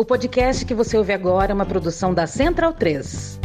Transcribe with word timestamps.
O 0.00 0.04
podcast 0.04 0.64
que 0.64 0.74
você 0.74 0.96
ouve 0.96 1.12
agora 1.12 1.50
é 1.50 1.54
uma 1.54 1.66
produção 1.66 2.14
da 2.14 2.24
Central 2.24 2.72
3. 2.72 3.40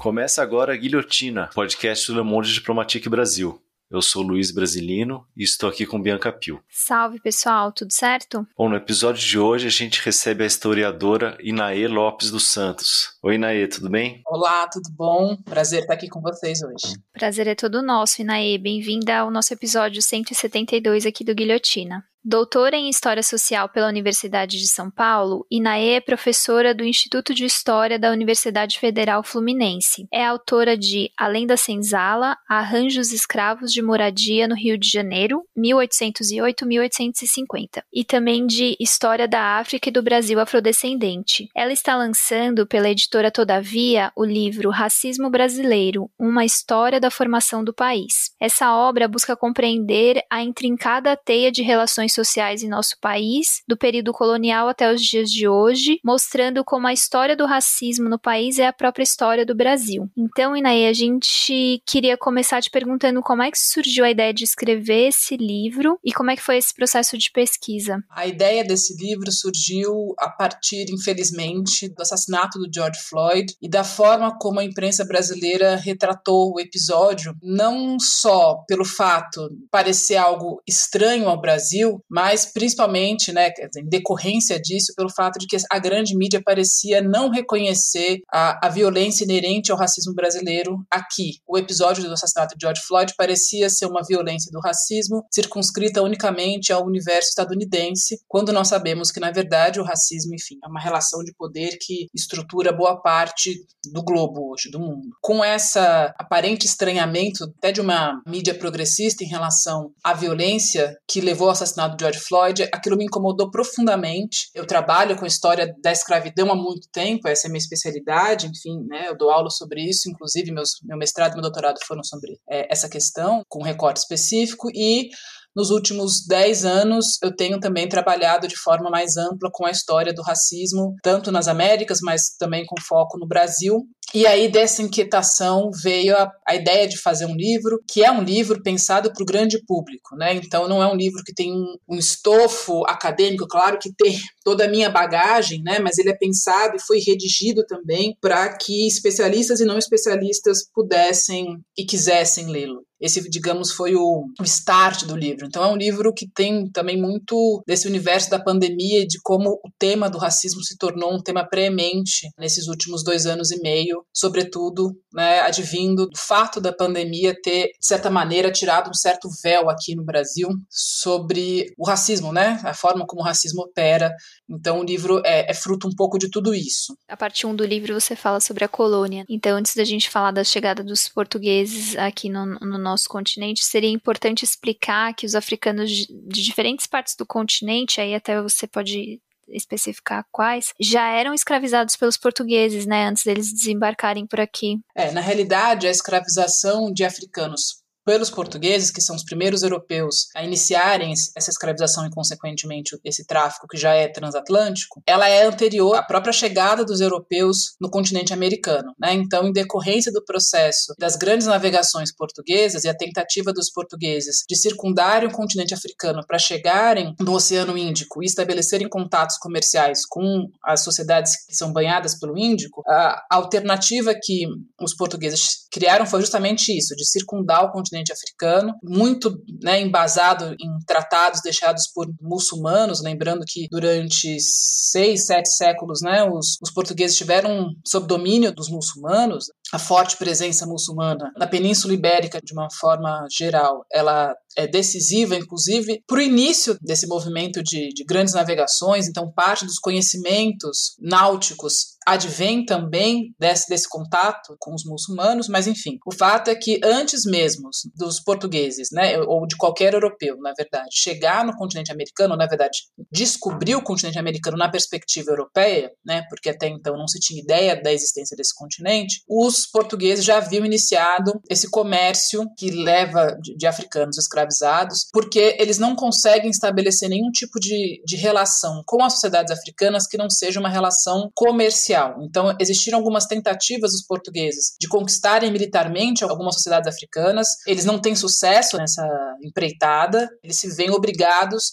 Começa 0.00 0.42
agora 0.42 0.72
a 0.72 0.76
Guilhotina, 0.76 1.50
podcast 1.54 2.10
do 2.10 2.18
Le 2.18 2.24
Monde 2.24 2.52
Diplomatique 2.52 3.08
Brasil. 3.08 3.62
Eu 3.92 4.00
sou 4.00 4.22
Luiz 4.22 4.50
Brasilino 4.50 5.26
e 5.36 5.42
estou 5.42 5.68
aqui 5.68 5.84
com 5.84 6.00
Bianca 6.00 6.32
Pio. 6.32 6.62
Salve 6.70 7.20
pessoal, 7.20 7.70
tudo 7.70 7.92
certo? 7.92 8.46
Bom, 8.56 8.70
no 8.70 8.74
episódio 8.74 9.22
de 9.22 9.38
hoje 9.38 9.66
a 9.66 9.70
gente 9.70 10.02
recebe 10.02 10.42
a 10.42 10.46
historiadora 10.46 11.36
Inaê 11.42 11.86
Lopes 11.86 12.30
dos 12.30 12.48
Santos. 12.48 13.11
Oi 13.24 13.36
Inaê, 13.36 13.68
tudo 13.68 13.88
bem? 13.88 14.20
Olá, 14.26 14.66
tudo 14.66 14.90
bom? 14.90 15.36
Prazer 15.44 15.82
estar 15.82 15.94
aqui 15.94 16.08
com 16.08 16.20
vocês 16.20 16.60
hoje. 16.60 16.98
Prazer 17.12 17.46
é 17.46 17.54
todo 17.54 17.80
nosso, 17.80 18.20
Inaê. 18.20 18.58
Bem-vinda 18.58 19.18
ao 19.18 19.30
nosso 19.30 19.54
episódio 19.54 20.02
172 20.02 21.06
aqui 21.06 21.22
do 21.22 21.32
Guilhotina. 21.32 22.04
Doutora 22.24 22.76
em 22.76 22.88
História 22.88 23.20
Social 23.20 23.68
pela 23.68 23.88
Universidade 23.88 24.56
de 24.56 24.68
São 24.68 24.88
Paulo, 24.88 25.44
Inaê 25.50 25.94
é 25.94 26.00
professora 26.00 26.72
do 26.72 26.84
Instituto 26.84 27.34
de 27.34 27.44
História 27.44 27.98
da 27.98 28.12
Universidade 28.12 28.78
Federal 28.78 29.24
Fluminense. 29.24 30.06
É 30.12 30.24
autora 30.24 30.78
de 30.78 31.10
Além 31.18 31.48
da 31.48 31.56
Senzala, 31.56 32.36
Arranjos 32.48 33.12
Escravos 33.12 33.72
de 33.72 33.82
Moradia 33.82 34.46
no 34.46 34.54
Rio 34.54 34.78
de 34.78 34.88
Janeiro, 34.88 35.42
1808-1850, 35.58 37.82
e 37.92 38.04
também 38.04 38.46
de 38.46 38.76
História 38.78 39.26
da 39.26 39.58
África 39.58 39.88
e 39.88 39.92
do 39.92 40.00
Brasil 40.00 40.38
Afrodescendente. 40.38 41.48
Ela 41.56 41.72
está 41.72 41.96
lançando 41.96 42.68
pela 42.68 42.88
editora 42.88 43.11
Todavia 43.12 44.12
o 44.16 44.24
livro 44.24 44.70
Racismo 44.70 45.28
Brasileiro, 45.28 46.10
uma 46.18 46.44
história 46.44 46.98
da 46.98 47.10
formação 47.10 47.62
do 47.62 47.74
país. 47.74 48.30
Essa 48.40 48.74
obra 48.74 49.08
busca 49.08 49.36
compreender 49.36 50.22
a 50.30 50.42
intrincada 50.42 51.16
teia 51.16 51.50
de 51.50 51.62
relações 51.62 52.14
sociais 52.14 52.62
em 52.62 52.68
nosso 52.68 52.96
país, 53.00 53.62
do 53.68 53.76
período 53.76 54.12
colonial 54.12 54.68
até 54.68 54.92
os 54.92 55.02
dias 55.02 55.30
de 55.30 55.46
hoje, 55.46 56.00
mostrando 56.04 56.64
como 56.64 56.86
a 56.86 56.92
história 56.92 57.36
do 57.36 57.44
racismo 57.44 58.08
no 58.08 58.18
país 58.18 58.58
é 58.58 58.66
a 58.66 58.72
própria 58.72 59.02
história 59.02 59.44
do 59.44 59.54
Brasil. 59.54 60.08
Então, 60.16 60.56
Inaê, 60.56 60.86
a 60.86 60.92
gente 60.92 61.82
queria 61.86 62.16
começar 62.16 62.62
te 62.62 62.70
perguntando 62.70 63.20
como 63.22 63.42
é 63.42 63.50
que 63.50 63.58
surgiu 63.58 64.04
a 64.04 64.10
ideia 64.10 64.32
de 64.32 64.44
escrever 64.44 65.08
esse 65.08 65.36
livro 65.36 65.98
e 66.04 66.12
como 66.12 66.30
é 66.30 66.36
que 66.36 66.42
foi 66.42 66.56
esse 66.56 66.74
processo 66.74 67.18
de 67.18 67.30
pesquisa. 67.30 67.98
A 68.10 68.26
ideia 68.26 68.64
desse 68.64 68.96
livro 68.96 69.30
surgiu 69.30 70.14
a 70.18 70.30
partir, 70.30 70.86
infelizmente, 70.90 71.88
do 71.88 72.02
assassinato 72.02 72.58
do 72.58 72.70
George 72.72 73.01
Floyd 73.02 73.54
e 73.60 73.68
da 73.68 73.84
forma 73.84 74.36
como 74.38 74.60
a 74.60 74.64
imprensa 74.64 75.04
brasileira 75.04 75.76
retratou 75.76 76.52
o 76.54 76.60
episódio, 76.60 77.34
não 77.42 77.96
só 77.98 78.64
pelo 78.66 78.84
fato 78.84 79.48
de 79.50 79.66
parecer 79.70 80.16
algo 80.16 80.62
estranho 80.66 81.28
ao 81.28 81.40
Brasil, 81.40 82.02
mas 82.08 82.46
principalmente, 82.46 83.32
né, 83.32 83.50
em 83.76 83.88
decorrência 83.88 84.60
disso, 84.60 84.94
pelo 84.96 85.10
fato 85.10 85.38
de 85.38 85.46
que 85.46 85.56
a 85.70 85.78
grande 85.78 86.16
mídia 86.16 86.42
parecia 86.44 87.02
não 87.02 87.30
reconhecer 87.30 88.20
a, 88.32 88.66
a 88.66 88.68
violência 88.68 89.24
inerente 89.24 89.70
ao 89.70 89.78
racismo 89.78 90.14
brasileiro 90.14 90.78
aqui. 90.90 91.38
O 91.46 91.58
episódio 91.58 92.04
do 92.04 92.12
assassinato 92.12 92.56
de 92.56 92.64
George 92.64 92.82
Floyd 92.86 93.12
parecia 93.16 93.68
ser 93.68 93.86
uma 93.86 94.02
violência 94.06 94.50
do 94.50 94.60
racismo 94.60 95.24
circunscrita 95.30 96.02
unicamente 96.02 96.72
ao 96.72 96.86
universo 96.86 97.30
estadunidense, 97.30 98.20
quando 98.28 98.52
nós 98.52 98.68
sabemos 98.68 99.10
que, 99.10 99.20
na 99.20 99.30
verdade, 99.30 99.80
o 99.80 99.84
racismo, 99.84 100.34
enfim, 100.34 100.58
é 100.64 100.68
uma 100.68 100.80
relação 100.80 101.22
de 101.24 101.32
poder 101.34 101.78
que 101.80 102.06
estrutura 102.14 102.72
boa 102.72 102.91
parte 103.00 103.64
do 103.90 104.02
globo 104.02 104.52
hoje, 104.52 104.70
do 104.70 104.78
mundo. 104.78 105.08
Com 105.20 105.42
essa 105.42 106.14
aparente 106.18 106.66
estranhamento 106.66 107.44
até 107.44 107.72
de 107.72 107.80
uma 107.80 108.20
mídia 108.26 108.54
progressista 108.54 109.24
em 109.24 109.28
relação 109.28 109.92
à 110.04 110.14
violência 110.14 110.96
que 111.08 111.20
levou 111.20 111.48
ao 111.48 111.52
assassinato 111.52 111.96
do 111.96 112.00
George 112.00 112.20
Floyd, 112.20 112.68
aquilo 112.72 112.96
me 112.96 113.04
incomodou 113.04 113.50
profundamente. 113.50 114.50
Eu 114.54 114.66
trabalho 114.66 115.16
com 115.16 115.24
a 115.24 115.28
história 115.28 115.74
da 115.82 115.90
escravidão 115.90 116.50
há 116.52 116.54
muito 116.54 116.88
tempo, 116.92 117.26
essa 117.26 117.48
é 117.48 117.50
minha 117.50 117.58
especialidade, 117.58 118.46
enfim, 118.46 118.84
né, 118.86 119.08
eu 119.08 119.16
dou 119.16 119.30
aula 119.30 119.50
sobre 119.50 119.82
isso, 119.82 120.08
inclusive 120.08 120.52
meus, 120.52 120.72
meu 120.84 120.96
mestrado 120.96 121.32
e 121.32 121.34
meu 121.34 121.42
doutorado 121.42 121.78
foram 121.86 122.04
sobre 122.04 122.38
é, 122.48 122.70
essa 122.70 122.88
questão, 122.88 123.42
com 123.48 123.60
um 123.60 123.64
recorte 123.64 123.98
específico, 123.98 124.68
e 124.74 125.10
nos 125.54 125.70
últimos 125.70 126.26
10 126.26 126.64
anos, 126.64 127.18
eu 127.22 127.34
tenho 127.34 127.60
também 127.60 127.88
trabalhado 127.88 128.48
de 128.48 128.56
forma 128.56 128.90
mais 128.90 129.16
ampla 129.16 129.50
com 129.52 129.66
a 129.66 129.70
história 129.70 130.12
do 130.12 130.22
racismo, 130.22 130.94
tanto 131.02 131.30
nas 131.30 131.48
Américas, 131.48 131.98
mas 132.02 132.34
também 132.38 132.64
com 132.66 132.80
foco 132.80 133.18
no 133.18 133.26
Brasil. 133.26 133.86
E 134.14 134.26
aí, 134.26 134.46
dessa 134.46 134.82
inquietação, 134.82 135.70
veio 135.70 136.14
a, 136.14 136.30
a, 136.46 136.54
ideia 136.54 136.86
de 136.86 136.98
fazer 136.98 137.24
um 137.24 137.34
livro, 137.34 137.82
que 137.88 138.04
é 138.04 138.12
um 138.12 138.22
livro 138.22 138.62
pensado 138.62 139.10
para 139.10 139.22
o 139.22 139.26
grande 139.26 139.58
público, 139.64 140.14
né? 140.16 140.34
Então, 140.34 140.68
não 140.68 140.82
é 140.82 140.86
um 140.86 140.94
livro 140.94 141.22
que 141.24 141.32
tem 141.32 141.50
um, 141.50 141.76
um, 141.88 141.96
estofo 141.96 142.84
acadêmico, 142.86 143.48
claro 143.48 143.78
que 143.78 143.90
tem 143.94 144.18
toda 144.44 144.66
a 144.66 144.68
minha 144.68 144.90
bagagem, 144.90 145.62
né? 145.62 145.78
Mas 145.78 145.96
ele 145.96 146.10
é 146.10 146.16
pensado 146.16 146.76
e 146.76 146.82
foi 146.82 146.98
redigido 146.98 147.64
também 147.66 148.14
para 148.20 148.54
que 148.54 148.86
especialistas 148.86 149.60
e 149.60 149.64
não 149.64 149.78
especialistas 149.78 150.58
pudessem 150.74 151.56
e 151.74 151.86
quisessem 151.86 152.48
lê-lo. 152.48 152.84
Esse, 153.02 153.28
digamos, 153.28 153.72
foi 153.72 153.96
o, 153.96 154.26
start 154.44 155.04
do 155.04 155.16
livro. 155.16 155.46
Então, 155.46 155.64
é 155.64 155.68
um 155.68 155.76
livro 155.76 156.12
que 156.14 156.28
tem 156.28 156.70
também 156.70 157.00
muito 157.00 157.62
desse 157.66 157.88
universo 157.88 158.30
da 158.30 158.38
pandemia 158.38 159.00
e 159.00 159.06
de 159.06 159.18
como 159.22 159.50
o 159.64 159.70
tema 159.78 160.08
do 160.08 160.18
racismo 160.18 160.62
se 160.62 160.76
tornou 160.78 161.12
um 161.12 161.22
tema 161.22 161.44
preemente 161.44 162.28
nesses 162.38 162.68
últimos 162.68 163.02
dois 163.02 163.26
anos 163.26 163.50
e 163.50 163.60
meio, 163.60 164.04
sobretudo, 164.14 164.96
né, 165.12 165.40
advindo 165.40 166.06
do 166.06 166.16
fato 166.16 166.60
da 166.60 166.72
pandemia 166.72 167.34
ter, 167.42 167.72
de 167.78 167.86
certa 167.86 168.08
maneira, 168.08 168.52
tirado 168.52 168.90
um 168.90 168.94
certo 168.94 169.28
véu 169.42 169.68
aqui 169.68 169.94
no 169.96 170.04
Brasil 170.04 170.48
sobre 170.70 171.72
o 171.76 171.84
racismo, 171.84 172.32
né? 172.32 172.60
A 172.62 172.74
forma 172.74 173.04
como 173.06 173.22
o 173.22 173.24
racismo 173.24 173.62
opera. 173.62 174.14
Então, 174.48 174.80
o 174.80 174.84
livro 174.84 175.20
é, 175.24 175.50
é 175.50 175.54
fruto 175.54 175.88
um 175.88 175.94
pouco 175.94 176.18
de 176.18 176.30
tudo 176.30 176.54
isso. 176.54 176.96
A 177.08 177.16
parte 177.16 177.46
1 177.46 177.56
do 177.56 177.64
livro 177.64 177.98
você 177.98 178.14
fala 178.14 178.38
sobre 178.40 178.64
a 178.64 178.68
colônia. 178.68 179.24
Então, 179.28 179.56
antes 179.56 179.74
da 179.74 179.84
gente 179.84 180.10
falar 180.10 180.30
da 180.30 180.44
chegada 180.44 180.84
dos 180.84 181.08
portugueses 181.08 181.96
aqui 181.96 182.28
no, 182.28 182.46
no 182.46 182.78
nosso 182.92 183.08
continente, 183.08 183.64
seria 183.64 183.90
importante 183.90 184.44
explicar 184.44 185.14
que 185.14 185.26
os 185.26 185.34
africanos 185.34 185.90
de 185.90 186.42
diferentes 186.42 186.86
partes 186.86 187.16
do 187.16 187.26
continente, 187.26 188.00
aí 188.00 188.14
até 188.14 188.40
você 188.40 188.66
pode 188.66 189.20
especificar 189.48 190.24
quais, 190.30 190.72
já 190.80 191.08
eram 191.08 191.34
escravizados 191.34 191.96
pelos 191.96 192.16
portugueses, 192.16 192.86
né, 192.86 193.06
antes 193.08 193.24
deles 193.24 193.52
desembarcarem 193.52 194.26
por 194.26 194.40
aqui. 194.40 194.78
É, 194.94 195.10
na 195.10 195.20
realidade, 195.20 195.86
a 195.86 195.90
escravização 195.90 196.92
de 196.92 197.04
africanos 197.04 197.81
pelos 198.04 198.30
portugueses, 198.30 198.90
que 198.90 199.00
são 199.00 199.14
os 199.14 199.24
primeiros 199.24 199.62
europeus 199.62 200.26
a 200.34 200.44
iniciarem 200.44 201.12
essa 201.12 201.50
escravização 201.50 202.06
e, 202.06 202.10
consequentemente, 202.10 202.98
esse 203.04 203.24
tráfico 203.26 203.66
que 203.68 203.76
já 203.76 203.92
é 203.94 204.08
transatlântico, 204.08 205.02
ela 205.06 205.28
é 205.28 205.44
anterior 205.44 205.94
à 205.96 206.02
própria 206.02 206.32
chegada 206.32 206.84
dos 206.84 207.00
europeus 207.00 207.74
no 207.80 207.90
continente 207.90 208.32
americano. 208.32 208.92
Né? 208.98 209.14
Então, 209.14 209.46
em 209.46 209.52
decorrência 209.52 210.12
do 210.12 210.24
processo 210.24 210.94
das 210.98 211.16
grandes 211.16 211.46
navegações 211.46 212.14
portuguesas 212.14 212.84
e 212.84 212.88
a 212.88 212.96
tentativa 212.96 213.52
dos 213.52 213.70
portugueses 213.70 214.44
de 214.48 214.56
circundarem 214.56 215.28
o 215.28 215.32
continente 215.32 215.74
africano 215.74 216.24
para 216.26 216.38
chegarem 216.38 217.14
no 217.20 217.34
Oceano 217.34 217.76
Índico 217.76 218.22
e 218.22 218.26
estabelecerem 218.26 218.88
contatos 218.88 219.36
comerciais 219.38 220.00
com 220.08 220.48
as 220.64 220.82
sociedades 220.82 221.44
que 221.46 221.54
são 221.54 221.72
banhadas 221.72 222.18
pelo 222.18 222.36
Índico, 222.36 222.82
a 222.86 223.22
alternativa 223.30 224.14
que 224.14 224.46
os 224.80 224.94
portugueses 224.94 225.66
criaram 225.70 226.06
foi 226.06 226.20
justamente 226.20 226.76
isso, 226.76 226.94
de 226.96 227.06
circundar 227.06 227.64
o 227.64 227.72
continente 227.72 227.91
continente 227.92 228.12
africano, 228.12 228.74
muito 228.82 229.38
né, 229.62 229.80
embasado 229.80 230.54
em 230.58 230.84
tratados 230.86 231.42
deixados 231.42 231.86
por 231.94 232.08
muçulmanos, 232.20 233.02
lembrando 233.02 233.44
que 233.46 233.68
durante 233.70 234.38
seis, 234.40 235.26
sete 235.26 235.50
séculos 235.50 236.00
né, 236.00 236.24
os, 236.24 236.56
os 236.62 236.72
portugueses 236.72 237.16
tiveram 237.16 237.68
sob 237.86 238.06
domínio 238.06 238.52
dos 238.52 238.70
muçulmanos, 238.70 239.46
a 239.72 239.78
forte 239.78 240.16
presença 240.16 240.66
muçulmana 240.66 241.30
na 241.36 241.46
Península 241.46 241.94
Ibérica, 241.94 242.40
de 242.42 242.52
uma 242.52 242.68
forma 242.70 243.26
geral, 243.30 243.84
ela 243.92 244.34
é 244.56 244.66
decisiva, 244.66 245.34
inclusive, 245.36 246.02
para 246.06 246.18
o 246.18 246.22
início 246.22 246.76
desse 246.80 247.06
movimento 247.06 247.62
de, 247.62 247.88
de 247.88 248.04
grandes 248.04 248.34
navegações. 248.34 249.08
Então, 249.08 249.32
parte 249.32 249.64
dos 249.64 249.78
conhecimentos 249.78 250.94
náuticos 251.00 251.92
advém 252.06 252.64
também 252.64 253.34
desse, 253.38 253.68
desse 253.68 253.88
contato 253.88 254.56
com 254.58 254.74
os 254.74 254.84
muçulmanos, 254.84 255.48
mas 255.48 255.66
enfim, 255.66 255.98
o 256.06 256.14
fato 256.14 256.48
é 256.48 256.54
que 256.54 256.80
antes 256.84 257.24
mesmo 257.24 257.68
dos 257.94 258.20
portugueses, 258.20 258.88
né, 258.92 259.18
ou 259.20 259.46
de 259.46 259.56
qualquer 259.56 259.94
europeu, 259.94 260.36
na 260.38 260.52
verdade, 260.56 260.88
chegar 260.92 261.44
no 261.44 261.56
continente 261.56 261.92
americano, 261.92 262.36
na 262.36 262.46
verdade, 262.46 262.78
descobrir 263.10 263.74
o 263.74 263.82
continente 263.82 264.18
americano 264.18 264.56
na 264.56 264.70
perspectiva 264.70 265.30
europeia, 265.30 265.90
né, 266.04 266.22
porque 266.28 266.50
até 266.50 266.68
então 266.68 266.96
não 266.96 267.08
se 267.08 267.20
tinha 267.20 267.42
ideia 267.42 267.80
da 267.80 267.92
existência 267.92 268.36
desse 268.36 268.54
continente, 268.54 269.22
os 269.28 269.66
portugueses 269.66 270.24
já 270.24 270.38
haviam 270.38 270.64
iniciado 270.64 271.40
esse 271.48 271.70
comércio 271.70 272.46
que 272.56 272.70
leva 272.70 273.36
de, 273.40 273.56
de 273.56 273.66
africanos 273.66 274.18
escravizados, 274.18 275.06
porque 275.12 275.56
eles 275.58 275.78
não 275.78 275.94
conseguem 275.94 276.50
estabelecer 276.50 277.08
nenhum 277.08 277.30
tipo 277.30 277.58
de, 277.60 278.02
de 278.04 278.16
relação 278.16 278.82
com 278.86 279.02
as 279.02 279.14
sociedades 279.14 279.52
africanas 279.52 280.06
que 280.06 280.16
não 280.16 280.30
seja 280.30 280.60
uma 280.60 280.68
relação 280.68 281.30
comercial. 281.34 281.91
Então, 282.22 282.54
existiram 282.60 282.98
algumas 282.98 283.26
tentativas 283.26 283.92
dos 283.92 284.04
portugueses 284.06 284.74
de 284.80 284.88
conquistarem 284.88 285.50
militarmente 285.50 286.24
algumas 286.24 286.54
sociedades 286.54 286.92
africanas, 286.92 287.48
eles 287.66 287.84
não 287.84 288.00
têm 288.00 288.14
sucesso 288.14 288.76
nessa 288.76 289.06
empreitada, 289.42 290.28
eles 290.42 290.58
se 290.58 290.68
veem 290.74 290.90
obrigados 290.90 291.72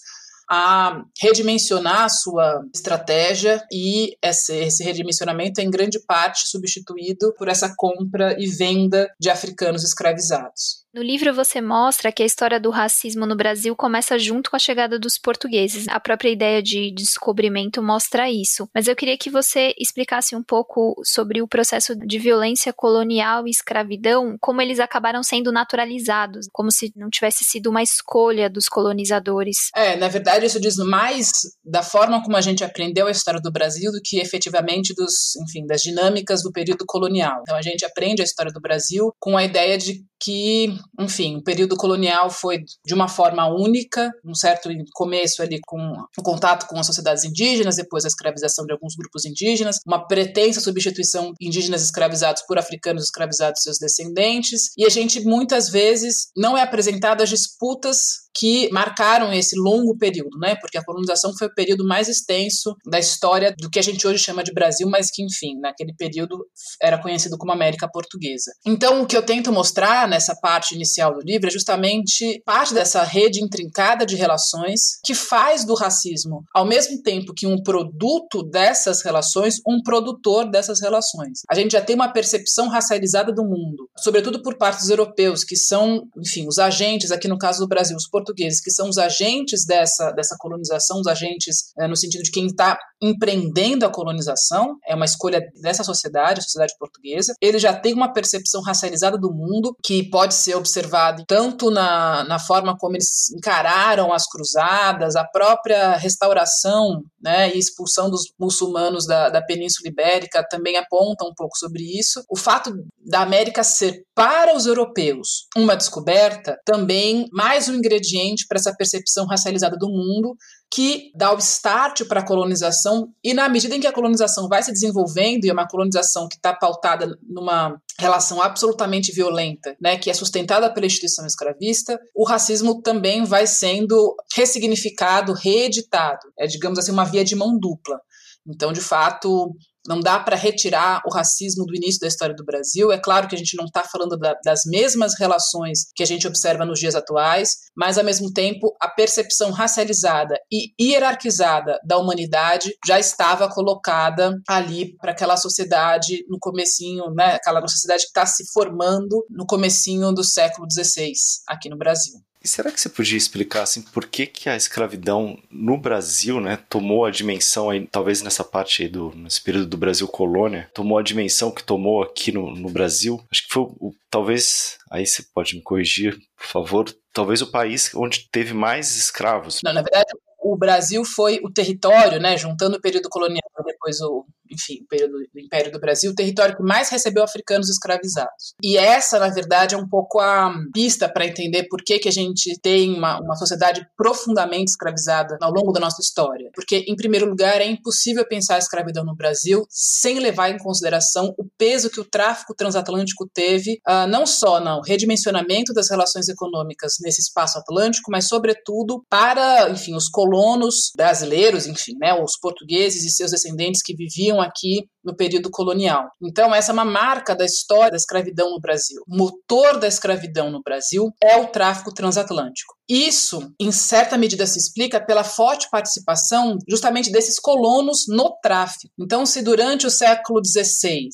a 0.49 1.03
redimensionar 1.21 2.05
a 2.05 2.09
sua 2.09 2.59
estratégia 2.73 3.63
e 3.71 4.17
esse, 4.21 4.55
esse 4.55 4.83
redimensionamento 4.83 5.61
é 5.61 5.63
em 5.63 5.69
grande 5.69 5.99
parte 6.07 6.47
substituído 6.47 7.33
por 7.37 7.47
essa 7.47 7.71
compra 7.77 8.35
e 8.39 8.47
venda 8.47 9.07
de 9.19 9.29
africanos 9.29 9.83
escravizados. 9.83 10.78
No 10.91 11.03
livro 11.03 11.31
você 11.35 11.61
mostra 11.61 12.11
que 12.11 12.23
a 12.23 12.25
história 12.25 12.59
do 12.59 12.71
racismo 12.71 13.27
no 13.27 13.35
Brasil 13.35 13.75
começa 13.75 14.17
junto 14.17 14.49
com 14.49 14.55
a 14.55 14.59
chegada 14.59 14.97
dos 14.97 15.19
portugueses. 15.19 15.87
A 15.87 15.99
própria 15.99 16.31
ideia 16.31 16.63
de 16.63 16.91
descobrimento 16.91 17.79
mostra 17.81 18.27
isso. 18.27 18.67
Mas 18.73 18.87
eu 18.87 18.95
queria 18.95 19.15
que 19.15 19.29
você 19.29 19.71
explicasse 19.77 20.35
um 20.35 20.41
pouco 20.41 20.99
sobre 21.05 21.43
o 21.43 21.47
processo 21.47 21.95
de 21.95 22.17
violência 22.17 22.73
colonial 22.73 23.45
e 23.45 23.51
escravidão, 23.51 24.35
como 24.41 24.63
eles 24.63 24.79
acabaram 24.79 25.21
sendo 25.21 25.51
naturalizados, 25.51 26.47
como 26.51 26.71
se 26.71 26.91
não 26.95 27.09
tivesse 27.09 27.45
sido 27.45 27.69
uma 27.69 27.83
escolha 27.83 28.49
dos 28.49 28.67
colonizadores. 28.67 29.69
É, 29.75 29.95
na 29.95 30.07
verdade 30.07 30.47
isso 30.47 30.59
diz 30.59 30.77
mais 30.77 31.29
da 31.63 31.83
forma 31.83 32.23
como 32.23 32.35
a 32.35 32.41
gente 32.41 32.63
aprendeu 32.63 33.05
a 33.05 33.11
história 33.11 33.39
do 33.39 33.51
Brasil 33.51 33.91
do 33.91 34.01
que 34.03 34.19
efetivamente 34.19 34.95
dos, 34.95 35.35
enfim, 35.35 35.67
das 35.67 35.81
dinâmicas 35.81 36.41
do 36.41 36.51
período 36.51 36.83
colonial. 36.87 37.41
Então 37.43 37.55
a 37.55 37.61
gente 37.61 37.85
aprende 37.85 38.23
a 38.23 38.25
história 38.25 38.51
do 38.51 38.59
Brasil 38.59 39.11
com 39.19 39.37
a 39.37 39.43
ideia 39.43 39.77
de 39.77 40.03
que, 40.19 40.75
enfim, 40.99 41.37
o 41.37 41.43
período 41.43 41.75
colonial 41.75 42.29
foi 42.29 42.63
de 42.85 42.93
uma 42.93 43.07
forma 43.07 43.47
única, 43.47 44.11
um 44.25 44.33
certo 44.33 44.69
começo 44.93 45.41
ali 45.41 45.59
com 45.65 45.93
o 46.17 46.23
contato 46.23 46.67
com 46.67 46.79
as 46.79 46.85
sociedades 46.85 47.23
indígenas, 47.23 47.75
depois 47.75 48.05
a 48.05 48.07
escravização 48.07 48.65
de 48.65 48.71
alguns 48.71 48.95
grupos 48.95 49.25
indígenas, 49.25 49.77
uma 49.85 50.07
pretensa 50.07 50.59
substituição 50.59 51.33
indígenas 51.39 51.83
escravizados 51.83 52.43
por 52.43 52.57
africanos 52.57 53.03
escravizados 53.03 53.61
seus 53.61 53.77
descendentes, 53.77 54.71
e 54.77 54.85
a 54.85 54.89
gente 54.89 55.21
muitas 55.21 55.69
vezes 55.69 56.27
não 56.35 56.57
é 56.57 56.61
apresentado 56.61 57.21
as 57.21 57.29
disputas 57.29 58.28
que 58.35 58.69
marcaram 58.71 59.33
esse 59.33 59.59
longo 59.59 59.97
período, 59.97 60.37
né? 60.39 60.55
Porque 60.59 60.77
a 60.77 60.83
colonização 60.83 61.33
foi 61.37 61.47
o 61.47 61.53
período 61.53 61.85
mais 61.85 62.07
extenso 62.07 62.75
da 62.85 62.99
história 62.99 63.53
do 63.57 63.69
que 63.69 63.79
a 63.79 63.81
gente 63.81 64.05
hoje 64.07 64.23
chama 64.23 64.43
de 64.43 64.53
Brasil, 64.53 64.87
mas 64.89 65.09
que, 65.11 65.23
enfim, 65.23 65.59
naquele 65.59 65.93
período 65.95 66.37
era 66.81 67.01
conhecido 67.01 67.37
como 67.37 67.51
América 67.51 67.89
Portuguesa. 67.91 68.51
Então, 68.65 69.01
o 69.01 69.07
que 69.07 69.17
eu 69.17 69.23
tento 69.23 69.51
mostrar 69.51 70.07
nessa 70.07 70.35
parte 70.35 70.75
inicial 70.75 71.13
do 71.13 71.21
livro 71.21 71.47
é 71.47 71.51
justamente 71.51 72.41
parte 72.45 72.73
dessa 72.73 73.03
rede 73.03 73.43
intrincada 73.43 74.05
de 74.05 74.15
relações 74.15 74.99
que 75.03 75.13
faz 75.13 75.65
do 75.65 75.73
racismo, 75.73 76.43
ao 76.53 76.65
mesmo 76.65 77.01
tempo 77.01 77.33
que 77.33 77.47
um 77.47 77.61
produto 77.61 78.43
dessas 78.43 79.03
relações, 79.03 79.55
um 79.67 79.81
produtor 79.81 80.49
dessas 80.49 80.81
relações. 80.81 81.41
A 81.49 81.55
gente 81.55 81.71
já 81.71 81.81
tem 81.81 81.95
uma 81.95 82.11
percepção 82.11 82.67
racializada 82.67 83.33
do 83.33 83.43
mundo, 83.43 83.89
sobretudo 83.97 84.41
por 84.41 84.57
parte 84.57 84.79
dos 84.79 84.89
europeus, 84.89 85.43
que 85.43 85.55
são, 85.55 86.03
enfim, 86.17 86.47
os 86.47 86.59
agentes, 86.59 87.11
aqui 87.11 87.27
no 87.27 87.37
caso 87.37 87.59
do 87.59 87.67
Brasil, 87.67 87.95
os 87.95 88.07
portugueses, 88.19 88.61
que 88.61 88.71
são 88.71 88.89
os 88.89 88.97
agentes 88.97 89.65
dessa, 89.65 90.11
dessa 90.11 90.35
colonização, 90.37 90.99
os 90.99 91.07
agentes 91.07 91.71
é, 91.79 91.87
no 91.87 91.95
sentido 91.95 92.23
de 92.23 92.31
quem 92.31 92.47
está 92.47 92.77
empreendendo 93.01 93.85
a 93.85 93.89
colonização, 93.89 94.75
é 94.85 94.93
uma 94.93 95.05
escolha 95.05 95.41
dessa 95.61 95.83
sociedade, 95.83 96.39
a 96.39 96.43
sociedade 96.43 96.73
portuguesa. 96.77 97.33
Ele 97.41 97.57
já 97.57 97.73
tem 97.73 97.93
uma 97.93 98.11
percepção 98.11 98.61
racializada 98.61 99.17
do 99.17 99.31
mundo 99.31 99.75
que 99.83 100.09
pode 100.09 100.33
ser 100.33 100.55
observado 100.55 101.23
tanto 101.27 101.71
na, 101.71 102.23
na 102.25 102.39
forma 102.39 102.75
como 102.77 102.95
eles 102.95 103.31
encararam 103.31 104.11
as 104.11 104.27
cruzadas, 104.27 105.15
a 105.15 105.23
própria 105.23 105.95
restauração 105.95 107.01
né, 107.21 107.53
e 107.53 107.57
expulsão 107.57 108.09
dos 108.09 108.33
muçulmanos 108.37 109.05
da, 109.05 109.29
da 109.29 109.41
Península 109.41 109.89
Ibérica 109.89 110.45
também 110.49 110.75
aponta 110.77 111.25
um 111.25 111.33
pouco 111.33 111.57
sobre 111.57 111.83
isso. 111.83 112.23
O 112.29 112.37
fato 112.37 112.71
da 113.05 113.21
América 113.21 113.63
ser 113.63 114.03
para 114.13 114.55
os 114.55 114.65
europeus 114.65 115.47
uma 115.55 115.75
descoberta 115.75 116.57
também 116.65 117.27
mais 117.31 117.69
um 117.69 117.75
ingrediente 117.75 118.08
para 118.47 118.57
essa 118.57 118.75
percepção 118.75 119.25
racializada 119.25 119.77
do 119.77 119.87
mundo 119.87 120.35
que 120.71 121.11
dá 121.15 121.33
o 121.33 121.39
start 121.39 122.03
para 122.05 122.19
a 122.19 122.25
colonização, 122.25 123.11
e 123.23 123.33
na 123.33 123.49
medida 123.49 123.75
em 123.75 123.79
que 123.79 123.87
a 123.87 123.91
colonização 123.91 124.47
vai 124.47 124.61
se 124.61 124.71
desenvolvendo, 124.71 125.45
e 125.45 125.49
é 125.49 125.53
uma 125.53 125.67
colonização 125.67 126.27
que 126.27 126.35
está 126.35 126.53
pautada 126.53 127.17
numa 127.27 127.81
relação 127.97 128.41
absolutamente 128.41 129.11
violenta, 129.11 129.75
né, 129.81 129.97
que 129.97 130.09
é 130.09 130.13
sustentada 130.13 130.71
pela 130.71 130.85
instituição 130.85 131.25
escravista, 131.25 131.99
o 132.15 132.23
racismo 132.23 132.81
também 132.81 133.23
vai 133.23 133.47
sendo 133.47 134.15
ressignificado, 134.35 135.33
reeditado. 135.33 136.19
É, 136.37 136.45
digamos 136.45 136.77
assim, 136.77 136.91
uma 136.91 137.03
via 137.03 137.25
de 137.25 137.35
mão 137.35 137.57
dupla. 137.57 137.99
Então, 138.47 138.71
de 138.71 138.81
fato, 138.81 139.55
não 139.87 139.99
dá 139.99 140.19
para 140.19 140.35
retirar 140.35 141.01
o 141.05 141.13
racismo 141.13 141.65
do 141.65 141.75
início 141.75 141.99
da 141.99 142.07
história 142.07 142.35
do 142.35 142.45
Brasil. 142.45 142.91
É 142.91 142.97
claro 142.97 143.27
que 143.27 143.35
a 143.35 143.37
gente 143.37 143.55
não 143.55 143.65
está 143.65 143.83
falando 143.83 144.17
da, 144.17 144.35
das 144.43 144.61
mesmas 144.65 145.17
relações 145.17 145.85
que 145.95 146.03
a 146.03 146.05
gente 146.05 146.27
observa 146.27 146.65
nos 146.65 146.79
dias 146.79 146.95
atuais, 146.95 147.51
mas 147.75 147.97
ao 147.97 148.03
mesmo 148.03 148.31
tempo 148.31 148.75
a 148.81 148.89
percepção 148.89 149.51
racializada 149.51 150.35
e 150.51 150.73
hierarquizada 150.79 151.79
da 151.85 151.97
humanidade 151.97 152.73
já 152.85 152.99
estava 152.99 153.49
colocada 153.49 154.35
ali 154.47 154.95
para 154.97 155.11
aquela 155.11 155.37
sociedade 155.37 156.25
no 156.27 156.37
comecinho, 156.39 157.11
né, 157.11 157.35
aquela 157.35 157.65
sociedade 157.67 158.03
que 158.03 158.09
está 158.09 158.25
se 158.25 158.43
formando 158.53 159.25
no 159.29 159.45
comecinho 159.45 160.11
do 160.11 160.23
século 160.23 160.67
XVI 160.71 161.11
aqui 161.47 161.69
no 161.69 161.77
Brasil. 161.77 162.19
E 162.43 162.47
será 162.47 162.71
que 162.71 162.79
você 162.79 162.89
podia 162.89 163.17
explicar 163.17 163.63
assim 163.63 163.81
por 163.81 164.05
que, 164.05 164.25
que 164.25 164.49
a 164.49 164.55
escravidão 164.55 165.37
no 165.51 165.77
Brasil, 165.77 166.39
né, 166.39 166.57
tomou 166.69 167.05
a 167.05 167.11
dimensão 167.11 167.69
aí, 167.69 167.85
talvez 167.87 168.21
nessa 168.21 168.43
parte 168.43 168.83
aí 168.83 168.89
do 168.89 169.13
nesse 169.15 169.41
período 169.41 169.67
do 169.67 169.77
Brasil 169.77 170.07
colônia, 170.07 170.69
tomou 170.73 170.97
a 170.97 171.03
dimensão 171.03 171.51
que 171.51 171.63
tomou 171.63 172.01
aqui 172.01 172.31
no, 172.31 172.55
no 172.55 172.69
Brasil? 172.69 173.21
Acho 173.29 173.45
que 173.45 173.53
foi 173.53 173.63
o, 173.63 173.93
talvez 174.09 174.77
aí 174.89 175.05
você 175.05 175.23
pode 175.33 175.55
me 175.55 175.61
corrigir, 175.61 176.17
por 176.37 176.45
favor, 176.45 176.95
talvez 177.11 177.41
o 177.41 177.51
país 177.51 177.93
onde 177.93 178.29
teve 178.31 178.53
mais 178.53 178.95
escravos. 178.95 179.59
Não, 179.63 179.73
na 179.73 179.81
verdade, 179.81 180.11
o 180.41 180.55
Brasil 180.55 181.03
foi 181.03 181.41
o 181.43 181.51
território, 181.51 182.21
né, 182.21 182.37
juntando 182.37 182.77
o 182.77 182.81
período 182.81 183.09
colonial 183.09 183.39
depois 183.65 183.99
o 184.01 184.25
enfim, 184.49 184.85
período 184.89 185.13
do 185.33 185.39
Império 185.39 185.71
do 185.71 185.79
Brasil, 185.79 186.11
o 186.11 186.15
território 186.15 186.55
que 186.55 186.63
mais 186.63 186.89
recebeu 186.89 187.23
africanos 187.23 187.69
escravizados. 187.69 188.53
E 188.61 188.77
essa, 188.77 189.19
na 189.19 189.29
verdade, 189.29 189.75
é 189.75 189.77
um 189.77 189.87
pouco 189.87 190.19
a 190.19 190.53
pista 190.73 191.07
para 191.07 191.25
entender 191.25 191.67
por 191.69 191.81
que, 191.83 191.99
que 191.99 192.09
a 192.09 192.11
gente 192.11 192.57
tem 192.61 192.93
uma, 192.93 193.19
uma 193.19 193.35
sociedade 193.35 193.85
profundamente 193.95 194.71
escravizada 194.71 195.37
ao 195.41 195.51
longo 195.51 195.71
da 195.71 195.79
nossa 195.79 196.01
história. 196.01 196.49
Porque, 196.53 196.85
em 196.87 196.95
primeiro 196.95 197.27
lugar, 197.27 197.61
é 197.61 197.65
impossível 197.65 198.25
pensar 198.27 198.55
a 198.55 198.59
escravidão 198.59 199.03
no 199.03 199.15
Brasil 199.15 199.65
sem 199.69 200.19
levar 200.19 200.49
em 200.49 200.57
consideração 200.57 201.33
o 201.37 201.45
peso 201.57 201.89
que 201.89 201.99
o 201.99 202.05
tráfico 202.05 202.55
transatlântico 202.55 203.27
teve, 203.31 203.79
uh, 203.87 204.07
não 204.07 204.25
só 204.25 204.59
no 204.59 204.81
redimensionamento 204.81 205.73
das 205.73 205.89
relações 205.89 206.27
econômicas 206.27 206.93
nesse 207.01 207.21
espaço 207.21 207.57
atlântico, 207.57 208.11
mas, 208.11 208.27
sobretudo, 208.27 209.03
para, 209.09 209.69
enfim, 209.69 209.95
os 209.95 210.09
colonos 210.09 210.91
brasileiros, 210.95 211.67
enfim, 211.67 211.93
né, 211.99 212.13
os 212.13 212.37
portugueses 212.37 213.03
e 213.03 213.09
seus 213.09 213.31
descendentes 213.31 213.81
que 213.81 213.95
viviam 213.95 214.38
aqui 214.41 214.87
no 215.03 215.15
período 215.15 215.49
colonial. 215.49 216.09
Então, 216.21 216.53
essa 216.53 216.71
é 216.71 216.73
uma 216.73 216.85
marca 216.85 217.35
da 217.35 217.45
história 217.45 217.91
da 217.91 217.97
escravidão 217.97 218.51
no 218.51 218.59
Brasil. 218.59 219.01
O 219.07 219.17
motor 219.17 219.79
da 219.79 219.87
escravidão 219.87 220.51
no 220.51 220.61
Brasil 220.61 221.11
é 221.21 221.37
o 221.37 221.47
tráfico 221.47 221.93
transatlântico. 221.93 222.75
Isso, 222.87 223.51
em 223.59 223.71
certa 223.71 224.17
medida, 224.17 224.45
se 224.45 224.59
explica 224.59 224.99
pela 224.99 225.23
forte 225.23 225.69
participação 225.69 226.57
justamente 226.67 227.11
desses 227.11 227.39
colonos 227.39 228.05
no 228.07 228.35
tráfico. 228.41 228.93
Então, 228.99 229.25
se 229.25 229.41
durante 229.41 229.87
o 229.87 229.91
século 229.91 230.41
XVI 230.45 231.09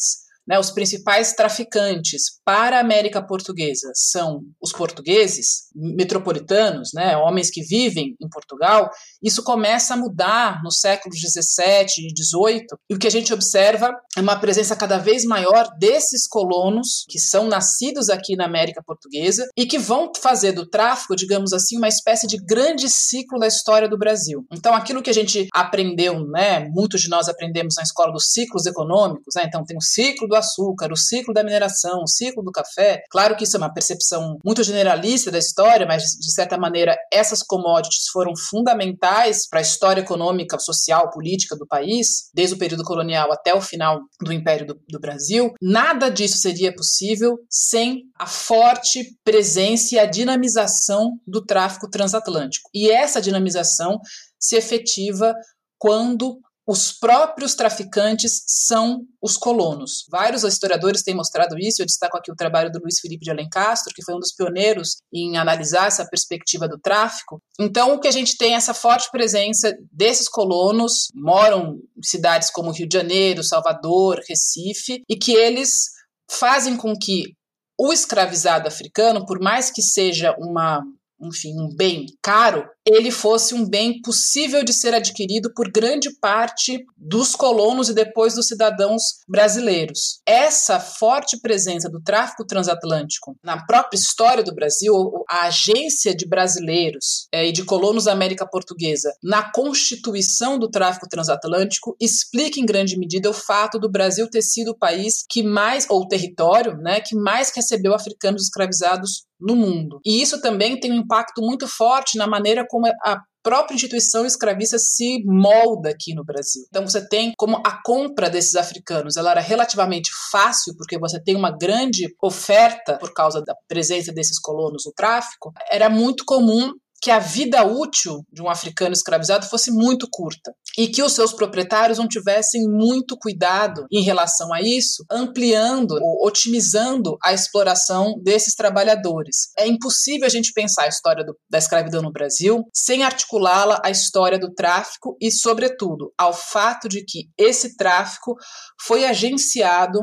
né, 0.48 0.60
os 0.60 0.72
principais 0.72 1.34
traficantes 1.34 2.40
para 2.44 2.78
a 2.78 2.82
América 2.82 3.22
Portuguesa 3.22 3.92
são 3.94 4.42
os 4.62 4.72
portugueses 4.72 5.70
metropolitanos, 5.76 6.92
né, 6.94 7.18
homens 7.18 7.50
que 7.50 7.64
vivem 7.64 8.16
em 8.22 8.30
Portugal. 8.30 8.90
Isso 9.22 9.44
começa 9.44 9.94
a 9.94 9.98
mudar 9.98 10.62
no 10.64 10.72
século 10.72 11.16
XVII 11.16 11.86
e 12.00 12.24
XVIII, 12.24 12.66
e 12.90 12.96
o 12.96 13.00
que 13.00 13.08
a 13.08 13.12
gente 13.12 13.34
observa 13.34 13.92
é 14.16 14.22
uma 14.22 14.40
presença 14.40 14.76
cada 14.76 14.98
vez 14.98 15.26
maior 15.26 15.68
desses 15.80 16.28
colonos 16.28 17.06
que 17.10 17.20
são 17.20 17.48
nascidos 17.48 18.10
aqui 18.10 18.36
na 18.36 18.46
América 18.46 18.84
Portuguesa 18.86 19.48
e 19.58 19.66
que 19.66 19.80
vão 19.80 20.12
fazer 20.22 20.52
do 20.52 20.68
tráfico, 20.68 21.16
digamos 21.16 21.54
assim, 21.54 21.78
uma 21.78 21.88
espécie 21.88 22.28
de 22.28 22.38
grande 22.38 22.90
ciclo 22.90 23.40
da 23.40 23.48
história 23.48 23.90
do 23.90 23.98
Brasil. 23.98 24.46
Então, 24.52 24.74
aquilo 24.74 25.02
que 25.02 25.10
a 25.10 25.14
gente 25.14 25.48
aprendeu, 25.54 26.26
né, 26.28 26.68
muitos 26.70 27.02
de 27.02 27.10
nós 27.10 27.28
aprendemos 27.28 27.76
na 27.78 27.84
escola 27.84 28.12
dos 28.12 28.32
ciclos 28.32 28.66
econômicos, 28.66 29.36
né, 29.36 29.44
então 29.46 29.64
tem 29.66 29.78
o 29.78 29.82
ciclo 29.82 30.28
do 30.28 30.35
do 30.36 30.38
açúcar, 30.38 30.92
o 30.92 30.98
ciclo 30.98 31.34
da 31.34 31.44
mineração, 31.44 32.02
o 32.04 32.08
ciclo 32.08 32.44
do 32.44 32.52
café. 32.52 33.04
Claro 33.10 33.36
que 33.36 33.46
isso 33.46 33.56
é 33.56 33.60
uma 33.60 33.74
percepção 33.74 34.38
muito 34.44 34.64
generalista 34.64 35.32
da 35.32 35.40
história, 35.40 35.86
mas 35.86 36.04
de 36.04 36.32
certa 36.34 36.58
maneira 36.58 36.96
essas 37.12 37.42
commodities 37.42 38.08
foram 38.12 38.34
fundamentais 38.36 39.48
para 39.48 39.60
a 39.60 39.62
história 39.62 40.02
econômica, 40.02 40.60
social, 40.60 41.10
política 41.10 41.56
do 41.56 41.66
país, 41.66 42.30
desde 42.34 42.56
o 42.56 42.58
período 42.60 42.84
colonial 42.84 43.32
até 43.32 43.54
o 43.54 43.62
final 43.62 44.02
do 44.22 44.34
Império 44.34 44.68
do, 44.68 44.80
do 44.90 45.00
Brasil. 45.00 45.54
Nada 45.62 46.10
disso 46.10 46.38
seria 46.38 46.74
possível 46.74 47.38
sem 47.50 48.04
a 48.20 48.28
forte 48.28 49.18
presença 49.24 49.96
e 49.96 50.00
a 50.00 50.06
dinamização 50.06 51.12
do 51.26 51.44
tráfico 51.44 51.90
transatlântico. 51.90 52.70
E 52.74 52.90
essa 52.90 53.22
dinamização 53.22 54.00
se 54.40 54.56
efetiva 54.56 55.34
quando 55.78 56.40
os 56.68 56.92
próprios 56.92 57.54
traficantes 57.54 58.44
são 58.48 59.02
os 59.22 59.38
colonos. 59.38 60.06
Vários 60.10 60.44
historiadores 60.44 61.04
têm 61.04 61.16
mostrado 61.16 61.58
isso, 61.60 61.82
eu 61.82 61.86
destaco 61.86 62.18
aqui 62.18 62.32
o 62.32 62.36
trabalho 62.36 62.72
do 62.72 62.80
Luiz 62.80 63.00
Felipe 63.00 63.24
de 63.24 63.30
Alencastro, 63.30 63.94
que 63.94 64.04
foi 64.04 64.16
um 64.16 64.20
dos 64.20 64.34
pioneiros 64.34 64.98
em 65.14 65.38
analisar 65.38 65.88
essa 65.88 66.08
perspectiva 66.08 66.68
do 66.68 66.80
tráfico. 66.80 67.40
Então, 67.60 67.94
o 67.94 68.00
que 68.00 68.08
a 68.08 68.12
gente 68.12 68.36
tem 68.38 68.54
é 68.54 68.58
essa 68.58 68.74
forte 68.74 69.12
presença 69.12 69.74
desses 69.92 70.28
colonos, 70.28 71.10
moram 71.14 71.80
em 71.96 72.04
cidades 72.04 72.50
como 72.50 72.72
Rio 72.72 72.88
de 72.88 72.98
Janeiro, 72.98 73.44
Salvador, 73.44 74.20
Recife, 74.28 75.04
e 75.08 75.16
que 75.16 75.34
eles 75.34 75.92
fazem 76.30 76.76
com 76.76 76.94
que 76.98 77.36
o 77.78 77.92
escravizado 77.92 78.68
africano, 78.68 79.26
por 79.26 79.40
mais 79.40 79.70
que 79.70 79.82
seja 79.82 80.34
uma 80.40 80.82
enfim, 81.28 81.54
um 81.60 81.76
bem 81.76 82.06
caro, 82.22 82.66
ele 82.88 83.10
fosse 83.10 83.56
um 83.56 83.68
bem 83.68 84.00
possível 84.02 84.64
de 84.64 84.72
ser 84.72 84.94
adquirido 84.94 85.52
por 85.54 85.72
grande 85.72 86.10
parte 86.20 86.86
dos 86.96 87.36
colonos 87.36 87.90
e 87.90 87.94
depois 87.94 88.36
dos 88.36 88.48
cidadãos 88.48 89.02
brasileiros. 89.28 90.22
Essa 90.26 90.80
forte 90.80 91.40
presença 91.40 91.90
do 91.90 92.02
tráfico 92.02 92.46
transatlântico 92.46 93.36
na 93.44 93.66
própria 93.66 93.98
história 93.98 94.44
do 94.44 94.54
Brasil, 94.54 94.94
a 95.30 95.48
agência 95.48 96.16
de 96.16 96.28
brasileiros 96.28 97.28
é, 97.32 97.48
e 97.48 97.52
de 97.52 97.64
colonos 97.64 98.06
da 98.06 98.12
América 98.12 98.48
Portuguesa 98.48 99.12
na 99.24 99.52
constituição 99.52 100.60
do 100.60 100.70
tráfico 100.70 101.08
transatlântico 101.10 101.96
explica 102.00 102.60
em 102.60 102.66
grande 102.66 102.98
medida 102.98 103.30
o 103.30 103.34
fato 103.34 103.80
do 103.80 103.90
Brasil 103.90 104.30
ter 104.30 104.42
sido 104.42 104.72
o 104.72 104.78
país 104.78 105.24
que 105.30 105.42
mais, 105.42 105.88
ou 105.90 106.08
território, 106.08 106.78
né, 106.78 107.02
que 107.02 107.16
mais 107.16 107.52
recebeu 107.56 107.94
africanos 107.94 108.44
escravizados 108.44 109.26
no 109.40 109.56
mundo. 109.56 110.00
E 110.06 110.22
isso 110.22 110.42
também 110.42 110.80
tem 110.80 110.92
um 110.92 111.02
impacto 111.02 111.42
muito 111.42 111.68
forte 111.68 112.18
na 112.18 112.28
maneira 112.28 112.66
como 112.68 112.88
a 112.88 113.20
própria 113.46 113.76
instituição 113.76 114.26
escravista 114.26 114.80
se 114.80 115.24
molda 115.24 115.92
aqui 115.92 116.16
no 116.16 116.26
Brasil. 116.26 116.64
Então 116.68 116.88
você 116.88 117.08
tem 117.08 117.32
como 117.38 117.58
a 117.58 117.80
compra 117.84 118.28
desses 118.28 118.56
africanos, 118.56 119.18
ela 119.18 119.30
era 119.30 119.40
relativamente 119.40 120.10
fácil 120.32 120.74
porque 120.76 120.98
você 120.98 121.22
tem 121.22 121.36
uma 121.36 121.56
grande 121.56 122.08
oferta 122.24 122.98
por 122.98 123.14
causa 123.14 123.44
da 123.46 123.54
presença 123.68 124.12
desses 124.12 124.40
colonos 124.40 124.84
no 124.88 124.94
tráfico. 124.94 125.52
Era 125.70 125.92
muito 125.92 126.26
comum 126.26 126.72
que 127.02 127.12
a 127.12 127.20
vida 127.20 127.64
útil 127.64 128.26
de 128.32 128.42
um 128.42 128.50
africano 128.50 128.94
escravizado 128.94 129.46
fosse 129.46 129.72
muito 129.72 130.08
curta 130.10 130.54
e 130.78 130.88
que 130.88 131.04
os 131.04 131.14
seus 131.14 131.34
proprietários 131.34 131.98
não 131.98 132.08
tivessem 132.08 132.68
muito 132.68 133.18
cuidado 133.18 133.86
em 133.92 134.02
relação 134.04 134.54
a 134.54 134.62
isso, 134.62 135.06
ampliando 135.12 135.92
ou 136.02 136.26
otimizando 136.28 137.18
a 137.24 137.34
exploração 137.34 138.16
desses 138.24 138.56
trabalhadores. 138.56 139.52
É 139.58 139.68
impossível 139.68 140.26
a 140.26 140.30
gente 140.30 140.54
pensar 140.54 140.84
a 140.84 140.88
história 140.88 141.24
do, 141.24 141.38
da 141.50 141.58
escravidão 141.58 142.02
no 142.02 142.12
Brasil 142.12 142.64
sem 142.74 143.04
articulá-la 143.04 143.82
à 143.84 143.90
história 143.90 144.40
do 144.40 144.54
tráfico 144.54 145.16
e, 145.22 145.32
sobretudo, 145.32 146.12
ao 146.18 146.34
fato 146.34 146.90
de 146.90 147.04
que 147.04 147.30
esse 147.38 147.76
tráfico 147.76 148.36
foi 148.82 149.06
agenciado 149.06 150.00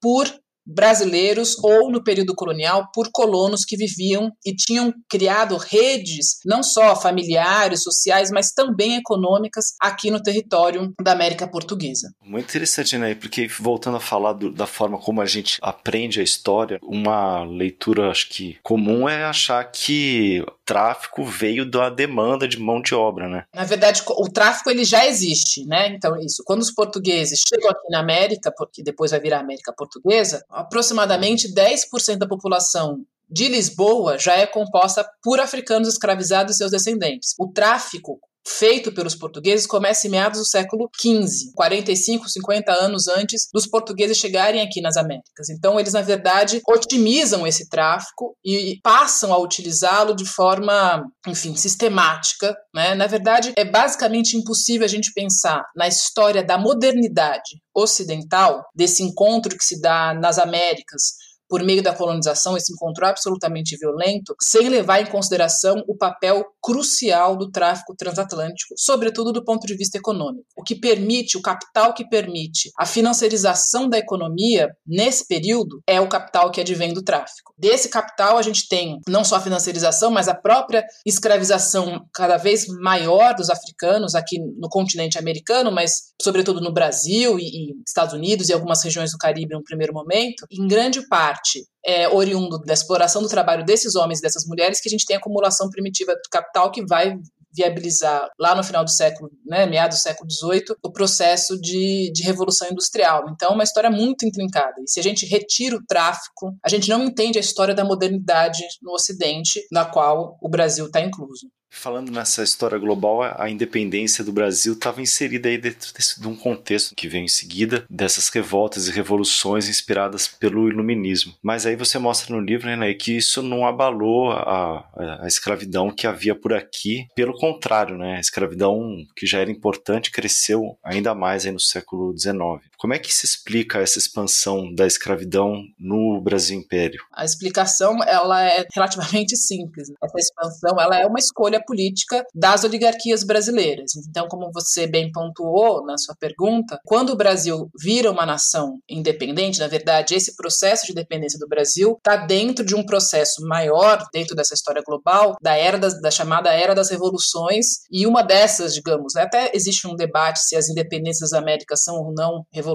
por 0.00 0.30
brasileiros 0.66 1.56
ou 1.62 1.90
no 1.90 2.02
período 2.02 2.34
colonial 2.34 2.88
por 2.92 3.08
colonos 3.12 3.64
que 3.64 3.76
viviam 3.76 4.30
e 4.44 4.54
tinham 4.54 4.92
criado 5.08 5.56
redes 5.56 6.38
não 6.44 6.62
só 6.62 6.96
familiares, 6.96 7.82
sociais, 7.82 8.30
mas 8.30 8.52
também 8.52 8.96
econômicas 8.96 9.74
aqui 9.80 10.10
no 10.10 10.22
território 10.22 10.92
da 11.00 11.12
América 11.12 11.46
Portuguesa. 11.46 12.08
Muito 12.22 12.48
interessante, 12.48 12.96
né? 12.96 13.14
Porque 13.14 13.46
voltando 13.46 13.96
a 13.96 14.00
falar 14.00 14.32
do, 14.32 14.52
da 14.52 14.66
forma 14.66 14.98
como 14.98 15.20
a 15.20 15.26
gente 15.26 15.58
aprende 15.62 16.20
a 16.20 16.24
história, 16.24 16.78
uma 16.82 17.44
leitura 17.44 18.10
acho 18.10 18.28
que 18.28 18.58
comum 18.62 19.08
é 19.08 19.24
achar 19.24 19.64
que 19.64 20.44
tráfico 20.64 21.24
veio 21.24 21.68
da 21.68 21.90
demanda 21.90 22.48
de 22.48 22.58
mão 22.58 22.80
de 22.80 22.94
obra, 22.94 23.28
né? 23.28 23.44
Na 23.54 23.64
verdade, 23.64 24.02
o 24.06 24.28
tráfico 24.28 24.70
ele 24.70 24.84
já 24.84 25.06
existe, 25.06 25.66
né? 25.66 25.88
Então 25.88 26.16
isso, 26.18 26.42
quando 26.44 26.62
os 26.62 26.70
portugueses 26.70 27.42
chegam 27.46 27.70
aqui 27.70 27.88
na 27.90 28.00
América, 28.00 28.52
porque 28.56 28.82
depois 28.82 29.10
vai 29.10 29.20
virar 29.20 29.40
América 29.40 29.72
Portuguesa, 29.72 30.44
aproximadamente 30.48 31.52
10% 31.52 32.16
da 32.16 32.26
população 32.26 33.04
de 33.28 33.48
Lisboa 33.48 34.18
já 34.18 34.34
é 34.36 34.46
composta 34.46 35.08
por 35.22 35.40
africanos 35.40 35.88
escravizados 35.88 36.54
e 36.54 36.58
seus 36.58 36.70
descendentes. 36.70 37.34
O 37.38 37.48
tráfico 37.48 38.20
feito 38.46 38.92
pelos 38.92 39.14
portugueses 39.14 39.66
começa 39.66 40.06
em 40.06 40.10
meados 40.10 40.38
do 40.38 40.46
século 40.46 40.88
XV, 41.00 41.52
45, 41.54 42.28
50 42.28 42.72
anos 42.72 43.08
antes 43.08 43.48
dos 43.52 43.66
portugueses 43.66 44.18
chegarem 44.18 44.60
aqui 44.60 44.80
nas 44.80 44.96
Américas. 44.96 45.48
Então, 45.50 45.78
eles, 45.80 45.92
na 45.92 46.02
verdade, 46.02 46.60
otimizam 46.68 47.46
esse 47.46 47.68
tráfico 47.68 48.36
e 48.44 48.78
passam 48.82 49.32
a 49.32 49.38
utilizá-lo 49.38 50.14
de 50.14 50.26
forma, 50.26 51.04
enfim, 51.26 51.56
sistemática. 51.56 52.54
Né? 52.74 52.94
Na 52.94 53.06
verdade, 53.06 53.52
é 53.56 53.64
basicamente 53.64 54.36
impossível 54.36 54.84
a 54.84 54.88
gente 54.88 55.12
pensar 55.14 55.64
na 55.74 55.88
história 55.88 56.44
da 56.44 56.58
modernidade 56.58 57.60
ocidental, 57.74 58.64
desse 58.74 59.02
encontro 59.02 59.56
que 59.56 59.64
se 59.64 59.80
dá 59.80 60.14
nas 60.14 60.38
Américas 60.38 61.14
por 61.48 61.62
meio 61.62 61.82
da 61.82 61.94
colonização, 61.94 62.56
esse 62.56 62.72
encontro 62.72 63.06
absolutamente 63.06 63.76
violento, 63.76 64.34
sem 64.40 64.68
levar 64.68 65.00
em 65.00 65.06
consideração 65.06 65.82
o 65.86 65.96
papel 65.96 66.44
crucial 66.64 67.36
do 67.36 67.50
tráfico 67.50 67.94
transatlântico, 67.94 68.74
sobretudo 68.78 69.34
do 69.34 69.44
ponto 69.44 69.66
de 69.66 69.76
vista 69.76 69.98
econômico. 69.98 70.46
O 70.56 70.62
que 70.62 70.74
permite, 70.74 71.36
o 71.36 71.42
capital 71.42 71.92
que 71.92 72.08
permite 72.08 72.70
a 72.78 72.86
financiarização 72.86 73.86
da 73.86 73.98
economia 73.98 74.74
nesse 74.86 75.28
período 75.28 75.82
é 75.86 76.00
o 76.00 76.08
capital 76.08 76.50
que 76.50 76.62
advém 76.62 76.94
do 76.94 77.02
tráfico. 77.02 77.52
Desse 77.58 77.90
capital, 77.90 78.38
a 78.38 78.42
gente 78.42 78.66
tem 78.66 78.98
não 79.06 79.22
só 79.22 79.36
a 79.36 79.40
financiarização, 79.40 80.10
mas 80.10 80.26
a 80.26 80.34
própria 80.34 80.82
escravização 81.04 82.06
cada 82.14 82.38
vez 82.38 82.66
maior 82.66 83.34
dos 83.34 83.50
africanos 83.50 84.14
aqui 84.14 84.38
no 84.38 84.70
continente 84.70 85.18
americano, 85.18 85.70
mas 85.70 86.14
sobretudo 86.20 86.62
no 86.62 86.72
Brasil 86.72 87.38
e, 87.38 87.42
e 87.42 87.74
Estados 87.86 88.14
Unidos 88.14 88.48
e 88.48 88.54
algumas 88.54 88.82
regiões 88.82 89.12
do 89.12 89.18
Caribe 89.18 89.52
no 89.52 89.62
primeiro 89.62 89.92
momento, 89.92 90.46
em 90.50 90.66
grande 90.66 91.06
parte 91.08 91.62
é, 91.86 92.08
oriundo 92.08 92.58
da 92.58 92.72
exploração 92.72 93.22
do 93.22 93.28
trabalho 93.28 93.64
desses 93.64 93.94
homens 93.94 94.18
e 94.18 94.22
dessas 94.22 94.46
mulheres 94.46 94.80
que 94.80 94.88
a 94.88 94.90
gente 94.90 95.06
tem 95.06 95.16
a 95.16 95.18
acumulação 95.18 95.68
primitiva 95.68 96.14
de 96.14 96.28
capital 96.30 96.70
que 96.70 96.84
vai 96.84 97.18
viabilizar 97.54 98.28
lá 98.38 98.54
no 98.54 98.64
final 98.64 98.84
do 98.84 98.90
século, 98.90 99.30
né, 99.46 99.64
meados 99.64 99.98
do 99.98 100.02
século 100.02 100.28
XVIII, 100.30 100.76
o 100.82 100.92
processo 100.92 101.58
de, 101.60 102.10
de 102.12 102.24
revolução 102.24 102.68
industrial. 102.68 103.26
Então, 103.30 103.50
é 103.50 103.54
uma 103.54 103.62
história 103.62 103.90
muito 103.90 104.26
intrincada. 104.26 104.74
E 104.80 104.90
se 104.90 104.98
a 104.98 105.02
gente 105.02 105.24
retira 105.24 105.76
o 105.76 105.86
tráfico, 105.86 106.52
a 106.64 106.68
gente 106.68 106.88
não 106.88 107.04
entende 107.04 107.38
a 107.38 107.40
história 107.40 107.74
da 107.74 107.84
modernidade 107.84 108.64
no 108.82 108.92
Ocidente, 108.92 109.64
na 109.70 109.84
qual 109.84 110.36
o 110.42 110.48
Brasil 110.48 110.86
está 110.86 111.00
incluso. 111.00 111.46
Falando 111.74 112.10
nessa 112.10 112.42
história 112.42 112.78
global, 112.78 113.22
a 113.22 113.50
independência 113.50 114.24
do 114.24 114.32
Brasil 114.32 114.74
estava 114.74 115.02
inserida 115.02 115.48
aí 115.48 115.58
dentro 115.58 115.92
desse, 115.92 116.20
de 116.20 116.26
um 116.26 116.36
contexto 116.36 116.94
que 116.94 117.08
veio 117.08 117.24
em 117.24 117.28
seguida 117.28 117.84
dessas 117.90 118.28
revoltas 118.28 118.86
e 118.86 118.92
revoluções 118.92 119.68
inspiradas 119.68 120.28
pelo 120.28 120.68
iluminismo. 120.68 121.34
Mas 121.42 121.66
aí 121.66 121.74
você 121.76 121.98
mostra 121.98 122.34
no 122.34 122.40
livro, 122.40 122.74
né, 122.74 122.94
que 122.94 123.16
isso 123.16 123.42
não 123.42 123.66
abalou 123.66 124.30
a, 124.30 124.88
a, 125.20 125.26
escravidão 125.26 125.90
que 125.90 126.06
havia 126.06 126.34
por 126.34 126.54
aqui. 126.54 127.08
Pelo 127.14 127.34
contrário, 127.34 127.98
né, 127.98 128.16
a 128.16 128.20
escravidão 128.20 129.04
que 129.14 129.26
já 129.26 129.40
era 129.40 129.50
importante 129.50 130.12
cresceu 130.12 130.78
ainda 130.82 131.12
mais 131.14 131.44
aí 131.44 131.52
no 131.52 131.60
século 131.60 132.16
XIX. 132.16 132.62
Como 132.84 132.92
é 132.92 132.98
que 132.98 133.14
se 133.14 133.24
explica 133.24 133.78
essa 133.78 133.98
expansão 133.98 134.70
da 134.74 134.86
escravidão 134.86 135.54
no 135.78 136.20
Brasil 136.20 136.58
Império? 136.58 137.00
A 137.14 137.24
explicação 137.24 138.04
ela 138.04 138.44
é 138.44 138.66
relativamente 138.74 139.34
simples. 139.38 139.88
Essa 140.04 140.18
expansão 140.18 140.78
ela 140.78 141.00
é 141.00 141.06
uma 141.06 141.18
escolha 141.18 141.64
política 141.64 142.22
das 142.34 142.62
oligarquias 142.62 143.24
brasileiras. 143.24 143.92
Então, 144.06 144.28
como 144.28 144.52
você 144.52 144.86
bem 144.86 145.10
pontuou 145.10 145.82
na 145.86 145.96
sua 145.96 146.14
pergunta, 146.20 146.78
quando 146.84 147.14
o 147.14 147.16
Brasil 147.16 147.70
vira 147.82 148.10
uma 148.10 148.26
nação 148.26 148.78
independente, 148.86 149.60
na 149.60 149.66
verdade, 149.66 150.14
esse 150.14 150.36
processo 150.36 150.84
de 150.84 150.92
independência 150.92 151.38
do 151.38 151.48
Brasil 151.48 151.94
está 151.96 152.16
dentro 152.16 152.66
de 152.66 152.74
um 152.74 152.84
processo 152.84 153.46
maior, 153.46 154.04
dentro 154.12 154.36
dessa 154.36 154.52
história 154.52 154.82
global, 154.86 155.36
da 155.40 155.56
era 155.56 155.78
das, 155.78 155.98
da 156.02 156.10
chamada 156.10 156.52
era 156.52 156.74
das 156.74 156.90
revoluções, 156.90 157.78
e 157.90 158.06
uma 158.06 158.22
dessas, 158.22 158.74
digamos, 158.74 159.14
né, 159.14 159.22
até 159.22 159.52
existe 159.54 159.86
um 159.86 159.96
debate 159.96 160.40
se 160.40 160.54
as 160.54 160.68
independências 160.68 161.30
das 161.30 161.40
Américas 161.40 161.82
são 161.82 161.94
ou 161.94 162.12
não 162.12 162.44
revoluções, 162.52 162.73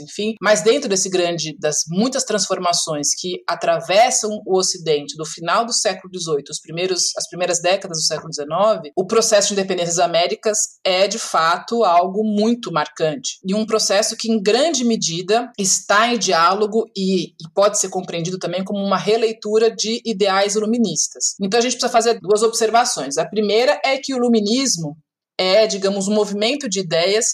enfim, 0.00 0.34
mas 0.40 0.62
dentro 0.62 0.88
desse 0.88 1.08
grande, 1.08 1.56
das 1.58 1.78
muitas 1.88 2.24
transformações 2.24 3.08
que 3.18 3.42
atravessam 3.48 4.30
o 4.46 4.58
Ocidente 4.58 5.16
do 5.16 5.24
final 5.24 5.64
do 5.64 5.72
século 5.72 6.12
XVIII, 6.12 6.44
os 6.50 6.60
primeiros, 6.60 7.16
as 7.16 7.28
primeiras 7.28 7.60
décadas 7.60 7.98
do 7.98 8.04
século 8.04 8.32
XIX, 8.32 8.92
o 8.96 9.06
processo 9.06 9.48
de 9.48 9.54
independência 9.54 9.96
das 9.96 10.04
Américas 10.04 10.58
é 10.84 11.06
de 11.06 11.18
fato 11.18 11.84
algo 11.84 12.24
muito 12.24 12.72
marcante 12.72 13.38
e 13.46 13.54
um 13.54 13.66
processo 13.66 14.16
que 14.16 14.30
em 14.30 14.42
grande 14.42 14.84
medida 14.84 15.50
está 15.58 16.12
em 16.12 16.18
diálogo 16.18 16.84
e, 16.96 17.28
e 17.28 17.50
pode 17.54 17.78
ser 17.78 17.88
compreendido 17.88 18.38
também 18.38 18.64
como 18.64 18.84
uma 18.84 18.98
releitura 18.98 19.74
de 19.74 20.00
ideais 20.04 20.54
iluministas. 20.54 21.34
Então 21.40 21.58
a 21.58 21.62
gente 21.62 21.72
precisa 21.72 21.92
fazer 21.92 22.18
duas 22.20 22.42
observações. 22.42 23.18
A 23.18 23.28
primeira 23.28 23.80
é 23.84 23.98
que 23.98 24.14
o 24.14 24.16
iluminismo 24.16 24.96
é, 25.38 25.66
digamos, 25.68 26.08
um 26.08 26.14
movimento 26.14 26.68
de 26.68 26.80
ideias 26.80 27.26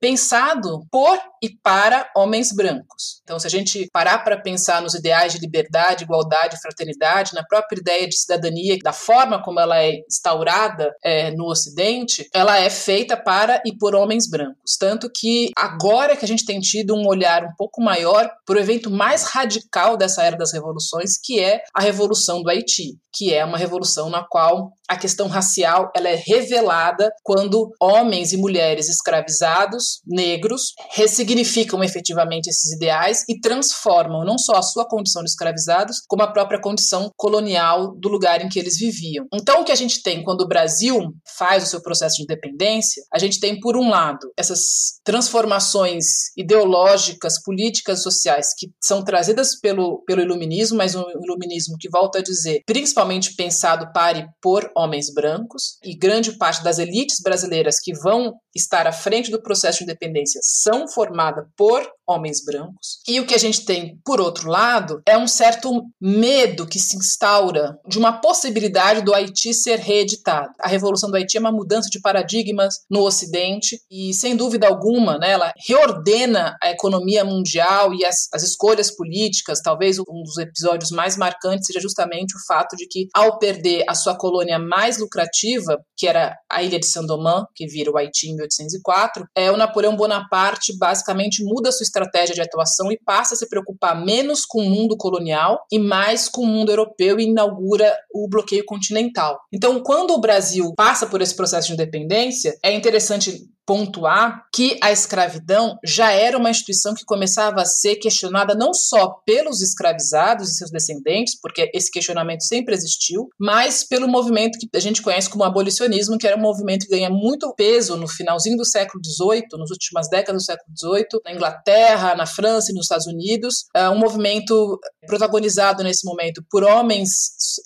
pensado 0.00 0.86
por 0.90 1.18
e 1.42 1.50
para 1.62 2.10
homens 2.16 2.52
brancos. 2.54 3.20
Então, 3.22 3.38
se 3.38 3.46
a 3.46 3.50
gente 3.50 3.88
parar 3.92 4.18
para 4.24 4.40
pensar 4.40 4.80
nos 4.82 4.94
ideais 4.94 5.32
de 5.32 5.38
liberdade, 5.38 6.04
igualdade, 6.04 6.60
fraternidade, 6.60 7.34
na 7.34 7.44
própria 7.44 7.78
ideia 7.78 8.08
de 8.08 8.16
cidadania, 8.16 8.76
da 8.82 8.92
forma 8.92 9.42
como 9.42 9.60
ela 9.60 9.82
é 9.82 10.00
instaurada 10.08 10.94
é, 11.02 11.30
no 11.32 11.46
Ocidente, 11.46 12.28
ela 12.32 12.58
é 12.58 12.70
feita 12.70 13.16
para 13.16 13.62
e 13.64 13.76
por 13.76 13.94
homens 13.94 14.28
brancos. 14.28 14.76
Tanto 14.78 15.10
que 15.10 15.50
agora 15.56 16.16
que 16.16 16.24
a 16.24 16.28
gente 16.28 16.44
tem 16.44 16.60
tido 16.60 16.94
um 16.94 17.06
olhar 17.06 17.44
um 17.44 17.54
pouco 17.56 17.82
maior 17.82 18.30
para 18.44 18.56
o 18.56 18.60
evento 18.60 18.90
mais 18.90 19.24
radical 19.24 19.96
dessa 19.96 20.22
era 20.22 20.36
das 20.36 20.52
revoluções, 20.52 21.18
que 21.22 21.40
é 21.40 21.62
a 21.74 21.80
Revolução 21.80 22.42
do 22.42 22.50
Haiti, 22.50 22.98
que 23.16 23.32
é 23.32 23.44
uma 23.44 23.56
revolução 23.56 24.10
na 24.10 24.22
qual 24.22 24.72
a 24.88 24.96
questão 24.96 25.26
racial 25.26 25.90
ela 25.96 26.08
é 26.08 26.14
revelada 26.14 27.10
quando 27.22 27.72
homens 27.80 28.32
e 28.32 28.36
mulheres 28.36 28.88
escravizados, 28.88 29.85
negros, 30.06 30.72
ressignificam 30.90 31.82
efetivamente 31.82 32.48
esses 32.48 32.72
ideais 32.72 33.24
e 33.28 33.40
transformam 33.40 34.24
não 34.24 34.38
só 34.38 34.56
a 34.56 34.62
sua 34.62 34.86
condição 34.86 35.22
de 35.22 35.30
escravizados, 35.30 36.02
como 36.08 36.22
a 36.22 36.32
própria 36.32 36.60
condição 36.60 37.10
colonial 37.16 37.94
do 37.96 38.08
lugar 38.08 38.44
em 38.44 38.48
que 38.48 38.58
eles 38.58 38.78
viviam. 38.78 39.26
Então, 39.32 39.60
o 39.60 39.64
que 39.64 39.72
a 39.72 39.76
gente 39.76 40.02
tem 40.02 40.22
quando 40.22 40.42
o 40.42 40.48
Brasil 40.48 41.12
faz 41.36 41.64
o 41.64 41.66
seu 41.66 41.80
processo 41.82 42.16
de 42.16 42.22
independência, 42.22 43.02
a 43.12 43.18
gente 43.18 43.40
tem, 43.40 43.58
por 43.60 43.76
um 43.76 43.88
lado, 43.88 44.30
essas 44.36 45.00
transformações 45.04 46.04
ideológicas, 46.36 47.40
políticas, 47.42 48.02
sociais 48.02 48.48
que 48.56 48.68
são 48.82 49.04
trazidas 49.04 49.58
pelo, 49.58 50.02
pelo 50.06 50.22
iluminismo, 50.22 50.78
mas 50.78 50.94
um 50.94 51.04
iluminismo 51.22 51.76
que, 51.78 51.88
volta 51.88 52.18
a 52.18 52.22
dizer, 52.22 52.62
principalmente 52.66 53.34
pensado 53.34 53.92
para 53.92 54.18
e 54.18 54.26
por 54.40 54.70
homens 54.76 55.12
brancos, 55.12 55.78
e 55.84 55.96
grande 55.96 56.32
parte 56.32 56.62
das 56.62 56.78
elites 56.78 57.20
brasileiras 57.22 57.76
que 57.80 57.92
vão 57.94 58.34
estar 58.54 58.86
à 58.86 58.92
frente 58.92 59.30
do 59.30 59.42
processo 59.42 59.75
de 59.78 59.84
independência 59.84 60.40
são 60.42 60.88
formadas 60.88 61.46
por 61.56 61.95
homens 62.06 62.44
brancos. 62.44 63.00
E 63.08 63.20
o 63.20 63.26
que 63.26 63.34
a 63.34 63.38
gente 63.38 63.64
tem, 63.64 63.98
por 64.04 64.20
outro 64.20 64.48
lado, 64.48 65.00
é 65.06 65.18
um 65.18 65.26
certo 65.26 65.82
medo 66.00 66.66
que 66.66 66.78
se 66.78 66.96
instaura 66.96 67.78
de 67.86 67.98
uma 67.98 68.20
possibilidade 68.20 69.02
do 69.02 69.14
Haiti 69.14 69.52
ser 69.52 69.78
reeditado. 69.78 70.50
A 70.60 70.68
Revolução 70.68 71.10
do 71.10 71.16
Haiti 71.16 71.36
é 71.36 71.40
uma 71.40 71.52
mudança 71.52 71.88
de 71.90 72.00
paradigmas 72.00 72.74
no 72.90 73.02
Ocidente 73.02 73.78
e, 73.90 74.14
sem 74.14 74.36
dúvida 74.36 74.68
alguma, 74.68 75.18
né, 75.18 75.32
ela 75.32 75.52
reordena 75.66 76.56
a 76.62 76.70
economia 76.70 77.24
mundial 77.24 77.92
e 77.94 78.04
as, 78.04 78.28
as 78.32 78.42
escolhas 78.42 78.94
políticas. 78.94 79.60
Talvez 79.60 79.98
um 79.98 80.22
dos 80.22 80.38
episódios 80.38 80.90
mais 80.90 81.16
marcantes 81.16 81.66
seja 81.66 81.80
justamente 81.80 82.36
o 82.36 82.46
fato 82.46 82.76
de 82.76 82.86
que, 82.86 83.08
ao 83.14 83.38
perder 83.38 83.84
a 83.88 83.94
sua 83.94 84.16
colônia 84.16 84.58
mais 84.58 84.98
lucrativa, 84.98 85.78
que 85.96 86.06
era 86.06 86.36
a 86.50 86.62
ilha 86.62 86.78
de 86.78 86.86
Saint-Domingue, 86.86 87.46
que 87.54 87.66
vira 87.66 87.90
o 87.90 87.96
Haiti 87.96 88.28
em 88.28 88.36
1804, 88.36 89.26
é, 89.34 89.50
o 89.50 89.56
Napoleão 89.56 89.96
Bonaparte 89.96 90.76
basicamente 90.78 91.42
muda 91.44 91.72
sua 91.72 91.84
estratégia 91.96 92.34
de 92.34 92.42
atuação 92.42 92.92
e 92.92 92.98
passa 92.98 93.34
a 93.34 93.36
se 93.36 93.48
preocupar 93.48 94.04
menos 94.04 94.44
com 94.44 94.62
o 94.62 94.68
mundo 94.68 94.96
colonial 94.96 95.64
e 95.72 95.78
mais 95.78 96.28
com 96.28 96.42
o 96.42 96.46
mundo 96.46 96.70
europeu 96.70 97.18
e 97.18 97.24
inaugura 97.24 97.96
o 98.12 98.28
bloqueio 98.28 98.64
continental. 98.64 99.40
Então, 99.52 99.82
quando 99.82 100.12
o 100.12 100.20
Brasil 100.20 100.72
passa 100.76 101.06
por 101.06 101.22
esse 101.22 101.34
processo 101.34 101.68
de 101.68 101.74
independência, 101.74 102.56
é 102.62 102.72
interessante 102.72 103.48
pontuar 103.66 104.46
que 104.54 104.78
a 104.80 104.92
escravidão 104.92 105.76
já 105.84 106.12
era 106.12 106.38
uma 106.38 106.50
instituição 106.50 106.94
que 106.94 107.04
começava 107.04 107.60
a 107.60 107.66
ser 107.66 107.96
questionada 107.96 108.54
não 108.54 108.72
só 108.72 109.20
pelos 109.26 109.60
escravizados 109.60 110.48
e 110.48 110.54
seus 110.54 110.70
descendentes, 110.70 111.38
porque 111.40 111.70
esse 111.74 111.90
questionamento 111.90 112.44
sempre 112.44 112.74
existiu, 112.74 113.28
mas 113.38 113.82
pelo 113.82 114.08
movimento 114.08 114.58
que 114.58 114.68
a 114.74 114.80
gente 114.80 115.02
conhece 115.02 115.28
como 115.28 115.42
abolicionismo, 115.44 116.16
que 116.16 116.26
era 116.26 116.36
um 116.36 116.40
movimento 116.40 116.86
que 116.86 116.92
ganha 116.92 117.10
muito 117.10 117.52
peso 117.54 117.96
no 117.96 118.06
finalzinho 118.06 118.56
do 118.56 118.64
século 118.64 119.02
XVIII, 119.04 119.58
nas 119.58 119.70
últimas 119.70 120.08
décadas 120.08 120.42
do 120.42 120.46
século 120.46 120.72
XVIII, 120.76 121.20
na 121.24 121.32
Inglaterra, 121.32 122.14
na 122.14 122.26
França 122.26 122.70
e 122.70 122.74
nos 122.74 122.84
Estados 122.84 123.06
Unidos, 123.06 123.64
é 123.74 123.88
um 123.90 123.98
movimento 123.98 124.78
protagonizado 125.06 125.82
nesse 125.82 126.06
momento 126.06 126.44
por 126.48 126.62
homens 126.62 127.10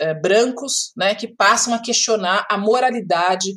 é, 0.00 0.14
brancos, 0.14 0.92
né, 0.97 1.14
que 1.14 1.28
passam 1.28 1.75
a 1.75 1.78
questionar 1.78 2.47
a 2.50 2.57
moralidade 2.57 3.50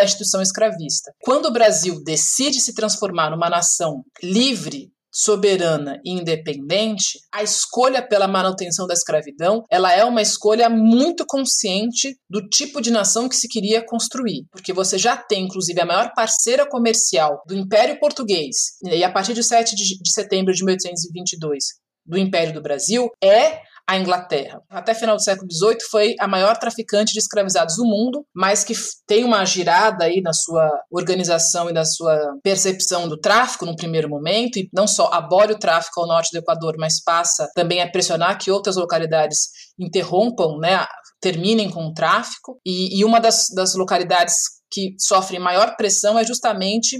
da 0.00 0.04
instituição 0.04 0.40
escravista. 0.40 1.12
Quando 1.22 1.46
o 1.46 1.52
Brasil 1.52 2.02
decide 2.02 2.60
se 2.60 2.74
transformar 2.74 3.30
numa 3.30 3.50
nação 3.50 4.02
livre, 4.22 4.90
soberana 5.12 6.00
e 6.04 6.12
independente, 6.12 7.18
a 7.32 7.42
escolha 7.42 8.00
pela 8.00 8.28
manutenção 8.28 8.86
da 8.86 8.94
escravidão, 8.94 9.64
ela 9.68 9.92
é 9.92 10.04
uma 10.04 10.22
escolha 10.22 10.70
muito 10.70 11.26
consciente 11.26 12.16
do 12.30 12.48
tipo 12.48 12.80
de 12.80 12.92
nação 12.92 13.28
que 13.28 13.36
se 13.36 13.48
queria 13.48 13.84
construir, 13.84 14.44
porque 14.52 14.72
você 14.72 14.96
já 14.96 15.16
tem 15.16 15.44
inclusive 15.44 15.80
a 15.80 15.86
maior 15.86 16.12
parceira 16.14 16.66
comercial 16.66 17.42
do 17.46 17.56
Império 17.56 17.98
Português, 17.98 18.56
e 18.84 19.02
a 19.02 19.10
partir 19.10 19.34
de 19.34 19.42
7 19.42 19.74
de 19.74 20.12
setembro 20.12 20.54
de 20.54 20.64
1822, 20.64 21.64
do 22.06 22.16
Império 22.16 22.54
do 22.54 22.62
Brasil, 22.62 23.08
é 23.22 23.60
a 23.90 23.98
Inglaterra. 23.98 24.62
Até 24.70 24.94
final 24.94 25.16
do 25.16 25.22
século 25.22 25.50
XVIII 25.50 25.80
foi 25.90 26.14
a 26.20 26.28
maior 26.28 26.56
traficante 26.56 27.12
de 27.12 27.18
escravizados 27.18 27.74
do 27.74 27.84
mundo, 27.84 28.24
mas 28.32 28.62
que 28.62 28.72
tem 29.04 29.24
uma 29.24 29.44
girada 29.44 30.04
aí 30.04 30.20
na 30.20 30.32
sua 30.32 30.70
organização 30.92 31.68
e 31.68 31.72
na 31.72 31.84
sua 31.84 32.16
percepção 32.40 33.08
do 33.08 33.18
tráfico 33.18 33.66
no 33.66 33.74
primeiro 33.74 34.08
momento, 34.08 34.60
e 34.60 34.68
não 34.72 34.86
só 34.86 35.10
abole 35.12 35.54
o 35.54 35.58
tráfico 35.58 36.00
ao 36.00 36.06
norte 36.06 36.30
do 36.30 36.38
Equador, 36.38 36.76
mas 36.78 37.02
passa 37.02 37.50
também 37.52 37.82
a 37.82 37.90
pressionar 37.90 38.38
que 38.38 38.48
outras 38.48 38.76
localidades 38.76 39.48
interrompam, 39.76 40.58
né, 40.58 40.86
terminem 41.20 41.68
com 41.68 41.86
o 41.86 41.92
tráfico, 41.92 42.60
e, 42.64 42.96
e 42.96 43.04
uma 43.04 43.18
das, 43.18 43.46
das 43.52 43.74
localidades 43.74 44.34
que 44.70 44.94
sofrem 45.00 45.40
maior 45.40 45.74
pressão 45.76 46.16
é 46.16 46.24
justamente 46.24 46.96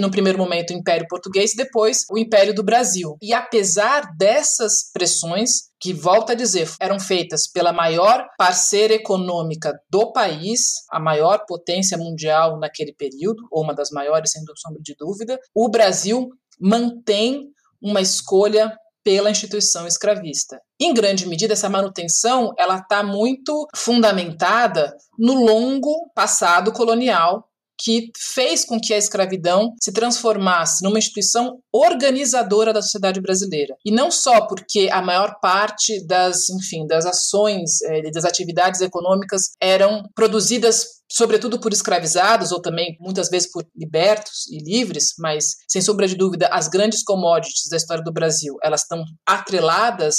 no 0.00 0.10
primeiro 0.10 0.38
momento 0.38 0.70
o 0.70 0.76
Império 0.76 1.06
Português, 1.08 1.52
depois 1.56 2.04
o 2.10 2.16
Império 2.16 2.54
do 2.54 2.62
Brasil. 2.62 3.16
E 3.20 3.32
apesar 3.32 4.14
dessas 4.16 4.90
pressões, 4.92 5.72
que 5.80 5.92
volta 5.92 6.32
a 6.32 6.36
dizer, 6.36 6.70
eram 6.80 7.00
feitas 7.00 7.50
pela 7.50 7.72
maior 7.72 8.24
parceira 8.38 8.94
econômica 8.94 9.72
do 9.90 10.12
país, 10.12 10.60
a 10.90 11.00
maior 11.00 11.44
potência 11.46 11.98
mundial 11.98 12.58
naquele 12.58 12.94
período, 12.94 13.42
ou 13.50 13.64
uma 13.64 13.74
das 13.74 13.90
maiores, 13.90 14.30
sem 14.30 14.42
sombra 14.56 14.80
de 14.80 14.94
dúvida, 14.96 15.38
o 15.54 15.68
Brasil 15.68 16.28
mantém 16.60 17.48
uma 17.82 18.00
escolha 18.00 18.72
pela 19.04 19.30
instituição 19.30 19.86
escravista. 19.86 20.60
Em 20.80 20.94
grande 20.94 21.26
medida, 21.26 21.54
essa 21.54 21.68
manutenção 21.68 22.52
ela 22.56 22.76
está 22.76 23.02
muito 23.02 23.66
fundamentada 23.74 24.96
no 25.18 25.34
longo 25.34 26.10
passado 26.14 26.72
colonial 26.72 27.48
que 27.82 28.10
fez 28.16 28.64
com 28.64 28.80
que 28.80 28.94
a 28.94 28.98
escravidão 28.98 29.74
se 29.82 29.92
transformasse 29.92 30.84
numa 30.84 30.98
instituição 30.98 31.58
organizadora 31.72 32.72
da 32.72 32.80
sociedade 32.80 33.20
brasileira. 33.20 33.74
E 33.84 33.90
não 33.90 34.10
só 34.10 34.46
porque 34.46 34.88
a 34.92 35.02
maior 35.02 35.38
parte 35.40 36.06
das, 36.06 36.48
enfim, 36.48 36.86
das 36.86 37.04
ações, 37.04 37.82
eh, 37.82 38.10
das 38.10 38.24
atividades 38.24 38.80
econômicas 38.80 39.50
eram 39.60 40.02
produzidas 40.14 41.02
sobretudo 41.10 41.60
por 41.60 41.74
escravizados 41.74 42.52
ou 42.52 42.62
também 42.62 42.96
muitas 42.98 43.28
vezes 43.28 43.50
por 43.50 43.66
libertos 43.76 44.46
e 44.50 44.58
livres, 44.58 45.12
mas 45.18 45.56
sem 45.68 45.82
sombra 45.82 46.08
de 46.08 46.16
dúvida 46.16 46.48
as 46.48 46.68
grandes 46.68 47.04
commodities 47.04 47.68
da 47.70 47.76
história 47.76 48.02
do 48.02 48.12
Brasil, 48.12 48.56
elas 48.62 48.80
estão 48.80 49.04
atreladas 49.26 50.16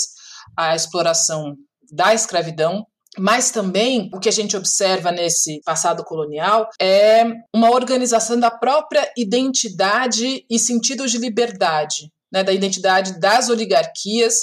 à 0.55 0.75
exploração 0.75 1.55
da 1.91 2.13
escravidão 2.13 2.85
mas 3.17 3.51
também 3.51 4.09
o 4.13 4.19
que 4.19 4.29
a 4.29 4.31
gente 4.31 4.57
observa 4.57 5.11
nesse 5.11 5.61
passado 5.63 6.03
colonial 6.03 6.69
é 6.81 7.25
uma 7.53 7.71
organização 7.71 8.39
da 8.39 8.49
própria 8.49 9.11
identidade 9.17 10.45
e 10.49 10.59
sentidos 10.59 11.11
de 11.11 11.17
liberdade, 11.17 12.09
né, 12.31 12.43
da 12.43 12.51
identidade 12.51 13.19
das 13.19 13.49
oligarquias 13.49 14.35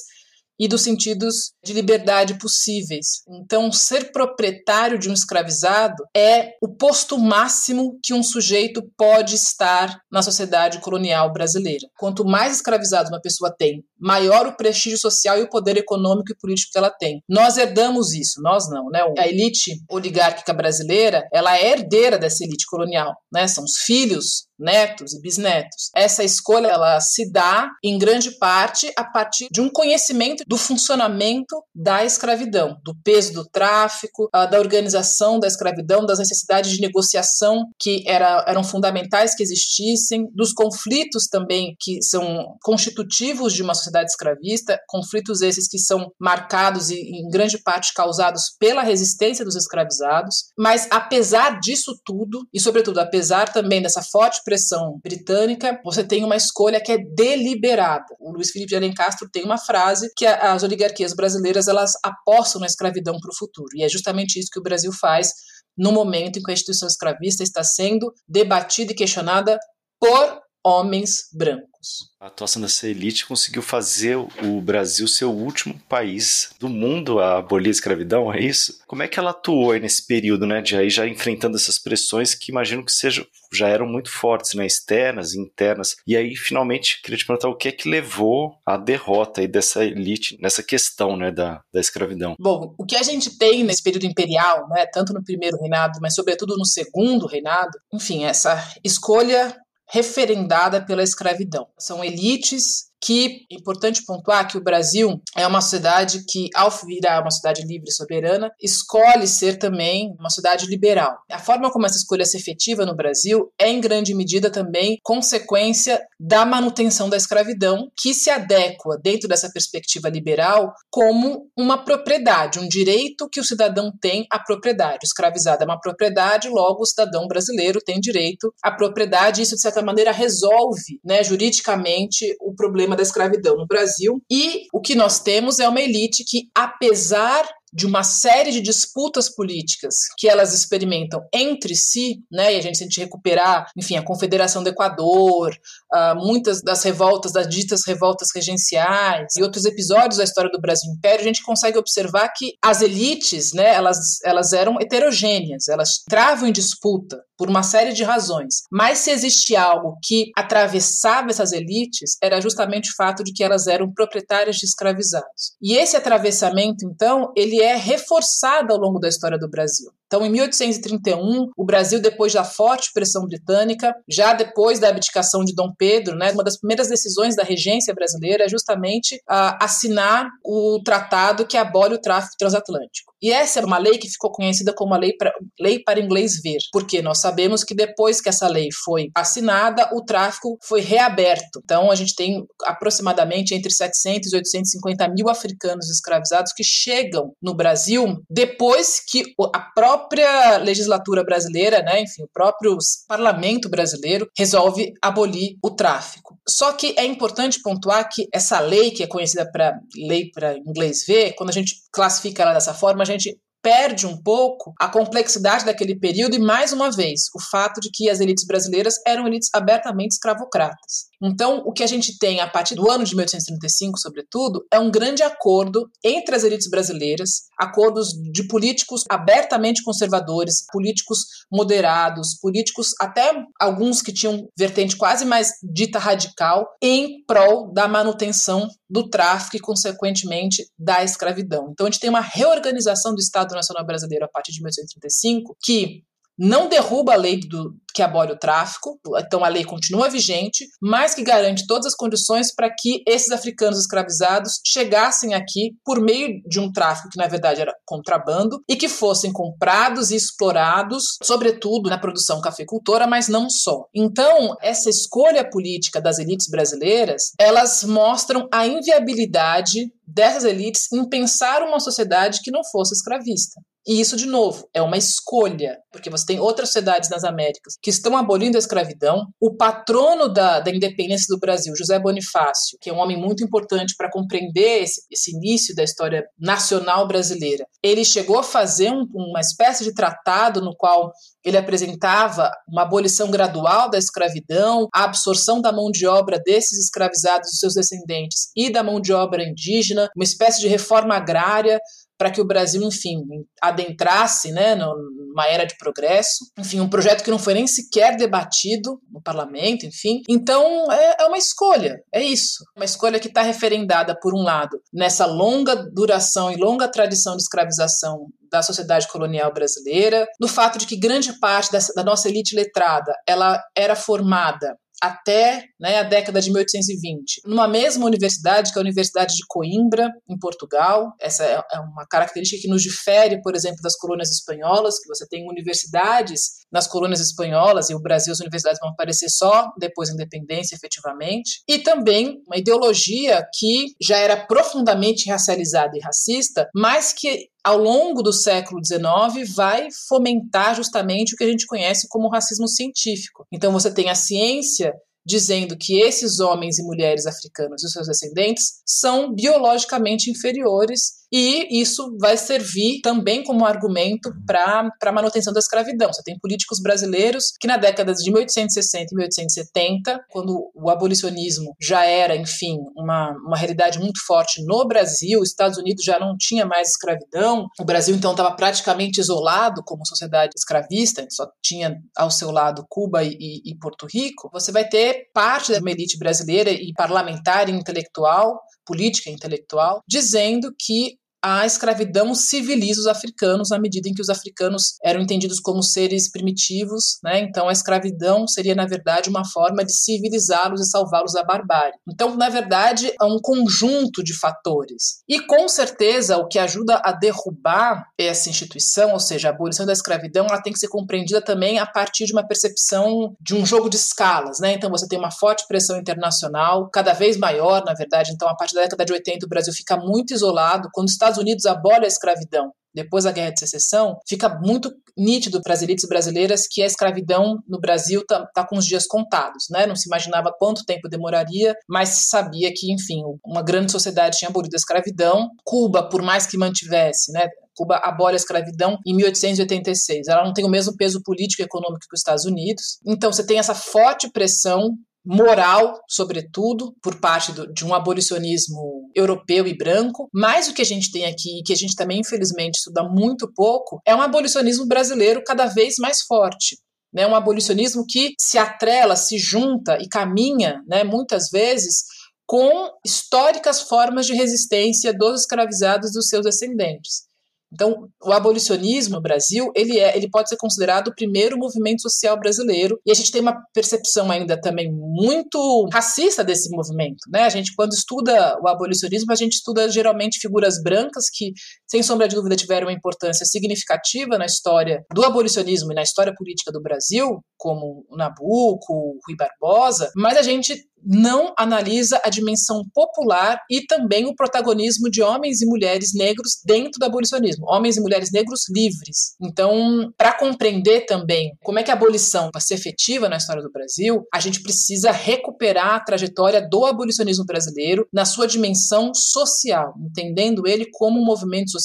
e 0.61 0.69
dos 0.69 0.83
sentidos 0.83 1.53
de 1.65 1.73
liberdade 1.73 2.35
possíveis. 2.39 3.23
Então, 3.27 3.73
ser 3.73 4.13
proprietário 4.13 4.99
de 4.99 5.09
um 5.09 5.15
escravizado 5.15 6.05
é 6.15 6.53
o 6.63 6.69
posto 6.69 7.19
máximo 7.19 7.99
que 8.05 8.13
um 8.13 8.23
sujeito 8.23 8.83
pode 8.95 9.37
estar 9.37 9.99
na 10.13 10.21
sociedade 10.21 10.79
colonial 10.81 11.33
brasileira. 11.33 11.89
Quanto 11.99 12.27
mais 12.27 12.57
escravizados 12.57 13.11
uma 13.11 13.23
pessoa 13.23 13.51
tem, 13.57 13.83
maior 14.01 14.47
o 14.47 14.57
prestígio 14.57 14.99
social 14.99 15.39
e 15.39 15.43
o 15.43 15.51
poder 15.51 15.77
econômico 15.77 16.33
e 16.33 16.37
político 16.37 16.73
que 16.73 16.79
ela 16.79 16.91
tem. 16.91 17.23
Nós 17.29 17.57
herdamos 17.57 18.13
isso, 18.13 18.41
nós 18.43 18.69
não, 18.71 18.89
né? 18.89 19.01
A 19.19 19.29
elite 19.29 19.73
oligárquica 19.91 20.53
brasileira, 20.53 21.27
ela 21.33 21.57
é 21.57 21.71
herdeira 21.73 22.19
dessa 22.19 22.45
elite 22.45 22.67
colonial, 22.67 23.15
né? 23.33 23.47
São 23.47 23.65
os 23.65 23.79
filhos 23.85 24.51
netos 24.61 25.15
e 25.15 25.21
bisnetos. 25.21 25.91
Essa 25.97 26.23
escolha 26.23 26.69
ela 26.69 27.01
se 27.01 27.33
dá 27.33 27.69
em 27.83 27.99
grande 27.99 28.33
parte 28.39 28.93
a 28.97 29.05
partir 29.05 29.49
de 29.51 29.61
um 29.61 29.71
conhecimento 29.71 30.45
do 30.47 30.59
funcionamento 30.59 31.57
da 31.75 32.05
escravidão, 32.05 32.77
do 32.85 32.95
peso 33.03 33.33
do 33.33 33.49
tráfico, 33.49 34.29
da 34.33 34.59
organização 34.59 35.41
da 35.41 35.47
escravidão, 35.47 36.05
das 36.05 36.19
necessidades 36.19 36.71
de 36.71 36.81
negociação 36.81 37.65
que 37.79 38.05
era, 38.07 38.45
eram 38.47 38.63
fundamentais 38.63 39.35
que 39.35 39.43
existissem, 39.43 40.29
dos 40.35 40.53
conflitos 40.53 41.27
também 41.27 41.75
que 41.81 42.03
são 42.03 42.57
constitutivos 42.63 43.55
de 43.55 43.63
uma 43.63 43.75
sociedade 43.75 43.90
escravista, 43.99 44.79
conflitos 44.89 45.43
esses 45.43 45.69
que 45.69 45.79
são 45.79 46.11
marcados 46.19 46.91
e 46.91 46.97
em 46.97 47.29
grande 47.29 47.59
parte 47.63 47.93
causados 47.95 48.55
pela 48.59 48.83
resistência 48.83 49.45
dos 49.45 49.57
escravizados. 49.57 50.45
Mas 50.59 50.89
apesar 50.91 51.61
disso 51.61 51.93
tudo, 52.05 52.47
e 52.53 52.61
sobretudo 52.61 53.01
apesar 53.01 53.53
também 53.53 53.83
dessa 53.83 54.03
forte 54.03 54.41
pressão 54.45 54.99
britânica, 55.03 55.81
você 55.85 56.05
tem 56.05 56.25
uma 56.25 56.37
escolha 56.37 56.81
que 56.81 56.93
é 56.93 56.99
deliberada. 57.15 58.07
O 58.19 58.33
Luiz 58.33 58.51
Felipe 58.51 58.71
de 58.71 58.77
Alencastro 58.77 59.29
tem 59.31 59.45
uma 59.45 59.59
frase 59.59 60.11
que 60.17 60.27
as 60.27 60.63
oligarquias 60.63 61.15
brasileiras 61.15 61.69
elas 61.69 61.93
apostam 62.05 62.61
na 62.61 62.67
escravidão 62.67 63.19
para 63.21 63.31
o 63.31 63.37
futuro. 63.37 63.69
E 63.75 63.83
é 63.83 63.89
justamente 63.89 64.39
isso 64.39 64.51
que 64.53 64.61
o 64.61 64.63
Brasil 64.63 64.93
faz 64.93 65.33
no 65.77 65.93
momento 65.93 66.39
em 66.39 66.43
que 66.43 66.51
a 66.51 66.55
instituição 66.55 66.89
escravista 66.89 67.43
está 67.43 67.65
sendo 67.65 68.13
debatida 68.29 68.93
e 68.93 68.95
questionada 68.95 69.59
por 69.99 70.41
homens 70.65 71.29
brancos. 71.33 72.11
A 72.21 72.27
atuação 72.27 72.61
dessa 72.61 72.87
elite 72.87 73.25
conseguiu 73.25 73.63
fazer 73.63 74.17
o 74.17 74.61
Brasil 74.61 75.09
ser 75.09 75.25
o 75.25 75.31
último 75.31 75.81
país 75.89 76.51
do 76.61 76.69
mundo 76.69 77.19
a 77.19 77.39
abolir 77.39 77.69
a 77.69 77.71
escravidão, 77.71 78.33
é 78.33 78.39
isso? 78.39 78.79
Como 78.87 79.03
é 79.03 79.09
que 79.09 79.19
ela 79.19 79.31
atuou 79.31 79.73
aí 79.73 79.81
nesse 79.81 80.07
período, 80.07 80.47
né, 80.47 80.61
de 80.61 80.77
aí 80.77 80.91
já 80.91 81.07
enfrentando 81.07 81.57
essas 81.57 81.79
pressões 81.79 82.35
que 82.35 82.53
imagino 82.53 82.85
que 82.85 82.93
sejam, 82.93 83.25
já 83.51 83.69
eram 83.69 83.87
muito 83.87 84.11
fortes, 84.11 84.53
né, 84.53 84.67
externas 84.67 85.33
e 85.33 85.41
internas. 85.41 85.97
E 86.07 86.15
aí, 86.15 86.37
finalmente, 86.37 87.01
queria 87.01 87.17
te 87.17 87.27
perguntar 87.27 87.49
o 87.49 87.57
que 87.57 87.69
é 87.69 87.73
que 87.73 87.89
levou 87.89 88.55
à 88.67 88.77
derrota 88.77 89.41
aí 89.41 89.49
dessa 89.49 89.83
elite 89.83 90.37
nessa 90.43 90.63
questão, 90.63 91.17
né, 91.17 91.31
da, 91.31 91.63
da 91.73 91.81
escravidão. 91.81 92.35
Bom, 92.39 92.75
o 92.77 92.85
que 92.85 92.97
a 92.97 93.03
gente 93.03 93.39
tem 93.39 93.65
nesse 93.65 93.83
período 93.83 94.05
imperial, 94.05 94.69
né, 94.69 94.85
tanto 94.85 95.15
no 95.15 95.25
primeiro 95.25 95.59
reinado, 95.59 95.99
mas 96.03 96.15
sobretudo 96.15 96.59
no 96.59 96.67
segundo 96.67 97.27
reinado, 97.27 97.79
enfim, 97.95 98.25
essa 98.25 98.63
escolha 98.85 99.57
referendada 99.91 100.85
pela 100.85 101.03
escravidão. 101.03 101.69
São 101.79 102.05
elites 102.05 102.90
que 103.01 103.47
é 103.51 103.55
importante 103.55 104.05
pontuar 104.05 104.47
que 104.49 104.59
o 104.59 104.63
Brasil 104.63 105.21
é 105.37 105.47
uma 105.47 105.61
sociedade 105.61 106.25
que, 106.29 106.49
ao 106.55 106.71
virar 106.71 107.21
uma 107.21 107.31
sociedade 107.31 107.67
livre 107.67 107.89
e 107.89 107.93
soberana, 107.93 108.51
escolhe 108.63 109.27
ser 109.27 109.59
também 109.59 110.15
uma 110.19 110.29
sociedade 110.29 110.67
liberal. 110.67 111.19
A 111.31 111.39
forma 111.39 111.71
como 111.71 111.87
essa 111.87 111.97
escolha 111.97 112.25
se 112.25 112.37
efetiva 112.37 112.85
no 112.85 112.95
Brasil 112.95 113.51
é, 113.59 113.69
em 113.69 113.81
grande 113.81 114.15
medida, 114.15 114.51
também 114.51 114.99
consequência 115.03 116.01
da 116.19 116.45
manutenção 116.45 117.09
da 117.09 117.17
escravidão, 117.17 117.91
que 117.97 118.13
se 118.13 118.31
adequa, 118.31 118.99
dentro 119.03 119.29
dessa 119.29 119.51
perspectiva 119.51 120.09
liberal, 120.09 120.75
como 120.91 121.49
uma 121.57 121.85
propriedade, 121.85 122.59
um 122.59 122.69
direito 122.69 123.29
que 123.29 123.41
o 123.41 123.45
cidadão 123.45 123.93
tem 124.01 124.27
à 124.31 124.39
propriedade. 124.39 124.99
O 125.03 125.07
escravizado 125.07 125.63
é 125.63 125.67
uma 125.67 125.81
propriedade, 125.81 126.49
logo 126.49 126.83
o 126.83 126.87
cidadão 126.87 127.27
brasileiro 127.27 127.81
tem 127.81 127.99
direito 127.99 128.53
à 128.63 128.71
propriedade, 128.71 129.41
e 129.41 129.45
isso, 129.45 129.55
de 129.55 129.63
certa 129.63 129.83
maneira, 129.83 130.13
resolve 130.13 131.01
né, 131.05 131.23
juridicamente 131.25 132.37
o 132.41 132.55
problema 132.55 132.90
problema 132.91 132.97
da 132.97 133.03
escravidão 133.03 133.57
no 133.57 133.67
Brasil. 133.67 134.21
E 134.31 134.67
o 134.73 134.81
que 134.81 134.95
nós 134.95 135.21
temos 135.21 135.59
é 135.59 135.69
uma 135.69 135.81
elite 135.81 136.25
que, 136.25 136.49
apesar 136.55 137.49
de 137.73 137.87
uma 137.87 138.03
série 138.03 138.51
de 138.51 138.61
disputas 138.61 139.33
políticas 139.33 139.95
que 140.19 140.29
elas 140.29 140.53
experimentam 140.53 141.21
entre 141.33 141.77
si, 141.77 142.17
né? 142.29 142.53
E 142.53 142.59
a 142.59 142.61
gente 142.61 142.77
se 142.77 142.83
a 142.83 142.87
gente 142.87 142.99
recuperar, 142.99 143.71
enfim, 143.77 143.97
a 143.97 144.05
Confederação 144.05 144.65
do 144.65 144.71
Equador, 144.71 145.53
uh, 145.95 146.17
muitas 146.17 146.61
das 146.63 146.83
revoltas, 146.83 147.33
das 147.33 147.49
ditas 147.49 147.83
revoltas 147.87 148.31
regenciais 148.35 149.37
e 149.37 149.43
outros 149.43 149.65
episódios 149.65 150.17
da 150.17 150.25
história 150.25 150.51
do 150.51 150.61
Brasil 150.61 150.91
Império, 150.93 151.21
a 151.21 151.29
gente 151.29 151.45
consegue 151.45 151.79
observar 151.79 152.29
que 152.37 152.55
as 152.61 152.83
elites, 152.83 153.53
né? 153.53 153.73
Elas, 153.73 154.19
elas 154.25 154.53
eram 154.53 154.81
heterogêneas, 154.81 155.69
elas 155.69 156.03
travam 156.09 156.49
em 156.49 156.53
disputa 156.53 157.23
por 157.41 157.49
uma 157.49 157.63
série 157.63 157.95
de 157.95 158.05
razões. 158.05 158.65
Mas 158.71 158.99
se 158.99 159.11
existia 159.11 159.63
algo 159.63 159.97
que 160.05 160.31
atravessava 160.37 161.31
essas 161.31 161.53
elites, 161.53 162.19
era 162.23 162.39
justamente 162.39 162.91
o 162.91 162.95
fato 162.95 163.25
de 163.25 163.33
que 163.33 163.43
elas 163.43 163.67
eram 163.67 163.91
proprietárias 163.91 164.57
de 164.57 164.67
escravizados. 164.67 165.57
E 165.59 165.75
esse 165.75 165.97
atravessamento, 165.97 166.85
então, 166.85 167.33
ele 167.35 167.59
é 167.59 167.77
reforçado 167.77 168.75
ao 168.75 168.79
longo 168.79 168.99
da 168.99 169.09
história 169.09 169.39
do 169.39 169.49
Brasil. 169.49 169.91
Então, 170.11 170.27
em 170.27 170.29
1831, 170.29 171.51
o 171.57 171.65
Brasil, 171.65 172.03
depois 172.03 172.33
da 172.33 172.43
forte 172.43 172.91
pressão 172.93 173.25
britânica, 173.27 173.95
já 174.09 174.33
depois 174.35 174.81
da 174.81 174.89
abdicação 174.89 175.45
de 175.45 175.55
Dom 175.55 175.73
Pedro, 175.79 176.17
né, 176.17 176.33
uma 176.33 176.43
das 176.43 176.59
primeiras 176.59 176.89
decisões 176.89 177.37
da 177.37 177.45
regência 177.45 177.95
brasileira 177.95 178.45
é 178.45 178.49
justamente 178.49 179.15
uh, 179.19 179.55
assinar 179.61 180.29
o 180.45 180.81
tratado 180.85 181.47
que 181.47 181.57
abole 181.57 181.95
o 181.95 182.01
tráfico 182.01 182.35
transatlântico. 182.37 183.15
E 183.23 183.31
essa 183.31 183.61
é 183.61 183.65
uma 183.65 183.79
lei 183.79 183.99
que 183.99 184.09
ficou 184.09 184.33
conhecida 184.33 184.73
como 184.73 184.95
a 184.95 184.99
lei, 184.99 185.13
pra, 185.13 185.33
lei 185.61 185.79
para 185.79 186.01
inglês 186.01 186.41
ver, 186.43 186.59
porque 186.73 187.01
nós 187.03 187.19
sabemos 187.19 187.63
que 187.63 187.75
depois 187.75 188.21
que 188.21 188.31
essa 188.31 188.49
lei 188.49 188.69
foi 188.85 189.11
assinada, 189.15 189.91
o 189.93 190.03
tráfico 190.03 190.59
foi 190.63 190.81
reaberto. 190.81 191.61
Então, 191.63 191.89
a 191.89 191.95
gente 191.95 192.17
tem 192.17 192.45
aproximadamente 192.65 193.55
entre 193.55 193.71
700 193.71 194.33
e 194.33 194.37
850 194.37 195.09
mil 195.11 195.29
africanos 195.29 195.89
escravizados 195.89 196.53
que 196.53 196.65
chegam 196.65 197.33
no 197.41 197.55
Brasil 197.55 198.21
depois 198.29 199.01
que 199.07 199.23
a 199.55 199.61
própria 199.61 200.00
própria 200.01 200.57
legislatura 200.59 201.23
brasileira, 201.25 201.83
né, 201.83 202.01
enfim, 202.01 202.23
o 202.23 202.31
próprio 202.33 202.77
parlamento 203.07 203.69
brasileiro 203.69 204.29
resolve 204.37 204.93
abolir 205.03 205.57
o 205.63 205.71
tráfico. 205.71 206.39
Só 206.49 206.73
que 206.73 206.95
é 206.97 207.05
importante 207.05 207.61
pontuar 207.63 208.09
que 208.11 208.27
essa 208.33 208.61
lei, 208.61 208.91
que 208.91 209.03
é 209.03 209.07
conhecida 209.07 209.51
para 209.51 209.79
lei 209.97 210.31
para 210.33 210.57
inglês 210.57 211.05
ver, 211.07 211.35
quando 211.35 211.51
a 211.51 211.53
gente 211.53 211.75
classifica 211.93 212.43
ela 212.43 212.53
dessa 212.53 212.75
forma, 212.75 213.03
a 213.03 213.07
gente 213.07 213.39
perde 213.63 214.07
um 214.07 214.17
pouco 214.23 214.73
a 214.81 214.89
complexidade 214.89 215.67
daquele 215.67 215.99
período 215.99 216.35
e, 216.35 216.39
mais 216.39 216.73
uma 216.73 216.91
vez, 216.91 217.25
o 217.35 217.41
fato 217.41 217.79
de 217.79 217.91
que 217.93 218.09
as 218.09 218.19
elites 218.19 218.47
brasileiras 218.47 218.95
eram 219.07 219.27
elites 219.27 219.51
abertamente 219.55 220.13
escravocratas. 220.13 221.10
Então, 221.23 221.63
o 221.67 221.73
que 221.73 221.83
a 221.83 221.87
gente 221.87 222.19
tem 222.19 222.41
a 222.41 222.49
partir 222.49 222.75
do 222.75 222.91
ano 222.91 223.05
de 223.05 223.15
1835, 223.15 223.99
sobretudo, 223.99 224.65
é 224.73 224.79
um 224.79 224.91
grande 224.91 225.23
acordo 225.23 225.89
entre 226.05 226.35
as 226.35 226.45
elites 226.45 226.69
brasileiras, 226.71 227.43
acordos 227.59 228.09
de 228.33 228.47
políticos 228.49 229.05
abertamente 229.09 229.83
conservadores, 229.83 230.65
políticos 230.73 231.19
moderados, 231.53 232.39
políticos 232.41 232.93
até 233.01 233.33
alguns 233.61 234.01
que 234.01 234.13
tinham 234.13 234.49
vertente 234.57 234.97
quase 234.97 235.25
mais 235.25 235.51
dita 235.63 235.99
radical, 235.99 236.67
em 236.83 237.23
prol 237.27 237.73
da 237.73 237.87
manutenção 237.87 238.69
do 238.89 239.09
tráfico 239.09 239.57
e, 239.57 239.61
consequentemente, 239.61 240.65
da 240.79 241.05
escravidão. 241.05 241.69
Então, 241.71 241.87
a 241.87 241.91
gente 241.91 242.01
tem 242.01 242.11
uma 242.11 242.21
reorganização 242.21 243.15
do 243.15 243.21
Estado 243.21 243.55
Nacional 243.55 243.85
Brasileiro 243.85 244.25
a 244.25 244.29
partir 244.29 244.53
de 244.53 244.61
1835 244.61 245.57
que 245.63 246.03
não 246.41 246.71
derruba 246.71 247.13
a 247.13 247.17
lei 247.17 247.39
do, 247.39 247.75
que 247.95 248.03
abole 248.03 248.33
o 248.33 248.39
tráfico, 248.39 248.99
então 249.19 249.45
a 249.45 249.49
lei 249.49 249.63
continua 249.63 250.09
vigente, 250.09 250.67
mas 250.81 251.15
que 251.15 251.23
garante 251.23 251.67
todas 251.67 251.87
as 251.87 251.95
condições 251.95 252.55
para 252.55 252.71
que 252.75 253.03
esses 253.07 253.31
africanos 253.31 253.79
escravizados 253.79 254.61
chegassem 254.67 255.35
aqui 255.35 255.73
por 255.85 256.01
meio 256.01 256.41
de 256.49 256.59
um 256.59 256.73
tráfico 256.73 257.11
que 257.11 257.19
na 257.19 257.27
verdade 257.27 257.61
era 257.61 257.75
contrabando 257.85 258.63
e 258.67 258.75
que 258.75 258.89
fossem 258.89 259.31
comprados 259.31 260.11
e 260.11 260.17
explorados, 260.17 261.19
sobretudo 261.23 261.91
na 261.91 261.99
produção 261.99 262.41
cafeicultora, 262.41 263.07
mas 263.07 263.29
não 263.29 263.51
só. 263.51 263.85
Então, 263.95 264.57
essa 264.63 264.89
escolha 264.89 265.49
política 265.49 266.01
das 266.01 266.19
elites 266.19 266.49
brasileiras, 266.49 267.33
elas 267.39 267.85
mostram 267.85 268.49
a 268.53 268.67
inviabilidade 268.67 269.93
dessas 270.07 270.45
elites 270.45 270.91
em 270.93 271.09
pensar 271.09 271.63
uma 271.63 271.79
sociedade 271.79 272.41
que 272.43 272.51
não 272.51 272.63
fosse 272.73 272.95
escravista. 272.95 273.61
E 273.87 274.01
isso, 274.01 274.17
de 274.17 274.27
novo, 274.27 274.69
é 274.75 274.83
uma 274.83 274.99
escolha, 274.99 275.79
porque 275.91 276.11
você 276.11 276.27
tem 276.27 276.41
outras 276.41 276.69
sociedades 276.69 277.09
nas 277.09 277.25
Américas 277.25 277.75
que 277.83 277.89
estão 277.89 278.15
abolindo 278.17 278.57
a 278.57 278.59
escravidão. 278.59 279.27
O 279.41 279.57
patrono 279.57 280.29
da, 280.29 280.61
da 280.61 280.71
independência 280.71 281.27
do 281.29 281.41
Brasil, 281.41 281.75
José 281.75 281.99
Bonifácio, 281.99 282.77
que 282.81 282.91
é 282.91 282.93
um 282.93 282.99
homem 282.99 283.17
muito 283.17 283.43
importante 283.43 283.95
para 283.97 284.11
compreender 284.11 284.83
esse, 284.83 285.03
esse, 285.11 285.31
início 285.35 285.75
da 285.75 285.83
história 285.83 286.25
nacional 286.39 287.09
brasileira, 287.09 287.65
ele 287.83 288.05
chegou 288.05 288.39
a 288.39 288.43
fazer 288.43 288.91
um, 288.91 289.07
uma 289.15 289.41
espécie 289.41 289.85
de 289.85 289.95
tratado 289.95 290.61
no 290.61 290.77
qual 290.77 291.11
ele 291.43 291.57
apresentava 291.57 292.51
uma 292.69 292.83
abolição 292.83 293.31
gradual 293.31 293.89
da 293.89 293.97
escravidão, 293.97 294.89
a 294.95 295.05
absorção 295.05 295.61
da 295.61 295.73
mão 295.73 295.91
de 295.91 296.07
obra 296.07 296.39
desses 296.45 296.79
escravizados 296.79 297.51
e 297.51 297.59
seus 297.59 297.75
descendentes 297.75 298.51
e 298.55 298.71
da 298.71 298.83
mão 298.83 299.01
de 299.01 299.13
obra 299.13 299.43
indígena, 299.43 300.11
uma 300.15 300.25
espécie 300.25 300.61
de 300.61 300.69
reforma 300.69 301.17
agrária 301.17 301.81
para 302.21 302.31
que 302.31 302.39
o 302.39 302.45
Brasil, 302.45 302.83
enfim, 302.83 303.25
adentrasse 303.63 304.53
né, 304.53 304.75
numa 304.75 305.47
era 305.47 305.65
de 305.65 305.75
progresso. 305.79 306.45
Enfim, 306.59 306.79
um 306.79 306.89
projeto 306.89 307.25
que 307.25 307.31
não 307.31 307.39
foi 307.39 307.55
nem 307.55 307.67
sequer 307.67 308.15
debatido 308.15 309.01
no 309.11 309.23
parlamento, 309.23 309.87
enfim. 309.87 310.21
Então, 310.29 310.93
é, 310.93 311.23
é 311.23 311.25
uma 311.25 311.39
escolha, 311.39 311.99
é 312.13 312.23
isso. 312.23 312.63
Uma 312.77 312.85
escolha 312.85 313.19
que 313.19 313.29
está 313.29 313.41
referendada, 313.41 314.15
por 314.21 314.35
um 314.35 314.43
lado, 314.43 314.79
nessa 314.93 315.25
longa 315.25 315.75
duração 315.75 316.53
e 316.53 316.57
longa 316.57 316.87
tradição 316.89 317.39
de 317.39 317.43
escravização 317.43 318.27
da 318.53 318.61
sociedade 318.61 319.09
colonial 319.09 319.51
brasileira, 319.51 320.27
no 320.39 320.47
fato 320.47 320.79
de 320.79 320.85
que 320.85 320.99
grande 320.99 321.33
parte 321.41 321.73
dessa, 321.73 321.95
da 321.95 322.05
nossa 322.05 322.29
elite 322.29 322.55
letrada 322.55 323.15
ela 323.27 323.63
era 323.75 323.97
formada 323.97 324.77
até 325.01 325.65
né, 325.81 325.99
a 325.99 326.03
década 326.03 326.41
de 326.41 326.51
1820, 326.51 327.43
numa 327.47 327.67
mesma 327.67 328.05
universidade, 328.05 328.73
que 328.73 328.79
é 328.79 328.81
a 328.81 328.85
Universidade 328.85 329.35
de 329.35 329.45
Coimbra, 329.49 330.11
em 330.29 330.39
Portugal. 330.39 331.15
Essa 331.21 331.45
é, 331.45 331.63
é 331.73 331.81
uma 331.81 332.07
característica 332.07 332.61
que 332.61 332.69
nos 332.69 332.83
difere, 332.83 333.41
por 333.41 333.55
exemplo, 333.55 333.81
das 333.83 333.97
colônias 333.97 334.31
espanholas, 334.31 334.99
que 335.01 335.09
você 335.09 335.27
tem 335.27 335.49
universidades 335.49 336.60
nas 336.73 336.87
colônias 336.87 337.21
espanholas, 337.21 337.91
e 337.91 337.95
o 337.95 338.01
Brasil, 338.01 338.33
as 338.33 338.41
universidades 338.41 338.81
vão 338.81 338.91
aparecer 338.91 339.29
só 339.29 339.71
depois 339.79 340.09
da 340.09 340.15
independência, 340.15 340.75
efetivamente. 340.75 341.63
E 341.69 341.79
também 341.79 342.43
uma 342.47 342.57
ideologia 342.57 343.45
que 343.55 343.87
já 344.01 344.17
era 344.17 344.37
profundamente 344.47 345.29
racializada 345.29 345.97
e 345.97 346.01
racista, 346.01 346.69
mas 346.75 347.13
que 347.13 347.49
ao 347.63 347.77
longo 347.77 348.23
do 348.23 348.33
século 348.33 348.81
XIX, 348.85 349.55
vai 349.55 349.89
fomentar 350.09 350.75
justamente 350.75 351.35
o 351.35 351.37
que 351.37 351.45
a 351.45 351.49
gente 351.49 351.67
conhece 351.67 352.09
como 352.09 352.31
racismo 352.31 352.67
científico. 352.67 353.45
Então, 353.53 353.73
você 353.73 353.93
tem 353.93 354.09
a 354.09 354.15
ciência 354.15 354.95
dizendo 355.27 355.77
que 355.79 356.01
esses 356.01 356.41
homens 356.41 356.79
e 356.79 356.83
mulheres 356.83 357.27
africanos 357.27 357.83
e 357.83 357.91
seus 357.91 358.07
descendentes 358.07 358.81
são 358.87 359.35
biologicamente 359.35 360.31
inferiores 360.31 361.21
e 361.33 361.81
isso 361.81 362.17
vai 362.19 362.37
servir 362.37 363.01
também 363.03 363.45
como 363.45 363.65
argumento 363.65 364.33
para 364.45 364.91
a 365.03 365.13
manutenção 365.13 365.53
da 365.53 365.61
escravidão. 365.61 366.13
Você 366.13 366.23
tem 366.25 366.39
políticos 366.39 366.81
brasileiros 366.83 367.53
que 367.61 367.69
na 367.69 367.77
década 367.77 368.13
de 368.13 368.31
1860 368.31 369.07
e 369.13 369.17
1870, 369.17 370.25
quando 370.29 370.71
o 370.75 370.91
abolicionismo 370.91 371.75
já 371.81 372.05
era, 372.05 372.35
enfim, 372.35 372.79
uma, 372.97 373.31
uma 373.47 373.57
realidade 373.57 374.01
muito 374.01 374.21
forte 374.27 374.65
no 374.65 374.87
Brasil, 374.87 375.41
os 375.41 375.51
Estados 375.51 375.79
Unidos 375.79 376.05
já 376.05 376.19
não 376.19 376.35
tinha 376.37 376.67
mais 376.67 376.89
escravidão, 376.89 377.69
o 377.79 377.85
Brasil 377.85 378.15
então 378.15 378.33
estava 378.33 378.55
praticamente 378.57 379.21
isolado 379.21 379.83
como 379.85 380.07
sociedade 380.07 380.53
escravista, 380.57 381.27
só 381.31 381.47
tinha 381.63 381.97
ao 382.17 382.31
seu 382.31 382.51
lado 382.51 382.85
Cuba 382.89 383.23
e, 383.23 383.37
e, 383.65 383.79
Porto 383.79 384.07
Rico, 384.13 384.51
você 384.53 384.73
vai 384.73 384.89
ter 384.89 385.10
parte 385.33 385.73
da 385.73 385.91
elite 385.91 386.19
brasileira 386.19 386.71
e 386.71 386.93
parlamentar 386.95 387.69
e 387.69 387.73
intelectual 387.73 388.61
política 388.91 389.31
intelectual, 389.31 390.01
dizendo 390.07 390.75
que 390.77 391.17
a 391.43 391.65
escravidão 391.65 392.35
civiliza 392.35 393.01
os 393.01 393.07
africanos 393.07 393.71
na 393.71 393.79
medida 393.79 394.09
em 394.09 394.15
que 394.15 394.21
os 394.21 394.29
africanos 394.29 394.97
eram 395.03 395.21
entendidos 395.21 395.61
como 395.61 395.83
seres 395.83 396.31
primitivos, 396.31 397.19
né? 397.23 397.41
Então 397.41 397.69
a 397.69 397.73
escravidão 397.73 398.47
seria 398.47 398.75
na 398.75 398.87
verdade 398.87 399.31
uma 399.31 399.45
forma 399.45 399.85
de 399.85 399.93
civilizá-los 399.93 400.81
e 400.81 400.91
salvá-los 400.91 401.33
da 401.33 401.43
barbárie. 401.43 401.95
Então, 402.09 402.37
na 402.37 402.49
verdade, 402.49 403.13
é 403.21 403.25
um 403.25 403.39
conjunto 403.41 404.23
de 404.23 404.39
fatores. 404.39 405.23
E 405.29 405.41
com 405.41 405.69
certeza 405.69 406.37
o 406.37 406.47
que 406.47 406.59
ajuda 406.59 407.01
a 407.05 407.13
derrubar 407.13 408.07
essa 408.19 408.51
instituição, 408.51 409.13
ou 409.13 409.21
seja, 409.21 409.49
a 409.49 409.53
abolição 409.53 409.87
da 409.87 409.93
escravidão, 409.93 410.47
ela 410.47 410.61
tem 410.61 410.73
que 410.73 410.79
ser 410.79 410.89
compreendida 410.89 411.41
também 411.41 411.79
a 411.79 411.87
partir 411.87 412.27
de 412.27 412.33
uma 412.33 412.47
percepção 412.47 413.35
de 413.41 413.55
um 413.55 413.65
jogo 413.65 413.89
de 413.89 413.97
escalas, 413.97 414.59
né? 414.61 414.73
Então 414.73 414.91
você 414.91 415.07
tem 415.09 415.19
uma 415.19 415.31
forte 415.31 415.67
pressão 415.67 415.99
internacional, 415.99 416.89
cada 416.91 417.13
vez 417.13 417.37
maior, 417.37 417.85
na 417.85 417.95
verdade. 417.95 418.33
Então, 418.33 418.49
a 418.49 418.57
partir 418.57 418.75
da 418.75 418.83
década 418.83 419.05
de 419.05 419.13
80 419.13 419.47
o 419.47 419.49
Brasil 419.49 419.73
fica 419.73 419.97
muito 419.97 420.35
isolado 420.35 420.89
quando 420.93 421.09
Estados 421.09 421.30
Unidos 421.39 421.67
abole 421.67 422.05
a 422.05 422.09
escravidão 422.09 422.73
depois 422.95 423.25
da 423.25 423.33
Guerra 423.33 423.53
de 423.53 423.61
Secessão, 423.61 424.19
fica 424.29 424.49
muito 424.61 424.93
nítido 425.17 425.61
para 425.63 425.75
as 425.75 425.83
elites 425.83 426.07
brasileiras 426.09 426.67
que 426.69 426.83
a 426.83 426.87
escravidão 426.87 427.59
no 427.69 427.81
Brasil 427.81 428.21
está 428.21 428.47
tá 428.55 428.67
com 428.67 428.77
os 428.77 428.87
dias 428.87 429.07
contados, 429.07 429.67
né? 429.71 429.87
Não 429.87 429.97
se 429.97 430.09
imaginava 430.09 430.53
quanto 430.59 430.85
tempo 430.85 431.09
demoraria, 431.09 431.75
mas 431.89 432.29
sabia 432.29 432.73
que, 432.75 432.93
enfim, 432.93 433.23
uma 433.45 433.63
grande 433.63 433.93
sociedade 433.93 434.39
tinha 434.39 434.49
abolido 434.49 434.75
a 434.75 434.77
escravidão. 434.77 435.49
Cuba, 435.65 436.09
por 436.09 436.23
mais 436.23 436.47
que 436.47 436.59
mantivesse, 436.59 437.33
né? 437.33 437.49
Cuba 437.77 437.97
abole 438.03 438.35
a 438.35 438.37
escravidão 438.37 438.99
em 439.07 439.15
1886. 439.15 440.27
Ela 440.29 440.45
não 440.45 440.53
tem 440.53 440.65
o 440.65 440.69
mesmo 440.69 440.97
peso 440.97 441.23
político 441.23 441.63
e 441.63 441.65
econômico 441.65 442.01
que 442.01 442.15
os 442.15 442.21
Estados 442.21 442.45
Unidos. 442.45 442.99
Então, 443.07 443.33
você 443.33 443.47
tem 443.47 443.59
essa 443.59 443.75
forte 443.75 444.31
pressão 444.31 444.97
moral, 445.25 446.01
sobretudo, 446.09 446.95
por 447.03 447.21
parte 447.21 447.53
do, 447.53 447.73
de 447.73 447.85
um 447.85 447.95
abolicionismo 447.95 449.11
europeu 449.15 449.67
e 449.67 449.77
branco, 449.77 450.29
mas 450.33 450.69
o 450.69 450.75
que 450.75 450.83
a 450.83 450.87
gente 450.87 451.13
tem 451.13 451.27
aqui, 451.27 451.59
e 451.59 451.63
que 451.63 451.73
a 451.73 451.77
gente 451.77 451.95
também, 451.95 452.21
infelizmente, 452.21 452.79
estuda 452.79 453.03
muito 453.03 453.53
pouco, 453.55 454.01
é 454.07 454.15
um 454.15 454.23
abolicionismo 454.23 454.87
brasileiro 454.87 455.43
cada 455.45 455.67
vez 455.67 455.97
mais 455.99 456.23
forte. 456.23 456.79
Né, 457.13 457.27
um 457.27 457.35
abolicionismo 457.35 458.05
que 458.09 458.35
se 458.41 458.57
atrela, 458.57 459.17
se 459.17 459.37
junta 459.37 459.99
e 460.01 460.09
caminha, 460.09 460.81
né, 460.87 461.03
muitas 461.03 461.51
vezes, 461.51 462.05
com 462.47 462.89
históricas 463.05 463.81
formas 463.81 464.27
de 464.27 464.33
resistência 464.33 465.13
dos 465.13 465.41
escravizados 465.41 466.11
e 466.11 466.13
dos 466.13 466.29
seus 466.29 466.45
descendentes. 466.45 467.30
Então, 467.73 468.09
o 468.25 468.33
abolicionismo 468.33 469.17
no 469.17 469.23
Brasil, 469.23 469.71
ele 469.77 469.99
é, 469.99 470.17
ele 470.17 470.29
pode 470.29 470.49
ser 470.49 470.57
considerado 470.57 471.09
o 471.09 471.15
primeiro 471.15 471.57
movimento 471.57 472.03
social 472.03 472.39
brasileiro, 472.39 472.99
e 473.07 473.13
a 473.13 473.15
gente 473.15 473.31
tem 473.31 473.41
uma 473.41 473.57
percepção 473.73 474.31
ainda 474.31 474.61
também 474.61 474.91
muito 474.93 475.89
racista 475.93 476.43
desse 476.43 476.69
movimento, 476.71 477.19
né? 477.29 477.43
A 477.43 477.49
gente 477.49 477.75
quando 477.75 477.93
estuda 477.93 478.59
o 478.61 478.69
abolicionismo, 478.69 479.33
a 479.33 479.37
gente 479.37 479.55
estuda 479.55 479.89
geralmente 479.89 480.41
figuras 480.41 480.83
brancas 480.83 481.25
que, 481.33 481.53
sem 481.91 482.03
sombra 482.03 482.29
de 482.29 482.37
dúvida, 482.37 482.55
tiveram 482.55 482.87
uma 482.87 482.93
importância 482.93 483.45
significativa 483.45 484.39
na 484.39 484.47
história 484.47 485.05
do 485.13 485.25
abolicionismo 485.25 485.91
e 485.91 485.95
na 485.95 486.03
história 486.03 486.33
política 486.37 486.71
do 486.71 486.81
Brasil, 486.81 487.41
como 487.59 488.07
o 488.09 488.17
Nabuco, 488.17 488.93
o 488.93 489.19
Rui 489.27 489.37
Barbosa, 489.37 490.11
mas 490.15 490.39
a 490.39 490.43
gente 490.43 490.89
não 491.05 491.53
analisa 491.59 492.21
a 492.25 492.29
dimensão 492.29 492.85
popular 492.95 493.59
e 493.71 493.87
também 493.87 494.27
o 494.27 494.35
protagonismo 494.35 495.11
de 495.11 495.23
homens 495.23 495.61
e 495.61 495.67
mulheres 495.67 496.11
negros 496.15 496.61
dentro 496.65 496.99
do 496.99 497.05
abolicionismo, 497.05 497.67
homens 497.69 497.97
e 497.97 498.01
mulheres 498.01 498.31
negros 498.31 498.63
livres. 498.69 499.35
Então, 499.41 500.13
para 500.17 500.37
compreender 500.37 501.07
também 501.07 501.53
como 501.63 501.79
é 501.79 501.83
que 501.83 501.91
a 501.91 501.95
abolição 501.95 502.51
vai 502.53 502.61
ser 502.61 502.75
efetiva 502.75 503.29
na 503.29 503.37
história 503.37 503.63
do 503.63 503.73
Brasil, 503.73 504.27
a 504.33 504.41
gente 504.41 504.63
precisa 504.63 505.11
recuperar 505.11 505.95
a 505.95 506.01
trajetória 506.01 506.67
do 506.67 506.85
abolicionismo 506.85 507.45
brasileiro 507.45 508.07
na 508.13 508.25
sua 508.25 508.47
dimensão 508.47 509.13
social, 509.15 509.95
entendendo 509.99 510.67
ele 510.67 510.87
como 510.93 511.21
um 511.21 511.25
movimento 511.25 511.71
social 511.71 511.80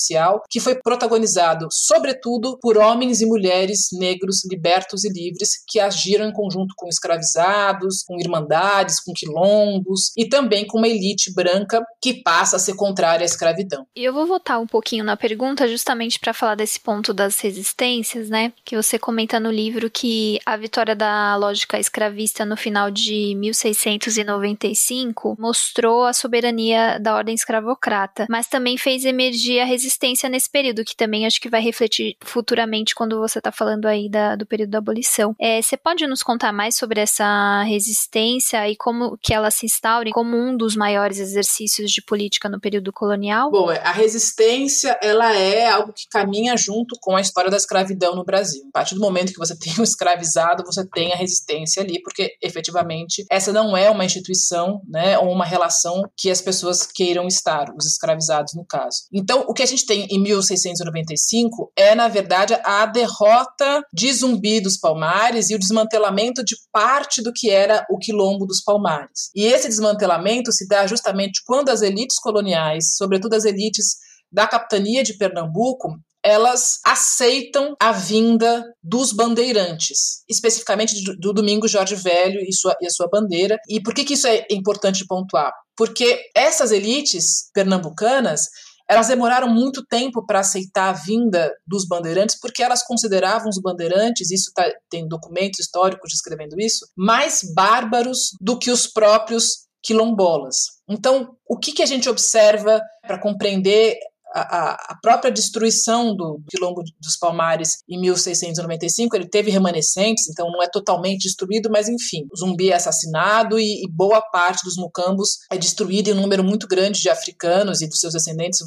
que 0.50 0.60
foi 0.60 0.76
protagonizado, 0.76 1.68
sobretudo, 1.72 2.58
por 2.60 2.78
homens 2.78 3.22
e 3.22 3.26
mulheres 3.26 3.88
negros 3.94 4.44
libertos 4.50 5.04
e 5.04 5.10
livres 5.10 5.64
que 5.68 5.80
agiram 5.80 6.28
em 6.28 6.34
conjunto 6.34 6.74
com 6.76 6.88
escravizados, 6.88 8.04
com 8.04 8.20
irmandades, 8.20 9.02
com 9.02 9.14
quilombos 9.14 10.12
e 10.18 10.28
também 10.28 10.66
com 10.66 10.78
uma 10.78 10.88
elite 10.88 11.34
branca 11.34 11.84
que 12.02 12.22
passa 12.22 12.58
a 12.58 12.60
ser 12.60 12.76
contrária 12.76 13.24
à 13.24 13.26
escravidão. 13.26 13.86
E 13.96 14.04
eu 14.04 14.14
vou 14.14 14.28
voltar 14.28 14.60
um 14.60 14.68
pouquinho 14.68 15.04
na 15.04 15.18
pergunta 15.18 15.68
justamente 15.68 16.20
para 16.20 16.34
falar 16.34 16.56
desse 16.56 16.80
ponto 16.80 17.14
das 17.14 17.40
resistências, 17.40 18.30
né? 18.30 18.52
Que 18.64 18.76
você 18.76 19.00
comenta 19.00 19.40
no 19.40 19.52
livro 19.52 19.90
que 19.90 20.40
a 20.46 20.58
vitória 20.58 20.96
da 20.96 21.36
lógica 21.36 21.80
escravista 21.80 22.46
no 22.46 22.58
final 22.58 22.92
de 22.92 23.34
1695 23.36 25.36
mostrou 25.40 26.06
a 26.06 26.14
soberania 26.14 27.00
da 27.00 27.16
ordem 27.16 27.36
escravocrata, 27.36 28.26
mas 28.30 28.48
também 28.48 28.78
fez 28.78 29.06
emergir 29.06 29.60
a 29.60 29.66
resistência 29.66 29.85
nesse 30.30 30.50
período, 30.50 30.84
que 30.84 30.96
também 30.96 31.26
acho 31.26 31.40
que 31.40 31.50
vai 31.50 31.62
refletir 31.62 32.16
futuramente 32.22 32.96
quando 32.96 33.20
você 33.20 33.40
está 33.40 33.52
falando 33.52 33.86
aí 33.86 34.10
da, 34.10 34.36
do 34.36 34.46
período 34.46 34.72
da 34.72 34.78
abolição. 34.78 35.36
É, 35.40 35.62
você 35.62 35.78
pode 35.78 36.06
nos 36.08 36.24
contar 36.24 36.52
mais 36.52 36.76
sobre 36.76 37.00
essa 37.02 37.64
resistência 37.64 38.68
e 38.70 38.76
como 38.76 39.18
que 39.18 39.34
ela 39.34 39.52
se 39.52 39.66
instaure 39.66 40.12
como 40.12 40.38
um 40.38 40.56
dos 40.56 40.76
maiores 40.76 41.20
exercícios 41.20 41.92
de 41.92 42.02
política 42.02 42.50
no 42.50 42.60
período 42.60 42.92
colonial? 42.92 43.52
Bom, 43.52 43.70
a 43.70 43.92
resistência 43.92 44.98
ela 45.02 45.34
é 45.34 45.70
algo 45.70 45.94
que 45.94 46.08
caminha 46.10 46.56
junto 46.58 46.96
com 47.02 47.16
a 47.16 47.22
história 47.22 47.52
da 47.52 47.58
escravidão 47.58 48.16
no 48.16 48.24
Brasil. 48.24 48.64
A 48.70 48.80
partir 48.80 48.96
do 48.96 49.02
momento 49.02 49.32
que 49.32 49.40
você 49.40 49.58
tem 49.60 49.74
um 49.80 49.84
escravizado, 49.84 50.64
você 50.66 50.86
tem 50.88 51.14
a 51.14 51.16
resistência 51.16 51.82
ali, 51.82 52.02
porque 52.02 52.36
efetivamente 52.42 53.26
essa 53.30 53.52
não 53.52 53.76
é 53.76 53.90
uma 53.90 54.06
instituição, 54.06 54.82
né, 54.88 55.18
ou 55.20 55.32
uma 55.32 55.46
relação 55.46 56.04
que 56.16 56.30
as 56.30 56.42
pessoas 56.42 56.86
queiram 56.86 57.28
estar, 57.28 57.74
os 57.78 57.86
escravizados 57.86 58.54
no 58.54 58.66
caso. 58.66 59.06
Então, 59.14 59.46
o 59.48 59.54
que 59.54 59.64
a 59.64 59.66
gente 59.66 59.75
tem 59.84 60.06
em 60.12 60.22
1695 60.22 61.72
é, 61.76 61.96
na 61.96 62.08
verdade, 62.08 62.54
a 62.64 62.86
derrota 62.86 63.82
de 63.92 64.14
Zumbi 64.14 64.62
dos 64.62 64.78
Palmares 64.78 65.50
e 65.50 65.56
o 65.56 65.60
desmantelamento 65.60 66.44
de 66.44 66.56
parte 66.72 67.24
do 67.24 67.34
que 67.34 67.50
era 67.50 67.84
o 67.90 67.98
quilombo 67.98 68.46
dos 68.46 68.62
Palmares. 68.64 69.32
E 69.36 69.46
esse 69.46 69.68
desmantelamento 69.68 70.52
se 70.52 70.68
dá 70.68 70.86
justamente 70.86 71.42
quando 71.46 71.70
as 71.70 71.82
elites 71.82 72.18
coloniais, 72.20 72.96
sobretudo 72.96 73.34
as 73.34 73.46
elites 73.46 73.96
da 74.32 74.48
capitania 74.48 75.04
de 75.04 75.18
Pernambuco, 75.18 75.96
elas 76.26 76.80
aceitam 76.84 77.76
a 77.80 77.92
vinda 77.92 78.66
dos 78.84 79.14
bandeirantes, 79.14 80.24
especificamente 80.28 81.04
do, 81.04 81.16
do 81.18 81.34
Domingo 81.34 81.68
Jorge 81.68 81.94
Velho 81.94 82.40
e, 82.42 82.52
sua, 82.52 82.76
e 82.82 82.88
a 82.88 82.90
sua 82.90 83.08
bandeira. 83.08 83.58
E 83.70 83.80
por 83.80 83.94
que, 83.94 84.04
que 84.04 84.16
isso 84.16 84.26
é 84.26 84.44
importante 84.50 85.06
pontuar? 85.06 85.54
Porque 85.78 86.20
essas 86.34 86.72
elites 86.72 87.52
pernambucanas 87.54 88.42
elas 88.90 89.08
demoraram 89.08 89.48
muito 89.48 89.84
tempo 89.86 90.26
para 90.26 90.40
aceitar 90.40 90.90
a 90.90 90.94
vinda 90.94 91.52
dos 91.66 91.88
bandeirantes, 91.88 92.40
porque 92.40 92.62
elas 92.62 92.84
consideravam 92.86 93.50
os 93.50 93.60
bandeirantes, 93.60 94.32
isso 94.32 94.52
tá, 94.54 94.70
tem 94.90 95.08
documentos 95.08 95.60
históricos 95.60 96.12
descrevendo 96.12 96.56
isso, 96.60 96.88
mais 96.96 97.42
bárbaros 97.56 98.32
do 98.40 98.58
que 98.58 98.70
os 98.70 98.88
próprios 98.88 99.66
quilombolas. 99.84 100.56
Então, 100.90 101.36
o 101.48 101.58
que, 101.58 101.72
que 101.72 101.84
a 101.84 101.86
gente 101.86 102.10
observa 102.10 102.82
para 103.06 103.20
compreender 103.20 103.98
a, 104.38 104.92
a, 104.92 105.00
própria 105.02 105.32
destruição 105.32 106.14
do 106.14 106.42
quilombo 106.50 106.84
dos 107.00 107.16
Palmares 107.16 107.84
em 107.90 108.00
1695, 108.02 109.16
ele 109.16 109.30
teve 109.30 109.50
remanescentes, 109.50 110.28
então 110.30 110.52
não 110.52 110.62
é 110.62 110.68
totalmente 110.68 111.24
destruído, 111.24 111.70
mas 111.72 111.88
enfim, 111.88 112.28
zumbi 112.38 112.70
é 112.70 112.76
assassinado 112.76 113.58
e, 113.58 113.86
e 113.86 113.90
boa 113.90 114.22
parte 114.22 114.66
dos 114.66 114.76
mucambos 114.76 115.40
é 115.50 115.58
destruída 115.58 116.10
e 116.10 116.14
um 116.14 116.22
número 116.22 116.44
muito 116.44 116.68
grande 116.68 117.02
de 117.02 117.10
africanos 117.10 117.82
e 117.82 117.88
dos 117.88 118.00
seus 118.00 118.12
descendentes 118.12 118.60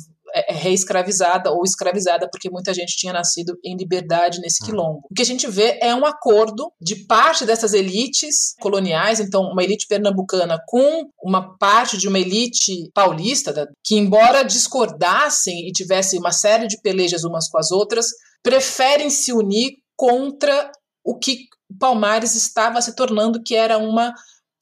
reescravizada 0.49 1.51
ou 1.51 1.65
escravizada, 1.65 2.29
porque 2.31 2.51
muita 2.51 2.73
gente 2.75 2.97
tinha 2.97 3.13
nascido 3.13 3.59
em 3.65 3.77
liberdade 3.77 4.41
nesse 4.41 4.63
uhum. 4.63 4.69
quilombo. 4.69 5.01
O 5.11 5.15
que 5.15 5.23
a 5.23 5.27
gente 5.27 5.47
vê 5.49 5.79
é 5.81 5.95
um 5.95 6.05
acordo 6.05 6.73
de 6.81 7.07
parte 7.07 7.45
dessas 7.45 7.73
elites 7.73 8.55
coloniais, 8.61 9.21
então 9.21 9.43
uma 9.43 9.63
elite 9.63 9.87
pernambucana 9.87 10.59
com 10.67 11.09
uma 11.23 11.57
parte 11.59 11.97
de 11.97 12.09
uma 12.09 12.19
elite 12.19 12.91
paulista, 12.95 13.69
que 13.85 13.97
embora 13.97 14.43
discordassem 14.43 15.69
e 15.69 15.73
tivessem 15.73 16.19
uma 16.19 16.33
série 16.33 16.67
de 16.67 16.81
pelejas 16.81 17.25
umas 17.25 17.49
com 17.49 17.59
as 17.59 17.71
outras, 17.71 18.07
preferem 18.43 19.11
se 19.11 19.33
unir 19.33 19.79
contra 19.97 20.71
o 21.05 21.19
que 21.19 21.47
Palmares 21.79 22.35
estava 22.35 22.81
se 22.81 22.95
tornando, 22.95 23.43
que 23.43 23.55
era 23.55 23.79
uma 23.79 24.13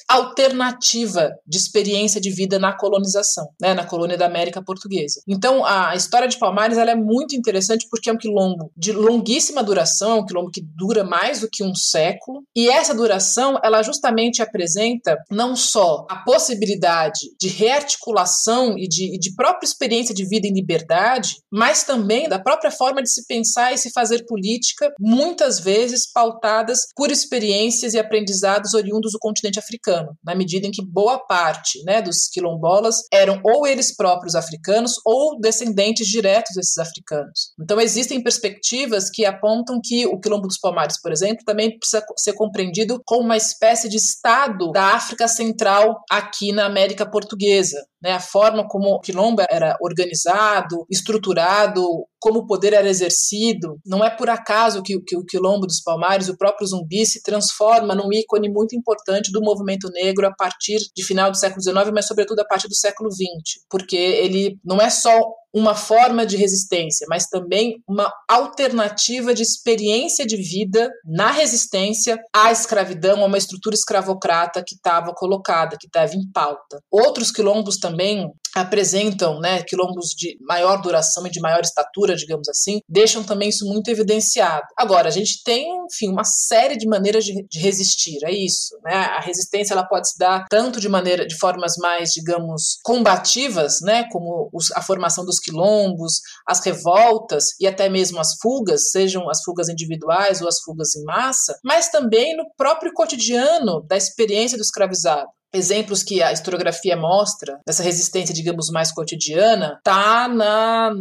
alternativa 0.09 1.33
de 1.47 1.59
experiência 1.59 2.21
de 2.21 2.31
vida 2.31 2.59
na 2.59 2.77
colonização, 2.77 3.49
né, 3.61 3.75
na 3.75 3.85
colônia 3.85 4.16
da 4.16 4.27
América 4.27 4.62
Portuguesa. 4.62 5.21
Então, 5.27 5.64
a 5.64 5.95
história 5.97 6.29
de 6.29 6.38
Palmares 6.38 6.79
ela 6.79 6.92
é 6.92 6.95
muito 6.95 7.35
interessante 7.35 7.87
porque 7.90 8.09
é 8.09 8.12
um 8.12 8.19
quilombo 8.19 8.71
de 8.77 8.92
longuíssima 8.92 9.62
duração, 9.62 10.12
é 10.12 10.21
um 10.21 10.27
quilombo 10.27 10.51
que 10.51 10.62
dura 10.62 11.03
mais 11.03 11.40
do 11.40 11.49
que 11.51 11.64
um 11.64 11.75
século, 11.75 12.42
e 12.55 12.69
essa 12.69 12.95
duração 12.95 13.59
ela 13.62 13.83
justamente 13.83 14.40
apresenta 14.40 15.16
não 15.31 15.57
só 15.57 16.07
a 16.09 16.16
possibilidade 16.16 17.21
de 17.40 17.49
rearticulação 17.49 18.79
e 18.79 18.87
de, 18.87 19.19
de 19.19 19.35
própria 19.35 19.66
experiência 19.66 20.14
de 20.14 20.25
vida 20.25 20.47
em 20.47 20.55
liberdade, 20.55 21.37
mas 21.51 21.83
também 21.83 22.29
da 22.29 22.38
própria 22.38 22.71
forma 22.71 23.03
de 23.03 23.11
se 23.11 23.27
pensar 23.27 23.73
e 23.73 23.79
se 23.79 23.90
fazer 23.90 24.25
política, 24.27 24.92
muitas 25.01 25.59
vezes 25.59 26.11
pautadas 26.11 26.81
por 26.95 27.11
experiências 27.11 27.95
e 27.95 27.99
aprendizados 27.99 28.75
oriundos 28.75 29.12
do 29.12 29.19
continente 29.19 29.59
africano 29.59 29.96
africano, 29.97 30.17
na 30.25 30.35
medida 30.35 30.67
em 30.67 30.71
que 30.71 30.85
boa 30.85 31.19
parte 31.19 31.83
né, 31.85 32.03
dos 32.03 32.29
quilombolas 32.29 33.03
eram 33.13 33.41
ou 33.45 33.67
eles 33.67 33.95
próprios 33.95 34.35
africanos 34.35 34.95
ou 35.05 35.39
descendentes 35.41 36.07
diretos 36.07 36.55
desses 36.55 36.79
africanos. 36.79 37.53
Então 37.61 37.81
existem 37.81 38.23
perspectivas 38.23 39.11
que 39.11 39.25
apontam 39.25 39.81
que 39.83 40.07
o 40.07 40.21
quilombo 40.21 40.47
dos 40.47 40.59
Palmares, 40.59 41.01
por 41.01 41.13
exemplo, 41.13 41.45
também 41.45 41.77
precisa 41.79 42.05
ser 42.17 42.35
compreendido 42.35 43.01
como 43.05 43.25
uma 43.25 43.37
espécie 43.37 43.89
de 43.89 43.97
estado 43.97 44.71
da 44.73 44.95
África 44.95 45.27
Central 45.29 46.01
aqui 46.11 46.53
na 46.53 46.67
América 46.67 47.09
Portuguesa, 47.09 47.85
né, 48.03 48.13
a 48.13 48.21
forma 48.21 48.67
como 48.69 48.91
o 48.91 49.01
quilombo 49.01 49.43
era 49.49 49.77
organizado, 49.81 50.87
estruturado, 50.91 51.83
como 52.27 52.41
o 52.41 52.47
poder 52.47 52.73
era 52.73 52.89
exercido. 52.89 53.79
Não 53.85 54.05
é 54.05 54.11
por 54.11 54.29
acaso 54.29 54.83
que, 54.83 54.99
que 55.01 55.17
o 55.17 55.25
quilombo 55.25 55.67
dos 55.67 55.81
Palmares, 55.81 56.29
o 56.29 56.37
próprio 56.37 56.67
Zumbi, 56.67 57.07
se 57.07 57.23
transforma 57.23 57.95
num 57.95 58.13
ícone 58.13 58.51
muito 58.51 58.77
importante 58.77 59.31
do 59.31 59.41
movimento 59.87 59.92
negro 59.92 60.27
a 60.27 60.35
partir 60.35 60.79
de 60.94 61.05
final 61.05 61.31
do 61.31 61.37
século 61.37 61.62
XIX, 61.62 61.90
mas 61.92 62.07
sobretudo 62.07 62.40
a 62.40 62.44
partir 62.44 62.68
do 62.68 62.75
século 62.75 63.11
XX, 63.11 63.64
porque 63.70 63.96
ele 63.96 64.59
não 64.64 64.81
é 64.81 64.90
só 64.90 65.18
uma 65.55 65.75
forma 65.75 66.27
de 66.27 66.37
resistência, 66.37 67.07
mas 67.09 67.27
também 67.27 67.83
uma 67.89 68.13
alternativa 68.29 69.35
de 69.35 69.43
experiência 69.43 70.27
de 70.27 70.37
vida 70.37 70.91
na 71.05 71.31
resistência 71.31 72.19
à 72.35 72.53
escravidão, 72.53 73.23
a 73.23 73.27
uma 73.27 73.39
estrutura 73.39 73.75
escravocrata 73.75 74.63
que 74.67 74.75
estava 74.75 75.13
colocada, 75.15 75.77
que 75.79 75.87
estava 75.87 76.15
em 76.15 76.31
pauta. 76.33 76.81
Outros 76.91 77.31
quilombos 77.31 77.79
também 77.79 78.31
apresentam 78.55 79.39
né, 79.39 79.63
quilombos 79.63 80.09
de 80.17 80.39
maior 80.41 80.81
duração 80.81 81.27
e 81.27 81.31
de 81.31 81.41
maior 81.41 81.61
estatura, 81.61 82.17
digamos 82.17 82.49
assim, 82.49 82.81
deixam 82.89 83.23
também 83.23 83.51
isso 83.51 83.67
muito 83.67 83.91
evidenciado. 83.91 84.67
Agora, 84.77 85.09
a 85.09 85.11
gente 85.11 85.43
tem, 85.45 85.67
enfim, 85.85 86.11
uma 86.11 86.25
série 86.25 86.77
de 86.77 86.89
maneiras 86.89 87.25
de, 87.25 87.47
de 87.49 87.59
resistir, 87.59 88.19
é 88.25 88.33
isso. 88.33 88.77
Né? 88.83 88.95
A 88.95 89.21
resistência 89.21 89.75
ela 89.75 89.87
pode 89.87 90.11
se 90.11 90.19
dar 90.19 90.47
tanto 90.49 90.81
de 90.81 90.89
maneira, 90.89 91.27
de 91.27 91.37
formas 91.37 91.75
mais, 91.77 92.11
digamos, 92.11 92.79
combativas, 92.83 93.81
né, 93.83 94.09
como 94.11 94.49
os, 94.53 94.71
a 94.73 94.81
formação 94.81 95.25
dos 95.25 95.36
quilombos, 95.38 96.20
as 96.46 96.61
revoltas 96.64 97.44
e 97.61 97.66
até 97.66 97.88
mesmo 97.88 98.18
as 98.18 98.37
fugas, 98.40 98.90
sejam 98.90 99.29
as 99.29 99.42
fugas 99.42 99.68
individuais 99.68 100.40
ou 100.40 100.49
as 100.49 100.61
fugas 100.61 100.94
em 100.94 101.05
massa, 101.05 101.59
mas 101.64 101.90
também 101.90 102.37
no 102.37 102.44
próprio 102.57 102.92
cotidiano 102.92 103.83
da 103.87 103.96
experiência 103.96 104.57
do 104.57 104.62
escravizado. 104.62 105.29
Exemplos 105.55 106.03
que 106.03 106.22
a 106.22 106.33
historiografia 106.33 106.96
mostra 106.96 107.59
dessa 107.66 107.83
resistência, 107.83 108.35
digamos, 108.35 108.68
mais 108.68 108.92
cotidiana, 108.92 109.81
tá 109.83 110.29
na, 110.29 110.92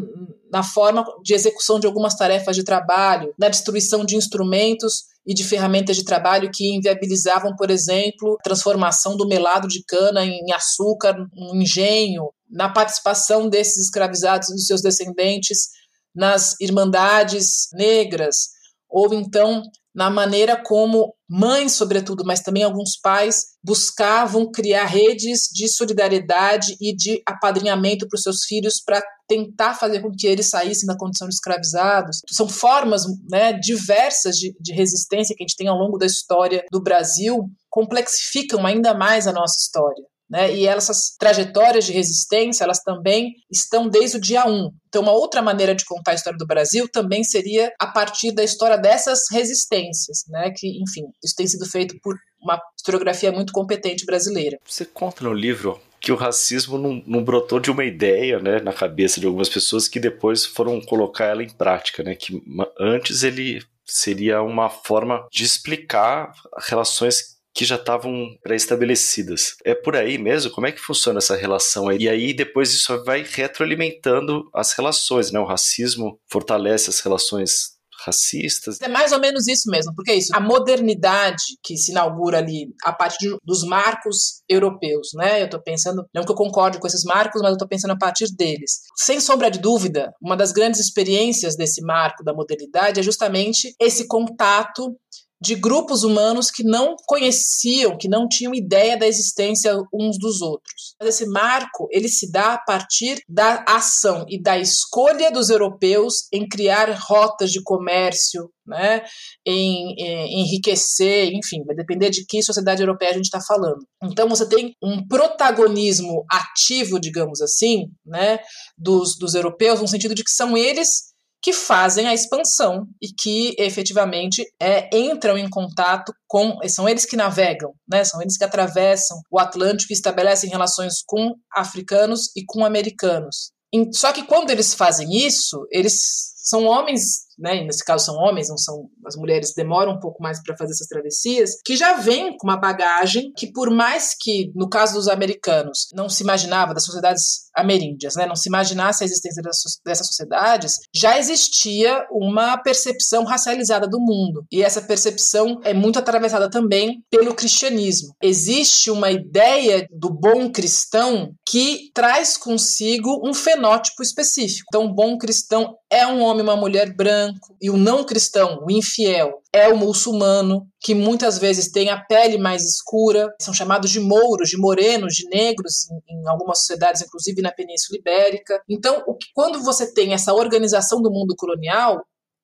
na 0.51 0.63
forma 0.63 1.03
de 1.23 1.33
execução 1.33 1.79
de 1.79 1.87
algumas 1.87 2.15
tarefas 2.15 2.55
de 2.55 2.63
trabalho, 2.63 3.33
na 3.37 3.49
destruição 3.49 4.05
de 4.05 4.15
instrumentos 4.15 5.14
e 5.25 5.33
de 5.33 5.43
ferramentas 5.43 5.95
de 5.95 6.05
trabalho 6.05 6.51
que 6.53 6.75
inviabilizavam, 6.75 7.55
por 7.55 7.71
exemplo, 7.71 8.37
a 8.39 8.43
transformação 8.43 9.17
do 9.17 9.27
melado 9.27 9.67
de 9.67 9.83
cana 9.83 10.23
em 10.23 10.51
açúcar, 10.53 11.15
um 11.35 11.61
engenho, 11.61 12.29
na 12.49 12.69
participação 12.69 13.49
desses 13.49 13.85
escravizados 13.85 14.49
e 14.49 14.53
dos 14.53 14.67
seus 14.67 14.81
descendentes 14.81 15.69
nas 16.13 16.59
irmandades 16.61 17.67
negras. 17.73 18.49
Houve 18.87 19.15
então 19.15 19.63
na 19.95 20.09
maneira 20.09 20.61
como 20.61 21.13
mães, 21.27 21.71
sobretudo, 21.71 22.23
mas 22.25 22.41
também 22.41 22.63
alguns 22.63 22.97
pais, 23.01 23.55
buscavam 23.63 24.51
criar 24.51 24.85
redes 24.85 25.49
de 25.51 25.67
solidariedade 25.67 26.75
e 26.79 26.93
de 26.93 27.21
apadrinhamento 27.25 28.07
para 28.07 28.17
os 28.17 28.21
seus 28.21 28.43
filhos 28.43 28.81
para 28.85 29.01
tentar 29.27 29.73
fazer 29.73 30.01
com 30.01 30.11
que 30.11 30.27
eles 30.27 30.49
saíssem 30.49 30.85
da 30.85 30.97
condição 30.97 31.27
de 31.27 31.33
escravizados. 31.33 32.19
São 32.29 32.47
formas 32.47 33.05
né, 33.29 33.53
diversas 33.53 34.35
de, 34.35 34.55
de 34.59 34.73
resistência 34.73 35.33
que 35.35 35.43
a 35.43 35.47
gente 35.47 35.55
tem 35.55 35.67
ao 35.67 35.77
longo 35.77 35.97
da 35.97 36.05
história 36.05 36.63
do 36.71 36.83
Brasil, 36.83 37.49
complexificam 37.69 38.65
ainda 38.65 38.93
mais 38.93 39.25
a 39.25 39.33
nossa 39.33 39.57
história. 39.59 40.03
Né? 40.29 40.55
E 40.55 40.67
essas 40.67 41.15
trajetórias 41.19 41.85
de 41.85 41.91
resistência, 41.91 42.63
elas 42.63 42.79
também 42.79 43.33
estão 43.51 43.87
desde 43.87 44.17
o 44.17 44.21
dia 44.21 44.45
1. 44.45 44.71
Então, 44.87 45.03
uma 45.03 45.11
outra 45.11 45.41
maneira 45.41 45.75
de 45.75 45.85
contar 45.85 46.11
a 46.11 46.15
história 46.15 46.37
do 46.37 46.47
Brasil 46.47 46.87
também 46.91 47.23
seria 47.23 47.71
a 47.79 47.87
partir 47.87 48.31
da 48.31 48.43
história 48.43 48.77
dessas 48.77 49.19
resistências, 49.31 50.23
né? 50.27 50.51
que, 50.55 50.67
enfim, 50.81 51.03
isso 51.23 51.35
tem 51.35 51.47
sido 51.47 51.65
feito 51.65 51.95
por 52.01 52.15
uma 52.41 52.59
historiografia 52.77 53.31
muito 53.31 53.51
competente 53.51 54.05
brasileira. 54.05 54.57
Você 54.65 54.85
conta 54.85 55.23
no 55.23 55.33
livro 55.33 55.79
que 55.99 56.11
o 56.11 56.15
racismo 56.15 56.77
não, 56.77 57.01
não, 57.07 57.23
brotou 57.23 57.59
de 57.59 57.71
uma 57.71 57.83
ideia 57.83 58.39
né, 58.39 58.59
na 58.59 58.71
cabeça 58.71 59.19
de 59.19 59.25
algumas 59.25 59.49
pessoas 59.49 59.87
que 59.87 59.99
depois 59.99 60.45
foram 60.45 60.79
colocar 60.79 61.25
ela 61.25 61.41
em 61.41 61.49
prática, 61.49 62.03
né? 62.03 62.13
Que 62.13 62.43
antes 62.79 63.23
ele 63.23 63.63
seria 63.83 64.43
uma 64.43 64.69
forma 64.69 65.27
de 65.31 65.43
explicar 65.43 66.31
relações 66.67 67.34
que 67.55 67.63
já 67.63 67.75
estavam 67.75 68.37
pré-estabelecidas. 68.43 69.55
É 69.63 69.73
por 69.73 69.95
aí 69.95 70.17
mesmo? 70.17 70.51
Como 70.51 70.67
é 70.67 70.73
que 70.73 70.81
funciona 70.81 71.19
essa 71.19 71.37
relação 71.37 71.87
aí? 71.87 71.99
E 71.99 72.09
aí 72.09 72.33
depois 72.33 72.73
isso 72.73 73.01
vai 73.05 73.23
retroalimentando 73.23 74.43
as 74.53 74.73
relações, 74.73 75.31
né? 75.31 75.39
O 75.39 75.45
racismo 75.45 76.19
fortalece 76.29 76.89
as 76.89 76.99
relações 76.99 77.75
racistas. 78.05 78.79
É 78.81 78.89
mais 78.89 79.13
ou 79.13 79.19
menos 79.19 79.47
isso 79.47 79.69
mesmo, 79.69 79.93
porque 79.95 80.11
é 80.11 80.15
isso. 80.15 80.35
A 80.35 80.39
modernidade 80.39 81.43
que 81.63 81.77
se 81.77 81.91
inaugura 81.91 82.37
ali 82.37 82.67
a 82.83 82.91
partir 82.91 83.35
dos 83.43 83.63
marcos 83.63 84.41
europeus, 84.49 85.09
né? 85.15 85.41
Eu 85.41 85.45
estou 85.45 85.61
pensando, 85.61 86.05
não 86.13 86.23
que 86.23 86.31
eu 86.31 86.35
concorde 86.35 86.77
com 86.77 86.87
esses 86.87 87.03
marcos, 87.03 87.41
mas 87.41 87.51
eu 87.51 87.55
estou 87.55 87.67
pensando 87.67 87.91
a 87.91 87.97
partir 87.97 88.25
deles. 88.35 88.81
Sem 88.97 89.19
sombra 89.19 89.49
de 89.49 89.59
dúvida, 89.59 90.13
uma 90.21 90.35
das 90.35 90.51
grandes 90.51 90.79
experiências 90.79 91.55
desse 91.55 91.81
marco 91.81 92.23
da 92.23 92.33
modernidade 92.33 92.99
é 92.99 93.03
justamente 93.03 93.73
esse 93.79 94.07
contato 94.07 94.95
de 95.41 95.55
grupos 95.55 96.03
humanos 96.03 96.49
que 96.49 96.63
não 96.63 96.95
conheciam, 97.05 97.97
que 97.97 98.07
não 98.07 98.27
tinham 98.27 98.55
ideia 98.55 98.97
da 98.97 99.07
existência 99.07 99.75
uns 99.93 100.17
dos 100.17 100.41
outros. 100.41 100.95
Esse 101.01 101.25
marco 101.25 101.87
ele 101.91 102.07
se 102.07 102.31
dá 102.31 102.53
a 102.53 102.57
partir 102.57 103.21
da 103.27 103.63
ação 103.67 104.25
e 104.29 104.41
da 104.41 104.57
escolha 104.57 105.31
dos 105.31 105.49
europeus 105.49 106.27
em 106.31 106.47
criar 106.47 106.89
rotas 106.91 107.51
de 107.51 107.61
comércio, 107.61 108.49
né, 108.65 109.03
em, 109.45 109.93
em 109.97 110.41
enriquecer, 110.41 111.31
enfim, 111.33 111.63
vai 111.63 111.75
depender 111.75 112.09
de 112.09 112.25
que 112.25 112.41
sociedade 112.41 112.81
europeia 112.81 113.11
a 113.11 113.13
gente 113.13 113.25
está 113.25 113.39
falando. 113.39 113.85
Então 114.03 114.27
você 114.27 114.47
tem 114.47 114.73
um 114.81 115.05
protagonismo 115.07 116.25
ativo, 116.31 116.99
digamos 116.99 117.41
assim, 117.41 117.87
né, 118.05 118.39
dos, 118.77 119.17
dos 119.17 119.35
europeus, 119.35 119.81
no 119.81 119.87
sentido 119.87 120.15
de 120.15 120.23
que 120.23 120.31
são 120.31 120.57
eles 120.57 121.14
que 121.45 121.53
fazem 121.53 122.07
a 122.07 122.13
expansão 122.15 122.87
e 122.99 123.07
que 123.07 123.53
efetivamente 123.59 124.43
é, 124.59 124.89
entram 124.97 125.37
em 125.37 125.47
contato 125.47 126.11
com. 126.27 126.57
São 126.67 126.89
eles 126.89 127.05
que 127.05 127.15
navegam, 127.15 127.71
né? 127.87 128.03
são 128.03 128.19
eles 128.19 128.35
que 128.35 128.43
atravessam 128.43 129.15
o 129.29 129.37
Atlântico 129.37 129.93
e 129.93 129.95
estabelecem 129.95 130.49
relações 130.49 131.03
com 131.05 131.35
africanos 131.53 132.35
e 132.35 132.43
com 132.43 132.65
americanos. 132.65 133.51
Só 133.93 134.11
que 134.11 134.23
quando 134.23 134.49
eles 134.49 134.73
fazem 134.73 135.07
isso, 135.15 135.67
eles 135.69 135.99
são 136.37 136.65
homens, 136.65 137.24
né, 137.37 137.63
nesse 137.63 137.83
caso 137.83 138.05
são 138.05 138.15
homens, 138.15 138.49
não 138.49 138.57
são 138.57 138.89
as 139.05 139.15
mulheres 139.15 139.53
demoram 139.55 139.93
um 139.93 139.99
pouco 139.99 140.21
mais 140.21 140.41
para 140.41 140.57
fazer 140.57 140.71
essas 140.71 140.87
travessias, 140.87 141.51
que 141.63 141.75
já 141.75 141.93
vêm 141.97 142.35
com 142.37 142.47
uma 142.47 142.57
bagagem 142.57 143.31
que 143.35 143.51
por 143.51 143.69
mais 143.69 144.15
que 144.19 144.51
no 144.55 144.69
caso 144.69 144.95
dos 144.95 145.07
americanos 145.07 145.87
não 145.93 146.09
se 146.09 146.23
imaginava 146.23 146.73
das 146.73 146.85
sociedades 146.85 147.45
ameríndias, 147.55 148.15
né, 148.15 148.25
não 148.25 148.35
se 148.35 148.49
imaginasse 148.49 149.03
a 149.03 149.05
existência 149.05 149.41
dessas 149.85 150.07
sociedades, 150.07 150.75
já 150.93 151.17
existia 151.17 152.05
uma 152.11 152.57
percepção 152.57 153.23
racializada 153.23 153.87
do 153.87 153.99
mundo. 153.99 154.45
E 154.51 154.61
essa 154.61 154.81
percepção 154.81 155.59
é 155.63 155.73
muito 155.73 155.97
atravessada 155.99 156.49
também 156.49 157.03
pelo 157.09 157.33
cristianismo. 157.33 158.13
Existe 158.21 158.91
uma 158.91 159.11
ideia 159.11 159.87
do 159.91 160.09
bom 160.09 160.51
cristão 160.51 161.31
que 161.47 161.89
traz 161.93 162.37
consigo 162.37 163.21
um 163.27 163.33
fenótipo 163.33 164.01
específico. 164.01 164.65
Então, 164.67 164.85
o 164.85 164.93
bom 164.93 165.17
cristão 165.17 165.75
é 165.89 166.05
um 166.05 166.21
homem, 166.21 166.43
uma 166.43 166.55
mulher 166.55 166.93
branco, 167.25 167.55
e 167.61 167.69
o 167.69 167.77
não 167.77 168.03
cristão, 168.03 168.63
o 168.63 168.71
infiel, 168.71 169.41
é 169.53 169.67
o 169.69 169.77
muçulmano, 169.77 170.67
que 170.81 170.93
muitas 170.93 171.37
vezes 171.37 171.71
tem 171.71 171.89
a 171.89 172.01
pele 172.01 172.37
mais 172.37 172.63
escura, 172.63 173.33
são 173.41 173.53
chamados 173.53 173.89
de 173.89 173.99
mouros, 173.99 174.49
de 174.49 174.57
morenos, 174.57 175.13
de 175.15 175.27
negros, 175.29 175.89
em, 176.09 176.27
algumas 176.27 176.59
sociedades, 176.59 177.01
inclusive 177.01 177.41
na 177.41 177.51
Península 177.51 177.99
Ibérica. 177.99 178.61
Então, 178.69 179.03
que, 179.19 179.27
quando 179.33 179.61
você 179.63 179.93
tem 179.93 180.13
essa 180.13 180.33
organização 180.33 181.01
do 181.01 181.11
mundo 181.11 181.35
colonial, 181.37 182.01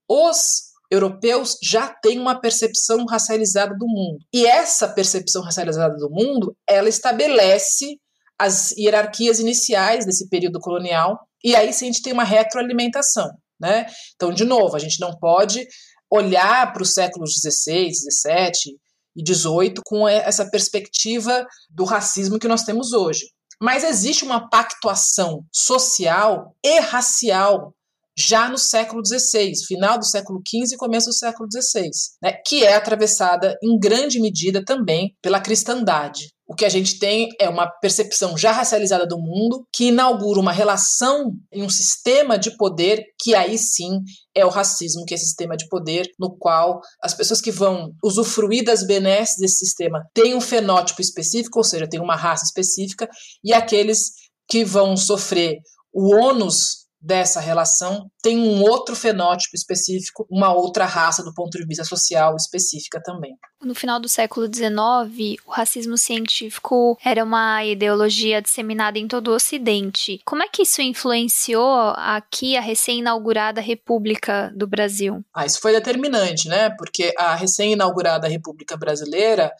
os 0.09 0.71
europeus 0.89 1.57
já 1.63 1.87
têm 1.87 2.19
uma 2.19 2.39
percepção 2.39 3.05
racializada 3.05 3.75
do 3.77 3.87
mundo. 3.87 4.19
E 4.33 4.45
essa 4.45 4.89
percepção 4.89 5.41
racializada 5.41 5.95
do 5.95 6.09
mundo, 6.09 6.55
ela 6.67 6.89
estabelece 6.89 7.97
as 8.37 8.71
hierarquias 8.71 9.39
iniciais 9.39 10.05
desse 10.05 10.27
período 10.27 10.59
colonial, 10.59 11.19
e 11.43 11.55
aí 11.55 11.71
sim 11.71 11.85
a 11.85 11.91
gente 11.91 12.01
tem 12.01 12.11
uma 12.11 12.23
retroalimentação. 12.23 13.29
Né? 13.61 13.85
Então, 14.15 14.33
de 14.33 14.43
novo, 14.43 14.75
a 14.75 14.79
gente 14.79 14.99
não 14.99 15.15
pode 15.17 15.67
olhar 16.09 16.73
para 16.73 16.81
os 16.81 16.93
séculos 16.93 17.35
XVI, 17.35 17.91
XVII 17.93 18.75
e 19.15 19.33
XVIII 19.33 19.75
com 19.85 20.07
essa 20.07 20.49
perspectiva 20.49 21.45
do 21.69 21.85
racismo 21.85 22.39
que 22.39 22.47
nós 22.47 22.63
temos 22.63 22.91
hoje. 22.91 23.25
Mas 23.61 23.83
existe 23.83 24.25
uma 24.25 24.49
pactuação 24.49 25.45
social 25.53 26.55
e 26.65 26.79
racial 26.79 27.73
já 28.17 28.49
no 28.49 28.57
século 28.57 29.01
XVI, 29.05 29.53
final 29.67 29.97
do 29.97 30.05
século 30.05 30.41
XV 30.47 30.75
e 30.75 30.77
começo 30.77 31.07
do 31.07 31.13
século 31.13 31.47
XVI, 31.51 31.89
né, 32.21 32.33
que 32.45 32.63
é 32.63 32.75
atravessada 32.75 33.57
em 33.63 33.77
grande 33.79 34.19
medida 34.19 34.63
também 34.63 35.15
pela 35.21 35.39
cristandade. 35.39 36.29
O 36.51 36.53
que 36.53 36.65
a 36.65 36.69
gente 36.69 36.99
tem 36.99 37.29
é 37.39 37.47
uma 37.47 37.65
percepção 37.65 38.37
já 38.37 38.51
racializada 38.51 39.07
do 39.07 39.17
mundo 39.17 39.65
que 39.73 39.85
inaugura 39.85 40.37
uma 40.37 40.51
relação 40.51 41.31
em 41.49 41.63
um 41.63 41.69
sistema 41.69 42.37
de 42.37 42.57
poder 42.57 43.05
que 43.21 43.33
aí 43.33 43.57
sim 43.57 44.01
é 44.35 44.45
o 44.45 44.49
racismo, 44.49 45.05
que 45.05 45.13
é 45.13 45.15
esse 45.15 45.27
sistema 45.27 45.55
de 45.55 45.69
poder 45.69 46.09
no 46.19 46.35
qual 46.37 46.81
as 47.01 47.13
pessoas 47.13 47.39
que 47.39 47.51
vão 47.51 47.93
usufruir 48.03 48.65
das 48.65 48.85
benesses 48.85 49.37
desse 49.37 49.65
sistema 49.65 50.03
têm 50.13 50.35
um 50.35 50.41
fenótipo 50.41 51.01
específico, 51.01 51.57
ou 51.57 51.63
seja, 51.63 51.87
têm 51.87 52.01
uma 52.01 52.17
raça 52.17 52.43
específica, 52.43 53.07
e 53.41 53.53
aqueles 53.53 54.11
que 54.49 54.65
vão 54.65 54.97
sofrer 54.97 55.55
o 55.93 56.13
ônus 56.13 56.80
dessa 57.01 57.39
relação 57.39 58.09
tem 58.21 58.37
um 58.37 58.61
outro 58.61 58.95
fenótipo 58.95 59.55
específico, 59.55 60.27
uma 60.29 60.53
outra 60.53 60.85
raça 60.85 61.23
do 61.23 61.33
ponto 61.33 61.57
de 61.57 61.65
vista 61.65 61.83
social 61.83 62.35
específica 62.35 63.01
também. 63.03 63.31
No 63.63 63.73
final 63.73 63.99
do 63.99 64.07
século 64.07 64.47
XIX, 64.47 65.41
o 65.45 65.51
racismo 65.51 65.97
científico 65.97 66.97
era 67.03 67.23
uma 67.23 67.65
ideologia 67.65 68.41
disseminada 68.41 68.99
em 68.99 69.07
todo 69.07 69.29
o 69.29 69.35
Ocidente. 69.35 70.19
Como 70.25 70.43
é 70.43 70.47
que 70.47 70.63
isso 70.63 70.81
influenciou 70.81 71.93
aqui 71.97 72.55
a 72.55 72.61
recém-inaugurada 72.61 73.61
República 73.61 74.51
do 74.55 74.67
Brasil? 74.67 75.23
Ah, 75.33 75.45
isso 75.45 75.59
foi 75.59 75.73
determinante, 75.73 76.47
né? 76.47 76.69
Porque 76.77 77.13
a 77.17 77.35
recém-inaugurada 77.35 78.27
República 78.27 78.77
Brasileira 78.77 79.51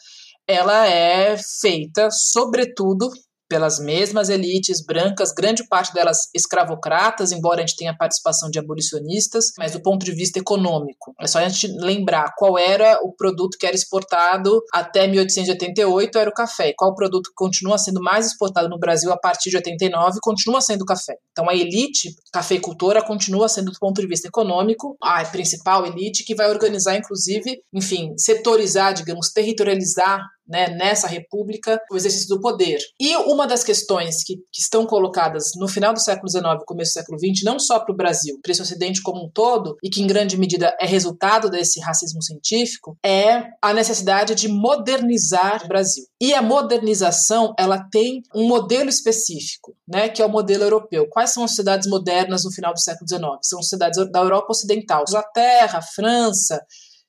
ela 0.47 0.85
é 0.87 1.37
feita, 1.61 2.09
sobretudo, 2.11 3.09
pelas 3.51 3.79
mesmas 3.79 4.29
elites 4.29 4.81
brancas, 4.81 5.33
grande 5.33 5.67
parte 5.67 5.93
delas 5.93 6.29
escravocratas, 6.33 7.33
embora 7.33 7.61
a 7.61 7.65
gente 7.65 7.75
tenha 7.75 7.93
participação 7.93 8.49
de 8.49 8.57
abolicionistas, 8.57 9.47
mas 9.59 9.73
do 9.73 9.81
ponto 9.81 10.05
de 10.05 10.13
vista 10.13 10.39
econômico. 10.39 11.13
É 11.19 11.27
só 11.27 11.39
a 11.39 11.49
gente 11.49 11.67
lembrar 11.67 12.31
qual 12.37 12.57
era 12.57 12.97
o 13.03 13.13
produto 13.13 13.57
que 13.59 13.65
era 13.65 13.75
exportado 13.75 14.61
até 14.73 15.05
1888, 15.05 16.17
era 16.17 16.29
o 16.29 16.33
café. 16.33 16.73
Qual 16.77 16.95
produto 16.95 17.29
continua 17.35 17.77
sendo 17.77 18.01
mais 18.01 18.27
exportado 18.27 18.69
no 18.69 18.79
Brasil 18.79 19.11
a 19.11 19.19
partir 19.19 19.49
de 19.49 19.57
89 19.57 20.19
continua 20.21 20.61
sendo 20.61 20.83
o 20.83 20.85
café. 20.85 21.17
Então 21.33 21.49
a 21.49 21.53
elite 21.53 22.15
cafeicultora 22.31 23.03
continua 23.05 23.49
sendo, 23.49 23.69
do 23.69 23.79
ponto 23.81 23.99
de 23.99 24.07
vista 24.07 24.29
econômico, 24.29 24.95
a 25.03 25.25
principal 25.25 25.85
elite 25.85 26.23
que 26.23 26.35
vai 26.35 26.49
organizar, 26.49 26.95
inclusive, 26.95 27.59
enfim, 27.73 28.13
setorizar, 28.17 28.93
digamos, 28.93 29.29
territorializar 29.33 30.21
né, 30.51 30.67
nessa 30.69 31.07
república, 31.07 31.81
o 31.89 31.95
exercício 31.95 32.27
do 32.27 32.41
poder. 32.41 32.77
E 32.99 33.15
uma 33.15 33.47
das 33.47 33.63
questões 33.63 34.23
que, 34.23 34.35
que 34.35 34.61
estão 34.61 34.85
colocadas 34.85 35.51
no 35.55 35.67
final 35.67 35.93
do 35.93 35.99
século 35.99 36.29
XIX 36.29 36.63
começo 36.65 36.91
do 36.91 36.93
século 36.93 37.17
XX, 37.17 37.43
não 37.43 37.57
só 37.57 37.79
para 37.79 37.93
o 37.93 37.97
Brasil, 37.97 38.37
para 38.41 38.51
esse 38.51 38.61
Ocidente 38.61 39.01
como 39.01 39.25
um 39.25 39.29
todo, 39.29 39.75
e 39.83 39.89
que 39.89 40.01
em 40.01 40.07
grande 40.07 40.37
medida 40.37 40.75
é 40.79 40.85
resultado 40.85 41.49
desse 41.49 41.79
racismo 41.79 42.21
científico, 42.21 42.97
é 43.03 43.43
a 43.61 43.73
necessidade 43.73 44.35
de 44.35 44.47
modernizar 44.47 45.63
o 45.63 45.67
Brasil. 45.67 46.05
E 46.19 46.33
a 46.33 46.41
modernização, 46.41 47.53
ela 47.57 47.83
tem 47.89 48.21
um 48.35 48.47
modelo 48.47 48.89
específico, 48.89 49.75
né, 49.87 50.09
que 50.09 50.21
é 50.21 50.25
o 50.25 50.29
modelo 50.29 50.63
europeu. 50.63 51.07
Quais 51.09 51.31
são 51.31 51.43
as 51.43 51.51
sociedades 51.51 51.89
modernas 51.89 52.43
no 52.43 52.51
final 52.51 52.73
do 52.73 52.79
século 52.79 53.07
XIX? 53.07 53.23
São 53.41 53.61
sociedades 53.61 54.11
da 54.11 54.19
Europa 54.19 54.47
Ocidental, 54.49 55.03
Inglaterra, 55.07 55.81
França, 55.81 56.61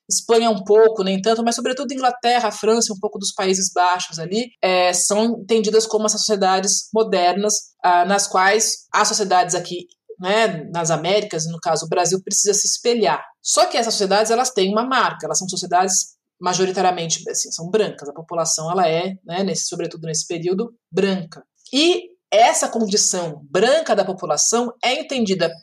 Espanha 0.09 0.49
um 0.49 0.63
pouco, 0.63 1.03
nem 1.03 1.21
tanto, 1.21 1.43
mas 1.43 1.55
sobretudo 1.55 1.93
Inglaterra, 1.93 2.51
França, 2.51 2.93
um 2.93 2.99
pouco 2.99 3.17
dos 3.17 3.33
Países 3.33 3.71
Baixos 3.73 4.19
ali, 4.19 4.51
é, 4.61 4.93
são 4.93 5.39
entendidas 5.41 5.85
como 5.85 6.05
essas 6.05 6.21
sociedades 6.21 6.89
modernas, 6.93 7.53
ah, 7.83 8.05
nas 8.05 8.27
quais 8.27 8.85
as 8.91 9.07
sociedades 9.07 9.55
aqui 9.55 9.87
né, 10.19 10.69
nas 10.71 10.91
Américas, 10.91 11.45
no 11.47 11.59
caso 11.59 11.85
o 11.85 11.89
Brasil, 11.89 12.21
precisa 12.23 12.53
se 12.53 12.67
espelhar. 12.67 13.23
Só 13.41 13.65
que 13.65 13.77
essas 13.77 13.93
sociedades 13.93 14.31
elas 14.31 14.51
têm 14.51 14.71
uma 14.71 14.85
marca, 14.85 15.25
elas 15.25 15.37
são 15.37 15.49
sociedades 15.49 16.13
majoritariamente 16.39 17.23
assim, 17.29 17.51
são 17.51 17.69
brancas, 17.69 18.09
a 18.09 18.13
população 18.13 18.69
ela 18.71 18.87
é, 18.87 19.15
né, 19.23 19.43
nesse, 19.43 19.67
sobretudo 19.67 20.07
nesse 20.07 20.27
período, 20.27 20.73
branca. 20.91 21.43
E 21.71 22.09
essa 22.31 22.67
condição 22.67 23.41
branca 23.49 23.95
da 23.95 24.03
população 24.03 24.73
é 24.83 24.93
entendida 24.99 25.53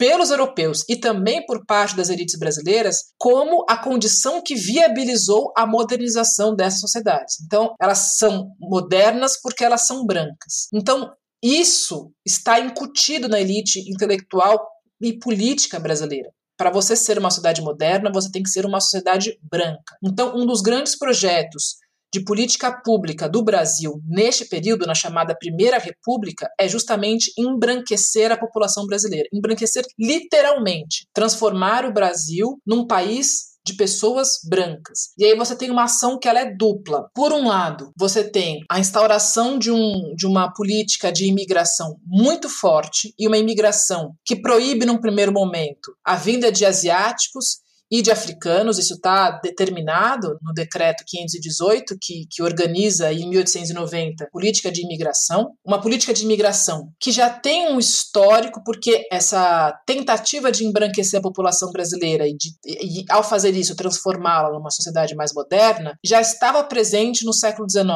pelos 0.00 0.30
europeus 0.30 0.82
e 0.88 0.96
também 0.96 1.44
por 1.44 1.66
parte 1.66 1.94
das 1.94 2.08
elites 2.08 2.38
brasileiras 2.38 3.12
como 3.18 3.66
a 3.68 3.76
condição 3.76 4.42
que 4.42 4.54
viabilizou 4.54 5.52
a 5.54 5.66
modernização 5.66 6.56
dessas 6.56 6.80
sociedades. 6.80 7.36
Então, 7.44 7.74
elas 7.78 8.16
são 8.16 8.52
modernas 8.58 9.38
porque 9.38 9.62
elas 9.62 9.86
são 9.86 10.06
brancas. 10.06 10.68
Então, 10.72 11.12
isso 11.42 12.10
está 12.24 12.58
incutido 12.58 13.28
na 13.28 13.42
elite 13.42 13.80
intelectual 13.90 14.58
e 15.02 15.18
política 15.18 15.78
brasileira. 15.78 16.30
Para 16.56 16.70
você 16.70 16.96
ser 16.96 17.18
uma 17.18 17.30
sociedade 17.30 17.60
moderna, 17.60 18.10
você 18.10 18.30
tem 18.30 18.42
que 18.42 18.50
ser 18.50 18.64
uma 18.64 18.80
sociedade 18.80 19.38
branca. 19.42 19.96
Então, 20.02 20.34
um 20.34 20.46
dos 20.46 20.62
grandes 20.62 20.96
projetos 20.96 21.76
de 22.12 22.24
política 22.24 22.72
pública 22.72 23.28
do 23.28 23.42
Brasil 23.42 24.00
neste 24.06 24.44
período, 24.46 24.86
na 24.86 24.94
chamada 24.94 25.36
Primeira 25.36 25.78
República, 25.78 26.48
é 26.58 26.68
justamente 26.68 27.32
embranquecer 27.38 28.32
a 28.32 28.36
população 28.36 28.86
brasileira. 28.86 29.28
Embranquecer 29.32 29.84
literalmente. 29.98 31.06
Transformar 31.14 31.84
o 31.84 31.92
Brasil 31.92 32.60
num 32.66 32.86
país 32.86 33.50
de 33.64 33.74
pessoas 33.74 34.40
brancas. 34.48 35.10
E 35.18 35.24
aí 35.24 35.36
você 35.36 35.54
tem 35.54 35.70
uma 35.70 35.84
ação 35.84 36.18
que 36.18 36.28
ela 36.28 36.40
é 36.40 36.54
dupla. 36.54 37.08
Por 37.14 37.32
um 37.32 37.46
lado, 37.46 37.92
você 37.96 38.24
tem 38.24 38.64
a 38.70 38.80
instauração 38.80 39.58
de, 39.58 39.70
um, 39.70 40.14
de 40.16 40.26
uma 40.26 40.52
política 40.52 41.12
de 41.12 41.26
imigração 41.26 41.96
muito 42.06 42.48
forte 42.48 43.14
e 43.18 43.26
uma 43.28 43.38
imigração 43.38 44.14
que 44.24 44.40
proíbe 44.40 44.86
num 44.86 44.98
primeiro 44.98 45.32
momento 45.32 45.94
a 46.04 46.16
vinda 46.16 46.50
de 46.50 46.64
asiáticos 46.64 47.60
e 47.90 48.02
de 48.02 48.10
africanos, 48.10 48.78
isso 48.78 48.94
está 48.94 49.30
determinado 49.42 50.38
no 50.42 50.52
decreto 50.52 51.04
518, 51.06 51.96
que, 52.00 52.26
que 52.30 52.42
organiza 52.42 53.12
em 53.12 53.28
1890 53.28 54.28
política 54.30 54.70
de 54.70 54.82
imigração, 54.82 55.52
uma 55.64 55.80
política 55.80 56.12
de 56.12 56.24
imigração 56.24 56.92
que 57.00 57.10
já 57.10 57.28
tem 57.28 57.72
um 57.72 57.78
histórico, 57.78 58.62
porque 58.64 59.06
essa 59.10 59.72
tentativa 59.86 60.52
de 60.52 60.64
embranquecer 60.64 61.18
a 61.18 61.22
população 61.22 61.70
brasileira 61.72 62.26
e, 62.26 62.36
de, 62.36 62.50
e 62.64 63.04
ao 63.08 63.24
fazer 63.24 63.56
isso, 63.56 63.74
transformá-la 63.74 64.52
numa 64.52 64.70
sociedade 64.70 65.14
mais 65.14 65.32
moderna, 65.34 65.98
já 66.04 66.20
estava 66.20 66.62
presente 66.64 67.24
no 67.24 67.32
século 67.32 67.68
XIX 67.68 67.90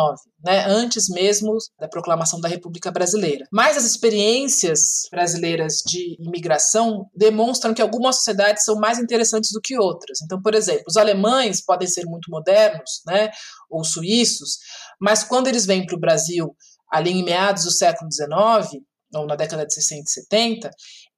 né, 0.44 0.66
antes 0.66 1.08
mesmo 1.08 1.56
da 1.80 1.88
proclamação 1.88 2.38
da 2.38 2.48
República 2.48 2.90
Brasileira. 2.90 3.46
Mas 3.50 3.78
as 3.78 3.84
experiências 3.84 5.08
brasileiras 5.10 5.78
de 5.86 6.16
imigração 6.20 7.06
demonstram 7.16 7.72
que 7.72 7.80
algumas 7.80 8.16
sociedades 8.16 8.64
são 8.64 8.76
mais 8.76 8.98
interessantes 8.98 9.50
do 9.52 9.60
que 9.60 9.78
outras. 9.78 10.18
Então, 10.22 10.40
por 10.42 10.54
exemplo, 10.54 10.84
os 10.86 10.98
alemães 10.98 11.64
podem 11.64 11.88
ser 11.88 12.04
muito 12.04 12.30
modernos, 12.30 13.02
né, 13.06 13.30
ou 13.70 13.82
suíços, 13.82 14.58
mas 15.00 15.24
quando 15.24 15.48
eles 15.48 15.64
vêm 15.64 15.86
para 15.86 15.96
o 15.96 16.00
Brasil 16.00 16.54
ali 16.92 17.10
em 17.10 17.24
meados 17.24 17.64
do 17.64 17.72
século 17.72 18.10
XIX, 18.12 18.82
ou 19.14 19.26
na 19.26 19.36
década 19.36 19.66
de 19.66 19.72
60 19.72 20.02
e 20.02 20.10
70, 20.10 20.70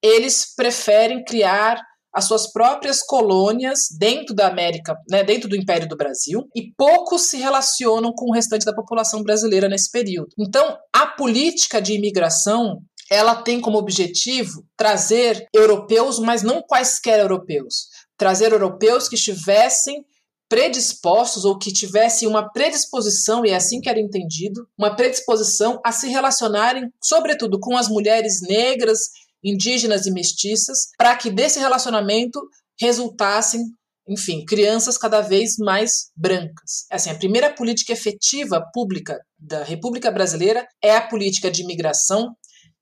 eles 0.03 0.55
preferem 0.55 1.25
criar 1.25 1.83
as 2.17 2.25
suas 2.25 2.51
próprias 2.51 3.03
colônias 3.03 3.89
dentro 3.99 4.35
da 4.35 4.47
América, 4.47 4.97
né, 5.11 5.23
dentro 5.23 5.51
do 5.51 5.55
Império 5.55 5.87
do 5.87 5.99
Brasil, 5.99 6.49
e 6.57 6.73
poucos 6.75 7.29
se 7.29 7.37
relacionam 7.37 8.11
com 8.15 8.31
o 8.31 8.33
restante 8.33 8.65
da 8.65 8.75
população 8.75 9.23
brasileira 9.23 9.69
nesse 9.69 9.91
período. 9.91 10.29
Então, 10.39 10.79
a 10.95 11.07
política 11.07 11.79
de 11.79 11.93
imigração 11.93 12.79
ela 13.11 13.37
tem 13.37 13.61
como 13.61 13.77
objetivo 13.77 14.65
trazer 14.77 15.47
europeus, 15.55 16.19
mas 16.19 16.43
não 16.43 16.63
quaisquer 16.63 17.21
europeus, 17.21 17.89
trazer 18.17 18.51
europeus 18.51 19.09
que 19.09 19.15
estivessem 19.15 20.03
predispostos 20.49 21.45
ou 21.45 21.59
que 21.59 21.73
tivessem 21.73 22.27
uma 22.27 22.51
predisposição, 22.51 23.45
e 23.45 23.51
é 23.51 23.57
assim 23.57 23.81
que 23.81 23.91
era 23.91 24.01
entendido, 24.01 24.67
uma 24.79 24.95
predisposição 24.95 25.79
a 25.85 25.93
se 25.93 26.09
relacionarem, 26.09 26.89
sobretudo 27.03 27.59
com 27.61 27.77
as 27.77 27.89
mulheres 27.89 28.41
negras, 28.41 29.01
indígenas 29.47 30.07
e 30.07 30.11
mestiças, 30.11 30.89
para 30.99 31.17
que 31.17 31.31
desse 31.31 31.61
relacionamento 31.61 32.41
resultassem, 32.81 33.63
enfim, 34.09 34.45
crianças 34.45 34.99
cada 34.99 35.21
vez 35.21 35.57
mais 35.59 36.11
brancas. 36.17 36.87
Assim, 36.91 37.11
a 37.11 37.15
primeira 37.15 37.55
política 37.55 37.93
efetiva 37.93 38.61
pública 38.75 39.21
da 39.39 39.63
República 39.63 40.11
Brasileira 40.11 40.67
é 40.83 40.97
a 40.97 41.07
política 41.07 41.51
de 41.51 41.63
imigração, 41.63 42.35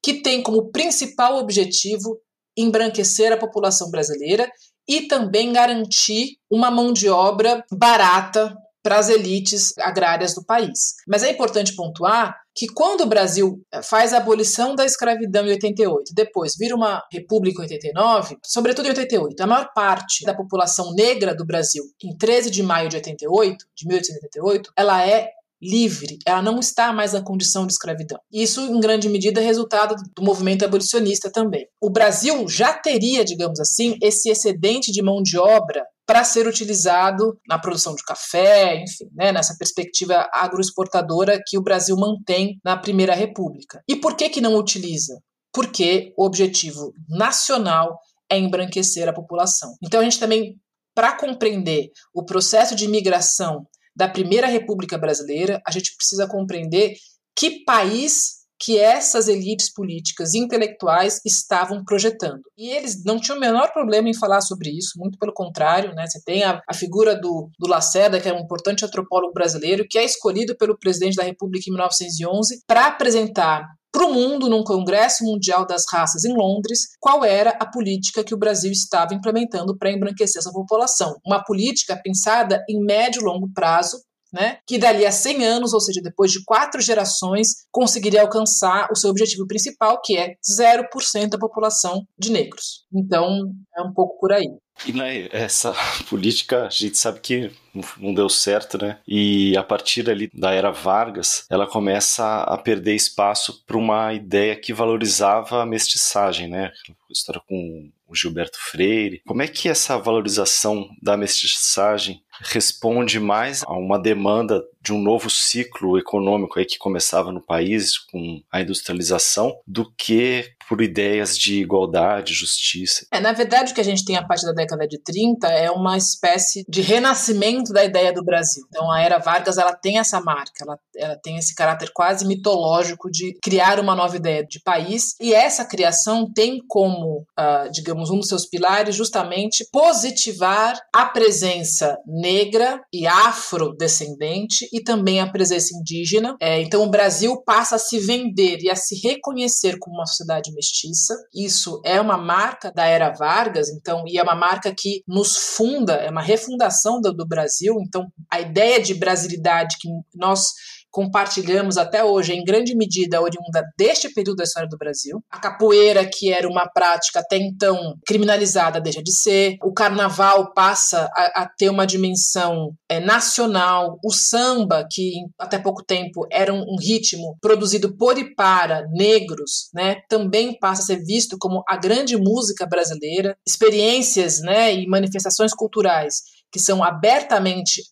que 0.02 0.22
tem 0.22 0.42
como 0.42 0.70
principal 0.70 1.36
objetivo 1.36 2.18
embranquecer 2.56 3.32
a 3.32 3.36
população 3.36 3.90
brasileira 3.90 4.50
e 4.88 5.02
também 5.08 5.52
garantir 5.52 6.36
uma 6.50 6.70
mão 6.70 6.92
de 6.92 7.08
obra 7.08 7.64
barata 7.70 8.54
para 8.84 8.98
as 8.98 9.08
elites 9.08 9.72
agrárias 9.78 10.34
do 10.34 10.44
país. 10.44 10.94
Mas 11.08 11.22
é 11.22 11.30
importante 11.30 11.74
pontuar 11.74 12.36
que 12.54 12.66
quando 12.68 13.00
o 13.00 13.06
Brasil 13.06 13.60
eh, 13.72 13.82
faz 13.82 14.12
a 14.12 14.18
abolição 14.18 14.76
da 14.76 14.84
escravidão 14.84 15.46
em 15.46 15.52
88, 15.52 16.12
depois 16.14 16.52
vira 16.56 16.76
uma 16.76 17.02
república 17.10 17.60
em 17.60 17.64
89, 17.64 18.36
sobretudo 18.44 18.84
em 18.84 18.90
88, 18.90 19.42
a 19.42 19.46
maior 19.46 19.72
parte 19.74 20.24
da 20.24 20.34
população 20.34 20.92
negra 20.94 21.34
do 21.34 21.46
Brasil, 21.46 21.82
em 22.04 22.14
13 22.16 22.50
de 22.50 22.62
maio 22.62 22.90
de 22.90 22.96
88, 22.96 23.64
de 23.74 23.86
1888, 23.88 24.70
ela 24.76 25.04
é 25.04 25.30
livre, 25.62 26.18
ela 26.26 26.42
não 26.42 26.60
está 26.60 26.92
mais 26.92 27.14
na 27.14 27.22
condição 27.22 27.66
de 27.66 27.72
escravidão. 27.72 28.18
Isso, 28.30 28.60
em 28.60 28.78
grande 28.78 29.08
medida, 29.08 29.40
é 29.40 29.44
resultado 29.44 29.96
do 30.14 30.22
movimento 30.22 30.64
abolicionista 30.64 31.32
também. 31.32 31.66
O 31.80 31.88
Brasil 31.88 32.46
já 32.48 32.74
teria, 32.74 33.24
digamos 33.24 33.58
assim, 33.58 33.96
esse 34.02 34.28
excedente 34.28 34.92
de 34.92 35.02
mão 35.02 35.22
de 35.22 35.38
obra 35.38 35.82
para 36.06 36.24
ser 36.24 36.46
utilizado 36.46 37.38
na 37.48 37.58
produção 37.58 37.94
de 37.94 38.02
café, 38.02 38.76
enfim, 38.82 39.08
né, 39.14 39.32
nessa 39.32 39.56
perspectiva 39.58 40.28
agroexportadora 40.32 41.40
que 41.46 41.56
o 41.56 41.62
Brasil 41.62 41.96
mantém 41.96 42.58
na 42.64 42.76
Primeira 42.76 43.14
República. 43.14 43.82
E 43.88 43.96
por 43.96 44.16
que, 44.16 44.28
que 44.28 44.40
não 44.40 44.56
utiliza? 44.56 45.18
Porque 45.52 46.12
o 46.16 46.24
objetivo 46.24 46.92
nacional 47.08 47.98
é 48.30 48.38
embranquecer 48.38 49.08
a 49.08 49.12
população. 49.12 49.74
Então 49.82 50.00
a 50.00 50.04
gente 50.04 50.18
também, 50.18 50.56
para 50.94 51.16
compreender 51.16 51.90
o 52.12 52.24
processo 52.24 52.74
de 52.74 52.84
imigração 52.84 53.66
da 53.96 54.08
Primeira 54.08 54.46
República 54.46 54.98
Brasileira, 54.98 55.62
a 55.66 55.70
gente 55.70 55.94
precisa 55.96 56.26
compreender 56.26 56.94
que 57.36 57.64
país 57.64 58.43
que 58.64 58.78
essas 58.78 59.28
elites 59.28 59.70
políticas 59.70 60.32
e 60.32 60.38
intelectuais 60.38 61.20
estavam 61.24 61.84
projetando. 61.84 62.40
E 62.56 62.70
eles 62.70 63.04
não 63.04 63.20
tinham 63.20 63.36
o 63.36 63.40
menor 63.40 63.72
problema 63.72 64.08
em 64.08 64.14
falar 64.14 64.40
sobre 64.40 64.70
isso, 64.70 64.92
muito 64.96 65.18
pelo 65.18 65.34
contrário, 65.34 65.94
né? 65.94 66.06
Você 66.06 66.22
tem 66.24 66.42
a, 66.42 66.62
a 66.66 66.74
figura 66.74 67.14
do, 67.14 67.50
do 67.58 67.68
Lacerda, 67.68 68.18
que 68.18 68.28
é 68.28 68.32
um 68.32 68.40
importante 68.40 68.84
antropólogo 68.84 69.34
brasileiro, 69.34 69.84
que 69.88 69.98
é 69.98 70.04
escolhido 70.04 70.56
pelo 70.56 70.78
presidente 70.78 71.16
da 71.16 71.22
República 71.24 71.64
em 71.68 71.72
1911 71.72 72.62
para 72.66 72.86
apresentar 72.86 73.66
para 73.92 74.06
o 74.06 74.12
mundo, 74.12 74.48
num 74.48 74.64
Congresso 74.64 75.24
Mundial 75.24 75.64
das 75.64 75.84
Raças 75.88 76.24
em 76.24 76.34
Londres, 76.34 76.80
qual 76.98 77.24
era 77.24 77.50
a 77.50 77.70
política 77.70 78.24
que 78.24 78.34
o 78.34 78.38
Brasil 78.38 78.72
estava 78.72 79.14
implementando 79.14 79.76
para 79.78 79.92
embranquecer 79.92 80.40
essa 80.40 80.50
população. 80.50 81.14
Uma 81.24 81.44
política 81.44 81.96
pensada 82.02 82.60
em 82.68 82.84
médio 82.84 83.22
e 83.22 83.24
longo 83.24 83.48
prazo, 83.54 83.98
né, 84.34 84.58
que 84.66 84.78
dali 84.78 85.06
a 85.06 85.12
100 85.12 85.44
anos, 85.44 85.72
ou 85.72 85.80
seja, 85.80 86.00
depois 86.02 86.32
de 86.32 86.42
quatro 86.44 86.80
gerações, 86.80 87.48
conseguiria 87.70 88.22
alcançar 88.22 88.88
o 88.90 88.96
seu 88.96 89.08
objetivo 89.10 89.46
principal, 89.46 90.00
que 90.02 90.16
é 90.16 90.34
0% 90.60 91.28
da 91.28 91.38
população 91.38 92.04
de 92.18 92.32
negros. 92.32 92.84
Então, 92.92 93.52
é 93.76 93.82
um 93.82 93.92
pouco 93.92 94.18
por 94.18 94.32
aí. 94.32 94.48
E 94.86 94.92
né, 94.92 95.28
essa 95.30 95.72
política 96.10 96.66
a 96.66 96.70
gente 96.70 96.98
sabe 96.98 97.20
que 97.20 97.52
não 97.98 98.12
deu 98.12 98.28
certo, 98.28 98.76
né? 98.76 98.98
E 99.06 99.56
a 99.56 99.62
partir 99.62 100.08
ali 100.10 100.28
da 100.34 100.52
era 100.52 100.70
Vargas, 100.70 101.46
ela 101.48 101.66
começa 101.66 102.42
a 102.42 102.58
perder 102.58 102.94
espaço 102.94 103.64
para 103.64 103.76
uma 103.76 104.12
ideia 104.12 104.56
que 104.56 104.72
valorizava 104.72 105.62
a 105.62 105.66
mestiçagem, 105.66 106.48
né? 106.48 106.72
História 107.10 107.40
com 107.46 107.90
o 108.08 108.14
Gilberto 108.14 108.58
Freire. 108.58 109.22
Como 109.26 109.42
é 109.42 109.48
que 109.48 109.68
essa 109.68 109.98
valorização 109.98 110.88
da 111.02 111.16
mestiçagem 111.16 112.22
responde 112.40 113.20
mais 113.20 113.62
a 113.64 113.72
uma 113.72 113.98
demanda 113.98 114.62
de 114.80 114.92
um 114.92 115.00
novo 115.00 115.30
ciclo 115.30 115.98
econômico 115.98 116.58
aí 116.58 116.66
que 116.66 116.76
começava 116.76 117.32
no 117.32 117.40
país 117.40 117.98
com 117.98 118.42
a 118.52 118.60
industrialização 118.60 119.58
do 119.66 119.90
que 119.96 120.54
por 120.68 120.80
ideias 120.80 121.38
de 121.38 121.60
igualdade, 121.60 122.32
justiça. 122.32 123.06
É, 123.12 123.20
na 123.20 123.32
verdade, 123.32 123.72
o 123.72 123.74
que 123.74 123.80
a 123.80 123.84
gente 123.84 124.04
tem 124.04 124.16
a 124.16 124.26
partir 124.26 124.46
da 124.46 124.52
década 124.52 124.86
de 124.86 124.98
30 124.98 125.46
é 125.48 125.70
uma 125.70 125.96
espécie 125.96 126.64
de 126.68 126.80
renascimento 126.80 127.72
da 127.72 127.84
ideia 127.84 128.12
do 128.12 128.24
Brasil. 128.24 128.64
Então, 128.68 128.90
a 128.90 129.00
era 129.00 129.18
Vargas 129.18 129.58
ela 129.58 129.74
tem 129.74 129.98
essa 129.98 130.20
marca, 130.20 130.52
ela, 130.62 130.78
ela 130.96 131.16
tem 131.22 131.36
esse 131.36 131.54
caráter 131.54 131.90
quase 131.94 132.26
mitológico 132.26 133.10
de 133.10 133.38
criar 133.42 133.78
uma 133.78 133.94
nova 133.94 134.16
ideia 134.16 134.44
de 134.44 134.60
país, 134.62 135.14
e 135.20 135.32
essa 135.34 135.64
criação 135.64 136.30
tem 136.32 136.60
como, 136.66 137.26
uh, 137.38 137.70
digamos, 137.70 138.10
um 138.10 138.18
dos 138.18 138.28
seus 138.28 138.46
pilares 138.46 138.94
justamente 138.94 139.66
positivar 139.70 140.78
a 140.92 141.06
presença 141.06 141.98
negra 142.24 142.80
e 142.90 143.06
afrodescendente 143.06 144.66
e 144.72 144.82
também 144.82 145.20
a 145.20 145.30
presença 145.30 145.76
indígena. 145.76 146.34
É, 146.40 146.62
então, 146.62 146.82
o 146.82 146.90
Brasil 146.90 147.42
passa 147.44 147.76
a 147.76 147.78
se 147.78 147.98
vender 147.98 148.60
e 148.62 148.70
a 148.70 148.74
se 148.76 148.98
reconhecer 149.06 149.78
como 149.78 149.96
uma 149.96 150.06
sociedade 150.06 150.50
mestiça. 150.54 151.14
Isso 151.34 151.82
é 151.84 152.00
uma 152.00 152.16
marca 152.16 152.72
da 152.72 152.86
era 152.86 153.12
Vargas, 153.12 153.68
então, 153.68 154.04
e 154.06 154.18
é 154.18 154.22
uma 154.22 154.34
marca 154.34 154.74
que 154.74 155.02
nos 155.06 155.36
funda, 155.36 155.94
é 155.94 156.10
uma 156.10 156.22
refundação 156.22 156.98
do, 156.98 157.12
do 157.12 157.26
Brasil. 157.26 157.74
Então, 157.86 158.06
a 158.32 158.40
ideia 158.40 158.80
de 158.80 158.94
brasilidade 158.94 159.76
que 159.78 159.88
nós 160.14 160.46
compartilhamos 160.94 161.76
até 161.76 162.04
hoje, 162.04 162.32
em 162.32 162.44
grande 162.44 162.72
medida, 162.76 163.20
oriunda 163.20 163.64
deste 163.76 164.08
período 164.14 164.36
da 164.36 164.44
história 164.44 164.68
do 164.68 164.78
Brasil. 164.78 165.20
A 165.28 165.40
capoeira, 165.40 166.06
que 166.06 166.32
era 166.32 166.48
uma 166.48 166.68
prática 166.68 167.18
até 167.18 167.36
então 167.36 167.96
criminalizada, 168.06 168.80
deixa 168.80 169.02
de 169.02 169.12
ser. 169.12 169.56
O 169.60 169.72
carnaval 169.72 170.54
passa 170.54 171.10
a, 171.12 171.42
a 171.42 171.48
ter 171.58 171.68
uma 171.68 171.84
dimensão 171.84 172.70
é, 172.88 173.00
nacional. 173.00 173.98
O 174.04 174.12
samba, 174.12 174.86
que 174.88 175.14
até 175.36 175.58
pouco 175.58 175.84
tempo 175.84 176.28
era 176.30 176.54
um, 176.54 176.60
um 176.60 176.76
ritmo 176.80 177.36
produzido 177.40 177.96
por 177.96 178.16
e 178.16 178.32
para 178.32 178.86
negros, 178.92 179.70
né, 179.74 179.96
também 180.08 180.56
passa 180.56 180.82
a 180.82 180.84
ser 180.84 181.04
visto 181.04 181.36
como 181.40 181.64
a 181.68 181.76
grande 181.76 182.16
música 182.16 182.64
brasileira. 182.66 183.36
Experiências 183.44 184.40
né, 184.40 184.72
e 184.72 184.86
manifestações 184.86 185.52
culturais 185.52 186.22
que 186.52 186.60
são 186.60 186.84
abertamente 186.84 187.82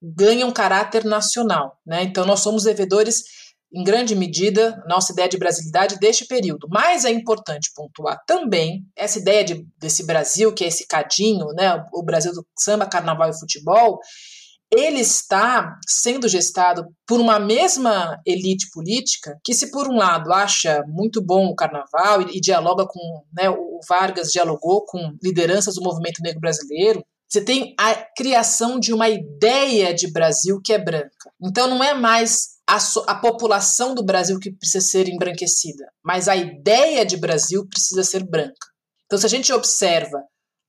afro-brasileiras 0.00 0.16
ganham 0.16 0.52
caráter 0.52 1.04
nacional. 1.04 1.78
Né? 1.86 2.02
Então, 2.02 2.24
nós 2.24 2.40
somos 2.40 2.64
devedores, 2.64 3.22
em 3.72 3.84
grande 3.84 4.16
medida, 4.16 4.82
nossa 4.88 5.12
ideia 5.12 5.28
de 5.28 5.38
brasilidade 5.38 5.98
deste 5.98 6.26
período. 6.26 6.66
Mas 6.68 7.04
é 7.04 7.10
importante 7.10 7.70
pontuar 7.74 8.20
também 8.26 8.84
essa 8.96 9.18
ideia 9.18 9.44
de, 9.44 9.66
desse 9.78 10.04
Brasil, 10.04 10.52
que 10.52 10.64
é 10.64 10.68
esse 10.68 10.86
cadinho, 10.86 11.46
né? 11.54 11.84
o 11.92 12.02
Brasil 12.02 12.32
do 12.32 12.44
samba, 12.58 12.86
carnaval 12.86 13.30
e 13.30 13.38
futebol, 13.38 14.00
ele 14.72 15.00
está 15.00 15.76
sendo 15.84 16.28
gestado 16.28 16.86
por 17.04 17.20
uma 17.20 17.40
mesma 17.40 18.20
elite 18.24 18.70
política 18.72 19.36
que, 19.44 19.52
se 19.52 19.70
por 19.72 19.88
um 19.88 19.96
lado 19.96 20.32
acha 20.32 20.84
muito 20.86 21.20
bom 21.20 21.46
o 21.46 21.56
carnaval 21.56 22.22
e, 22.22 22.36
e 22.36 22.40
dialoga 22.40 22.86
com, 22.86 23.24
né, 23.32 23.50
o 23.50 23.80
Vargas 23.88 24.30
dialogou 24.30 24.84
com 24.84 25.16
lideranças 25.20 25.74
do 25.74 25.82
movimento 25.82 26.22
negro 26.22 26.40
brasileiro, 26.40 27.04
você 27.30 27.44
tem 27.44 27.74
a 27.78 27.94
criação 28.16 28.80
de 28.80 28.92
uma 28.92 29.08
ideia 29.08 29.94
de 29.94 30.10
Brasil 30.10 30.60
que 30.62 30.72
é 30.72 30.78
branca. 30.78 31.30
Então 31.40 31.68
não 31.68 31.82
é 31.82 31.94
mais 31.94 32.58
a, 32.66 32.76
a, 33.06 33.14
população 33.14 33.94
do 33.94 34.04
Brasil 34.04 34.38
que 34.40 34.50
precisa 34.50 34.84
ser 34.84 35.08
embranquecida, 35.08 35.86
mas 36.04 36.28
a 36.28 36.34
ideia 36.34 37.06
de 37.06 37.16
Brasil 37.16 37.66
precisa 37.68 38.02
ser 38.02 38.24
branca. 38.24 38.68
Então, 39.06 39.18
se 39.18 39.26
a 39.26 39.28
gente 39.28 39.52
observa 39.52 40.22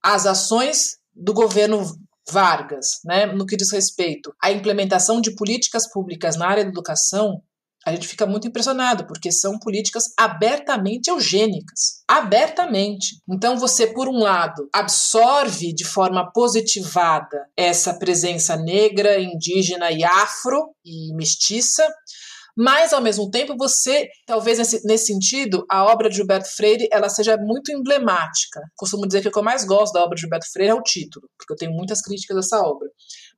as 0.03 0.25
ações 0.25 0.97
do 1.13 1.33
governo 1.33 1.83
Vargas, 2.29 2.99
né, 3.03 3.25
no 3.25 3.45
que 3.45 3.57
diz 3.57 3.71
respeito 3.71 4.33
à 4.41 4.51
implementação 4.51 5.19
de 5.19 5.35
políticas 5.35 5.91
públicas 5.91 6.35
na 6.35 6.47
área 6.47 6.63
da 6.63 6.69
educação, 6.69 7.41
a 7.85 7.91
gente 7.91 8.07
fica 8.07 8.25
muito 8.25 8.47
impressionado, 8.47 9.07
porque 9.07 9.31
são 9.31 9.57
políticas 9.57 10.03
abertamente 10.17 11.09
eugênicas. 11.09 12.03
Abertamente. 12.07 13.19
Então, 13.27 13.57
você, 13.57 13.87
por 13.87 14.07
um 14.07 14.19
lado, 14.19 14.69
absorve 14.73 15.73
de 15.73 15.83
forma 15.83 16.31
positivada 16.31 17.47
essa 17.57 17.93
presença 17.97 18.55
negra, 18.55 19.19
indígena 19.19 19.91
e 19.91 20.03
afro 20.03 20.75
e 20.85 21.13
mestiça. 21.15 21.87
Mas 22.57 22.93
ao 22.93 23.01
mesmo 23.01 23.29
tempo 23.29 23.55
você, 23.57 24.07
talvez 24.25 24.57
nesse, 24.57 24.85
nesse 24.85 25.07
sentido, 25.07 25.65
a 25.69 25.83
obra 25.85 26.09
de 26.09 26.17
Gilberto 26.17 26.49
Freire 26.55 26.87
ela 26.91 27.09
seja 27.09 27.37
muito 27.37 27.71
emblemática. 27.71 28.61
Costumo 28.75 29.07
dizer 29.07 29.21
que 29.21 29.27
o 29.27 29.31
que 29.31 29.37
eu 29.39 29.43
mais 29.43 29.63
gosto 29.63 29.93
da 29.93 30.03
obra 30.03 30.15
de 30.15 30.21
Gilberto 30.21 30.51
Freire 30.51 30.71
é 30.71 30.75
o 30.75 30.81
título, 30.81 31.29
porque 31.37 31.53
eu 31.53 31.57
tenho 31.57 31.71
muitas 31.71 32.01
críticas 32.01 32.35
dessa 32.35 32.59
obra. 32.61 32.87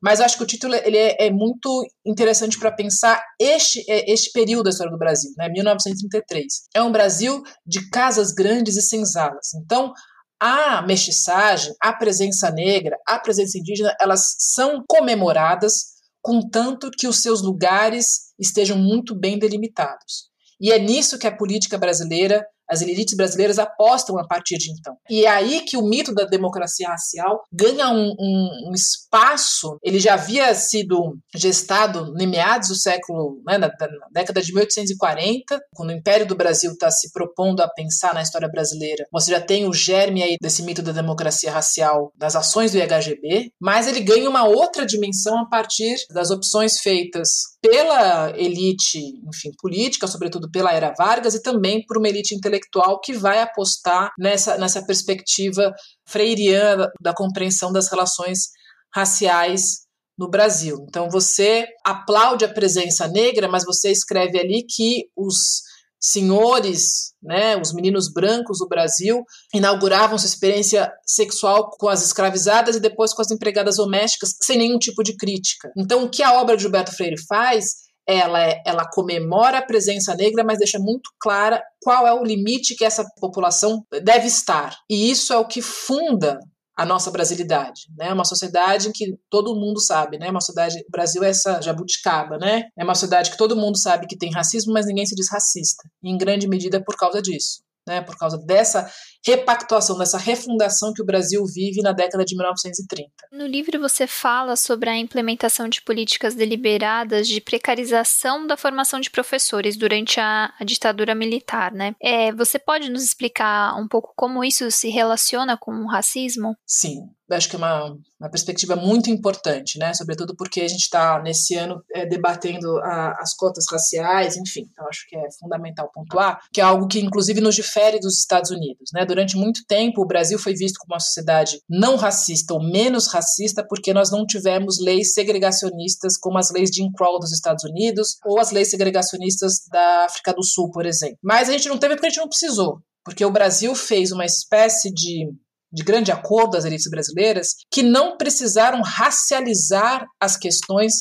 Mas 0.01 0.20
acho 0.20 0.38
que 0.38 0.43
o 0.43 0.47
título 0.47 0.76
ele 0.76 0.97
é, 0.97 1.28
é 1.28 1.32
muito 1.32 1.86
interessante 2.05 2.59
para 2.59 2.72
pensar 2.72 3.24
este, 3.39 3.80
é, 3.89 4.11
este 4.11 4.32
período 4.32 4.64
da 4.64 4.70
história 4.70 4.91
do 4.91 4.97
Brasil, 4.97 5.32
né? 5.38 5.47
1933. 5.49 6.45
É 6.74 6.82
um 6.82 6.91
Brasil 6.91 7.41
de 7.66 7.89
casas 7.89 8.34
grandes 8.34 8.76
e 8.76 8.82
senzalas. 8.82 9.53
Então, 9.53 9.93
a 10.39 10.82
mestiçagem, 10.82 11.74
a 11.82 11.93
presença 11.93 12.51
negra, 12.51 12.97
a 13.07 13.18
presença 13.18 13.57
indígena, 13.57 13.95
elas 14.01 14.36
são 14.38 14.84
comemoradas 14.86 15.93
contanto 16.24 16.89
que 16.89 17.05
os 17.05 17.21
seus 17.21 17.41
lugares 17.41 18.34
estejam 18.39 18.78
muito 18.78 19.13
bem 19.13 19.38
delimitados. 19.38 20.30
E 20.59 20.71
é 20.71 20.80
nisso 20.80 21.19
que 21.19 21.28
a 21.28 21.36
política 21.36 21.78
brasileira 21.78 22.47
as 22.70 22.82
elites 22.82 23.16
brasileiras 23.16 23.59
apostam 23.59 24.18
a 24.18 24.28
partir 24.28 24.57
de 24.57 24.72
então. 24.72 24.95
E 25.09 25.26
é 25.26 25.30
aí 25.30 25.61
que 25.61 25.78
o 25.78 25.84
mito 25.84 26.14
da 26.14 26.26
democracia 26.26 26.88
racial 26.88 27.43
ganha 27.51 27.89
um, 27.89 28.14
um, 28.20 28.70
um 28.70 28.74
espaço. 28.74 29.78
Ele 29.84 29.99
já 29.99 30.14
havia 30.14 30.53
sido 30.55 31.18
gestado 31.36 32.14
em 32.20 32.28
meados 32.28 32.70
do 32.70 32.76
século, 32.76 33.41
né, 33.45 33.57
na, 33.57 33.68
na, 33.68 34.07
década 34.11 34.41
de 34.41 34.53
1840, 34.53 35.59
quando 35.74 35.89
o 35.89 35.93
Império 35.93 36.26
do 36.26 36.36
Brasil 36.36 36.72
está 36.72 36.89
se 36.89 37.11
propondo 37.11 37.61
a 37.61 37.70
pensar 37.70 38.14
na 38.14 38.22
história 38.22 38.49
brasileira. 38.49 39.05
Você 39.11 39.32
já 39.32 39.41
tem 39.41 39.68
o 39.68 39.74
germe 39.74 40.24
aí 40.24 40.38
desse 40.41 40.64
mito 40.64 40.82
da 40.82 40.91
democracia 40.91 41.51
racial 41.51 42.11
das 42.18 42.36
ações 42.36 42.72
do 42.72 42.78
IHGB, 42.78 43.51
mas 43.61 43.88
ele 43.88 43.99
ganha 44.01 44.30
uma 44.30 44.45
outra 44.45 44.86
dimensão 44.86 45.39
a 45.39 45.49
partir 45.49 45.95
das 46.11 46.32
opções 46.32 46.80
feitas 46.80 47.53
pela 47.64 48.38
elite, 48.38 48.99
enfim, 49.26 49.49
política, 49.57 50.05
sobretudo 50.05 50.51
pela 50.51 50.74
era 50.74 50.93
Vargas, 50.97 51.34
e 51.34 51.41
também 51.41 51.82
por 51.86 51.97
uma 51.97 52.09
elite 52.09 52.36
intelectual 52.36 52.99
que 52.99 53.14
vai 53.14 53.39
apostar 53.39 54.11
nessa, 54.20 54.57
nessa 54.57 54.86
perspectiva 54.86 55.72
freiriana 56.05 56.91
da 57.01 57.14
compreensão 57.14 57.72
das 57.72 57.89
relações 57.89 58.49
raciais 58.93 59.84
no 60.20 60.30
Brasil. 60.30 60.86
Então 60.89 61.07
você 61.09 61.66
aplaude 61.86 62.43
a 62.43 62.53
presença 62.53 63.07
negra, 63.07 63.47
mas 63.47 63.64
você 63.64 63.89
escreve 63.89 64.38
ali 64.38 64.66
que 64.70 65.05
os 65.16 65.61
senhores, 66.04 67.14
né, 67.24 67.56
os 67.56 67.74
meninos 67.74 68.12
brancos 68.12 68.60
do 68.60 68.68
Brasil, 68.68 69.24
inauguravam 69.56 70.18
sua 70.18 70.28
experiência 70.28 70.91
sexual 71.06 71.70
com 71.80 71.88
as 71.88 72.04
escravizadas 72.04 72.76
e 72.76 72.82
depois 72.82 73.14
com 73.14 73.22
as 73.22 73.32
empregadas 73.32 73.78
domésticas, 73.78 74.36
sem 74.41 74.58
nenhum 74.58 74.78
tipo 74.78 75.01
de 75.01 75.16
crítica. 75.16 75.72
Então, 75.78 76.04
o 76.04 76.10
que 76.10 76.22
a 76.22 76.34
obra 76.34 76.58
de 76.58 76.64
Gilberto 76.64 76.93
Freire 76.93 77.16
faz 77.26 77.84
ela, 78.06 78.45
é, 78.45 78.62
ela 78.66 78.86
comemora 78.91 79.60
a 79.60 79.66
presença 79.66 80.14
negra, 80.14 80.43
mas 80.43 80.58
deixa 80.58 80.78
muito 80.78 81.10
clara 81.18 81.64
qual 81.82 82.06
é 82.06 82.14
o 82.14 82.24
limite 82.24 82.76
que 82.76 82.84
essa 82.84 83.06
população 83.22 83.82
deve 84.04 84.28
estar. 84.28 84.76
E 84.89 85.10
isso 85.10 85.32
é 85.32 85.38
o 85.38 85.47
que 85.47 85.62
funda 85.62 86.38
a 86.76 86.86
nossa 86.86 87.11
brasilidade, 87.11 87.84
né? 87.97 88.11
Uma 88.11 88.26
sociedade 88.26 88.91
que 88.93 89.15
todo 89.30 89.55
mundo 89.55 89.80
sabe, 89.80 90.17
né? 90.17 90.30
Uma 90.30 90.41
sociedade, 90.41 90.80
o 90.88 90.91
Brasil 90.91 91.24
é 91.24 91.30
essa 91.30 91.61
jabuticaba, 91.61 92.38
né? 92.38 92.63
É 92.78 92.84
uma 92.84 92.95
sociedade 92.95 93.32
que 93.32 93.38
todo 93.38 93.55
mundo 93.55 93.78
sabe 93.78 94.07
que 94.07 94.17
tem 94.17 94.32
racismo, 94.32 94.74
mas 94.74 94.86
ninguém 94.86 95.05
se 95.05 95.15
diz 95.15 95.32
racista. 95.32 95.88
Em 96.03 96.17
grande 96.17 96.47
medida 96.47 96.84
por 96.84 96.95
causa 96.95 97.21
disso 97.21 97.63
né, 97.88 98.01
por 98.01 98.17
causa 98.17 98.38
dessa 98.38 98.89
repactuação, 99.26 99.97
dessa 99.97 100.17
refundação 100.17 100.93
que 100.93 101.01
o 101.01 101.05
Brasil 101.05 101.43
vive 101.45 101.82
na 101.82 101.91
década 101.91 102.26
de 102.26 102.36
1930. 102.36 103.09
No 103.32 103.45
livro 103.45 103.80
você 103.80 104.05
fala 104.05 104.55
sobre 104.55 104.89
a 104.89 104.97
implementação 104.97 105.69
de 105.69 105.82
políticas 105.82 106.36
deliberadas 106.36 107.28
de 107.28 107.39
precarização 107.39 108.45
da 108.45 108.57
formação 108.57 108.99
de 108.99 109.09
professores 109.09 109.78
durante 109.78 110.19
a, 110.19 110.53
a 110.59 110.63
ditadura 110.63 111.15
militar, 111.15 111.71
né? 111.71 111.95
É, 112.01 112.32
você 112.34 112.59
pode 112.59 112.89
nos 112.89 113.03
explicar 113.03 113.76
um 113.80 113.88
pouco 113.88 114.13
como 114.15 114.43
isso 114.43 114.69
se 114.71 114.89
relaciona 114.89 115.57
com 115.57 115.71
o 115.71 115.88
racismo? 115.88 116.55
Sim, 116.65 116.99
acho 117.32 117.49
que 117.49 117.55
é 117.55 117.57
uma, 117.57 117.97
uma 118.19 118.30
perspectiva 118.30 118.76
muito 118.76 119.09
importante, 119.09 119.78
né? 119.78 119.93
Sobretudo 119.93 120.36
porque 120.36 120.61
a 120.61 120.67
gente 120.67 120.82
está 120.82 121.21
nesse 121.21 121.55
ano 121.55 121.84
é, 121.93 122.05
debatendo 122.05 122.78
a, 122.80 123.17
as 123.19 123.34
cotas 123.34 123.65
raciais, 123.71 124.38
enfim. 124.38 124.67
Então 124.71 124.88
acho 124.88 125.07
que 125.07 125.15
é 125.15 125.32
fundamental 125.39 125.89
pontuar 125.93 126.39
que 126.51 126.61
é 126.61 126.63
algo 126.63 126.88
que 126.88 126.99
inclusive 126.99 127.41
nos 127.41 127.55
difere 127.55 127.99
dos 127.99 128.19
Estados 128.19 128.51
Unidos, 128.51 128.91
né? 128.93 129.05
Durante 129.14 129.38
muito 129.38 129.61
tempo 129.68 130.01
o 130.01 130.07
Brasil 130.07 130.39
foi 130.39 130.55
visto 130.55 130.80
como 130.80 130.95
uma 130.95 130.99
sociedade 130.99 131.59
não 131.70 131.95
racista 131.95 132.51
ou 132.55 132.64
menos 132.64 133.07
racista 133.07 133.64
porque 133.64 133.93
nós 133.93 134.09
não 134.09 134.26
tivemos 134.26 134.80
leis 134.82 135.14
segregacionistas 135.14 136.18
como 136.18 136.39
as 136.39 136.49
leis 136.49 136.72
de 136.72 136.78
Jim 136.78 136.91
Crow 136.97 137.20
dos 137.20 137.32
Estados 137.32 137.64
Unidos 137.64 138.18
ou 138.26 138.39
as 138.39 138.49
leis 138.49 138.72
segregacionistas 138.72 139.66
da 139.72 140.05
África 140.05 140.34
do 140.34 140.43
Sul, 140.43 140.72
por 140.72 140.88
exemplo. 140.88 141.18
Mas 141.22 141.47
a 141.47 141.51
gente 141.51 141.70
não 141.70 141.78
teve 141.78 141.93
porque 141.93 142.07
a 142.07 142.09
gente 142.09 142.22
não 142.22 142.28
precisou 142.28 142.80
porque 143.05 143.24
o 143.24 143.32
Brasil 143.32 143.76
fez 143.76 144.11
uma 144.11 144.26
espécie 144.26 144.91
de 144.91 145.28
de 145.72 145.84
grande 145.84 146.11
acordo 146.11 146.51
das 146.51 146.66
elites 146.66 146.88
brasileiras, 146.88 147.55
que 147.72 147.82
não 147.82 148.16
precisaram 148.16 148.80
racializar 148.84 150.05
as 150.22 150.38
questões 150.38 150.93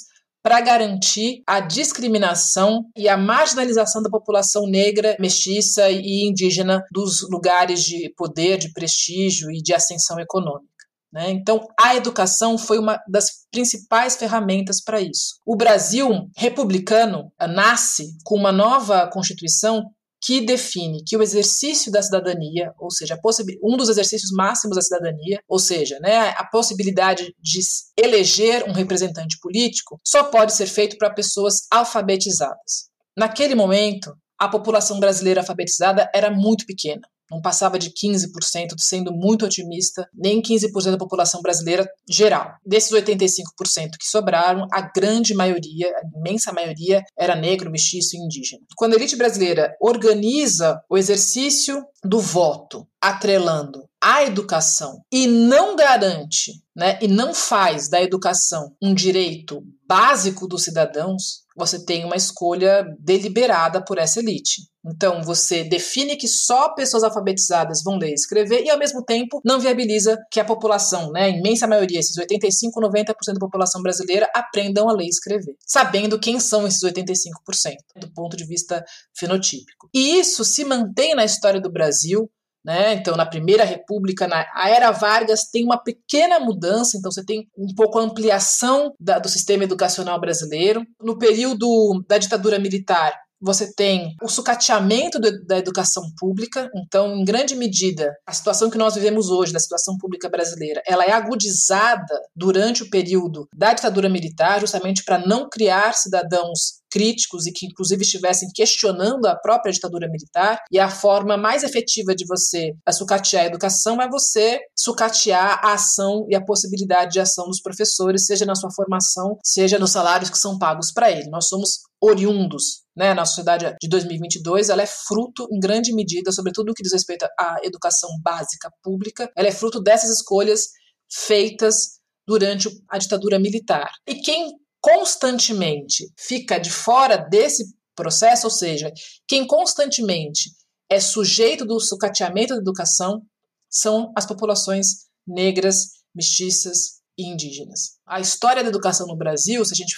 para 0.42 0.60
garantir 0.60 1.42
a 1.46 1.60
discriminação 1.60 2.84
e 2.96 3.08
a 3.08 3.16
marginalização 3.16 4.02
da 4.02 4.10
população 4.10 4.66
negra, 4.66 5.16
mestiça 5.20 5.88
e 5.90 6.26
indígena 6.28 6.82
dos 6.90 7.22
lugares 7.30 7.84
de 7.84 8.12
poder, 8.16 8.58
de 8.58 8.72
prestígio 8.72 9.50
e 9.50 9.62
de 9.62 9.72
ascensão 9.72 10.18
econômica. 10.18 10.72
Né? 11.12 11.30
Então, 11.30 11.60
a 11.78 11.94
educação 11.94 12.56
foi 12.56 12.78
uma 12.78 12.98
das 13.06 13.46
principais 13.50 14.16
ferramentas 14.16 14.82
para 14.82 15.00
isso. 15.00 15.36
O 15.46 15.54
Brasil 15.54 16.08
republicano 16.36 17.30
nasce 17.38 18.16
com 18.24 18.34
uma 18.34 18.50
nova 18.50 19.06
Constituição 19.08 19.90
que 20.22 20.40
define 20.40 21.02
que 21.04 21.16
o 21.16 21.22
exercício 21.22 21.90
da 21.90 22.00
cidadania, 22.00 22.72
ou 22.78 22.90
seja, 22.90 23.18
um 23.62 23.76
dos 23.76 23.88
exercícios 23.88 24.30
máximos 24.30 24.76
da 24.76 24.82
cidadania, 24.82 25.42
ou 25.48 25.58
seja, 25.58 25.98
né, 26.00 26.28
a 26.36 26.44
possibilidade 26.44 27.34
de 27.40 27.60
eleger 27.98 28.64
um 28.68 28.72
representante 28.72 29.36
político, 29.40 30.00
só 30.06 30.24
pode 30.24 30.54
ser 30.54 30.66
feito 30.66 30.96
para 30.96 31.12
pessoas 31.12 31.66
alfabetizadas. 31.70 32.88
Naquele 33.16 33.56
momento, 33.56 34.14
a 34.38 34.48
população 34.48 35.00
brasileira 35.00 35.40
alfabetizada 35.40 36.08
era 36.14 36.30
muito 36.30 36.64
pequena 36.66 37.02
não 37.32 37.40
passava 37.40 37.78
de 37.78 37.90
15%, 37.90 38.74
sendo 38.78 39.12
muito 39.12 39.46
otimista, 39.46 40.06
nem 40.14 40.42
15% 40.42 40.90
da 40.90 40.98
população 40.98 41.40
brasileira 41.40 41.88
geral. 42.08 42.52
Desses 42.64 42.92
85% 42.92 43.92
que 43.98 44.06
sobraram, 44.06 44.66
a 44.70 44.82
grande 44.82 45.34
maioria, 45.34 45.88
a 45.88 46.18
imensa 46.18 46.52
maioria, 46.52 47.02
era 47.18 47.34
negro, 47.34 47.70
mestiço 47.70 48.16
e 48.16 48.20
indígena. 48.20 48.62
Quando 48.76 48.92
a 48.92 48.96
elite 48.96 49.16
brasileira 49.16 49.74
organiza 49.80 50.78
o 50.90 50.98
exercício 50.98 51.82
do 52.04 52.20
voto, 52.20 52.86
atrelando 53.00 53.84
a 54.02 54.24
educação 54.24 55.00
e 55.12 55.28
não 55.28 55.76
garante, 55.76 56.52
né, 56.74 56.98
e 57.00 57.06
não 57.06 57.32
faz 57.32 57.88
da 57.88 58.02
educação 58.02 58.74
um 58.82 58.92
direito 58.92 59.62
básico 59.86 60.48
dos 60.48 60.64
cidadãos, 60.64 61.42
você 61.56 61.84
tem 61.84 62.04
uma 62.04 62.16
escolha 62.16 62.84
deliberada 62.98 63.84
por 63.84 63.98
essa 63.98 64.18
elite. 64.18 64.62
Então, 64.84 65.22
você 65.22 65.62
define 65.62 66.16
que 66.16 66.26
só 66.26 66.74
pessoas 66.74 67.04
alfabetizadas 67.04 67.82
vão 67.84 67.96
ler 67.98 68.10
e 68.10 68.14
escrever 68.14 68.64
e, 68.64 68.70
ao 68.70 68.78
mesmo 68.78 69.04
tempo, 69.04 69.40
não 69.44 69.60
viabiliza 69.60 70.18
que 70.30 70.40
a 70.40 70.44
população, 70.44 71.12
né, 71.12 71.24
a 71.24 71.28
imensa 71.28 71.68
maioria, 71.68 72.00
esses 72.00 72.16
85, 72.16 72.80
90% 72.80 73.14
da 73.34 73.38
população 73.38 73.82
brasileira, 73.82 74.28
aprendam 74.34 74.88
a 74.88 74.92
ler 74.92 75.04
e 75.04 75.10
escrever, 75.10 75.54
sabendo 75.64 76.18
quem 76.18 76.40
são 76.40 76.66
esses 76.66 76.82
85%, 76.82 77.76
do 78.00 78.12
ponto 78.12 78.36
de 78.36 78.44
vista 78.44 78.82
fenotípico. 79.16 79.88
E 79.94 80.18
isso 80.18 80.44
se 80.44 80.64
mantém 80.64 81.14
na 81.14 81.24
história 81.24 81.60
do 81.60 81.70
Brasil 81.70 82.28
né? 82.64 82.94
Então, 82.94 83.16
na 83.16 83.26
Primeira 83.26 83.64
República, 83.64 84.28
na 84.28 84.46
Era 84.68 84.90
Vargas, 84.90 85.50
tem 85.50 85.64
uma 85.64 85.82
pequena 85.82 86.38
mudança, 86.38 86.96
então 86.96 87.10
você 87.10 87.24
tem 87.24 87.48
um 87.56 87.74
pouco 87.74 87.98
a 87.98 88.02
ampliação 88.02 88.92
da, 88.98 89.18
do 89.18 89.28
sistema 89.28 89.64
educacional 89.64 90.20
brasileiro. 90.20 90.82
No 91.00 91.18
período 91.18 92.04
da 92.08 92.18
ditadura 92.18 92.58
militar, 92.58 93.12
você 93.42 93.72
tem 93.74 94.14
o 94.22 94.28
sucateamento 94.28 95.18
do, 95.18 95.44
da 95.44 95.58
educação 95.58 96.02
pública, 96.18 96.70
então, 96.74 97.16
em 97.16 97.24
grande 97.24 97.54
medida, 97.54 98.14
a 98.26 98.32
situação 98.32 98.70
que 98.70 98.78
nós 98.78 98.94
vivemos 98.94 99.28
hoje, 99.28 99.52
da 99.52 99.58
situação 99.58 99.96
pública 99.98 100.28
brasileira, 100.28 100.80
ela 100.86 101.04
é 101.04 101.12
agudizada 101.12 102.14
durante 102.34 102.82
o 102.82 102.90
período 102.90 103.48
da 103.54 103.74
ditadura 103.74 104.08
militar, 104.08 104.60
justamente 104.60 105.04
para 105.04 105.18
não 105.18 105.48
criar 105.48 105.92
cidadãos 105.94 106.82
críticos 106.92 107.46
e 107.46 107.52
que 107.52 107.66
inclusive 107.66 108.02
estivessem 108.02 108.48
questionando 108.54 109.26
a 109.26 109.34
própria 109.34 109.72
ditadura 109.72 110.08
militar. 110.08 110.58
E 110.70 110.78
a 110.78 110.90
forma 110.90 111.38
mais 111.38 111.64
efetiva 111.64 112.14
de 112.14 112.26
você 112.26 112.72
sucatear 112.90 113.44
a 113.44 113.46
educação 113.46 114.00
é 114.00 114.08
você 114.08 114.60
sucatear 114.78 115.58
a 115.64 115.72
ação 115.72 116.26
e 116.28 116.36
a 116.36 116.44
possibilidade 116.44 117.12
de 117.12 117.20
ação 117.20 117.46
dos 117.46 117.62
professores, 117.62 118.26
seja 118.26 118.44
na 118.44 118.54
sua 118.54 118.70
formação, 118.70 119.38
seja 119.42 119.78
nos 119.78 119.90
salários 119.90 120.28
que 120.28 120.38
são 120.38 120.58
pagos 120.58 120.92
para 120.92 121.10
ele. 121.10 121.30
Nós 121.30 121.48
somos 121.48 121.80
oriundos 122.00 122.81
né, 122.96 123.14
na 123.14 123.24
sociedade 123.24 123.74
de 123.80 123.88
2022, 123.88 124.68
ela 124.68 124.82
é 124.82 124.86
fruto, 124.86 125.48
em 125.50 125.58
grande 125.58 125.94
medida, 125.94 126.30
sobretudo 126.30 126.68
no 126.68 126.74
que 126.74 126.82
diz 126.82 126.92
respeito 126.92 127.26
à 127.38 127.56
educação 127.62 128.10
básica 128.22 128.70
pública, 128.82 129.30
ela 129.36 129.48
é 129.48 129.52
fruto 129.52 129.80
dessas 129.80 130.10
escolhas 130.10 130.68
feitas 131.10 132.00
durante 132.26 132.68
a 132.88 132.98
ditadura 132.98 133.38
militar. 133.38 133.90
E 134.06 134.16
quem 134.16 134.52
constantemente 134.80 136.12
fica 136.18 136.58
de 136.58 136.70
fora 136.70 137.16
desse 137.16 137.64
processo, 137.94 138.46
ou 138.46 138.50
seja, 138.50 138.92
quem 139.26 139.46
constantemente 139.46 140.50
é 140.90 141.00
sujeito 141.00 141.64
do 141.64 141.80
sucateamento 141.80 142.54
da 142.54 142.60
educação 142.60 143.22
são 143.70 144.12
as 144.16 144.26
populações 144.26 145.06
negras, 145.26 146.02
mestiças 146.14 147.01
indígenas. 147.24 147.98
A 148.06 148.20
história 148.20 148.62
da 148.62 148.68
educação 148.68 149.06
no 149.06 149.16
Brasil, 149.16 149.64
se 149.64 149.72
a 149.72 149.76
gente 149.76 149.96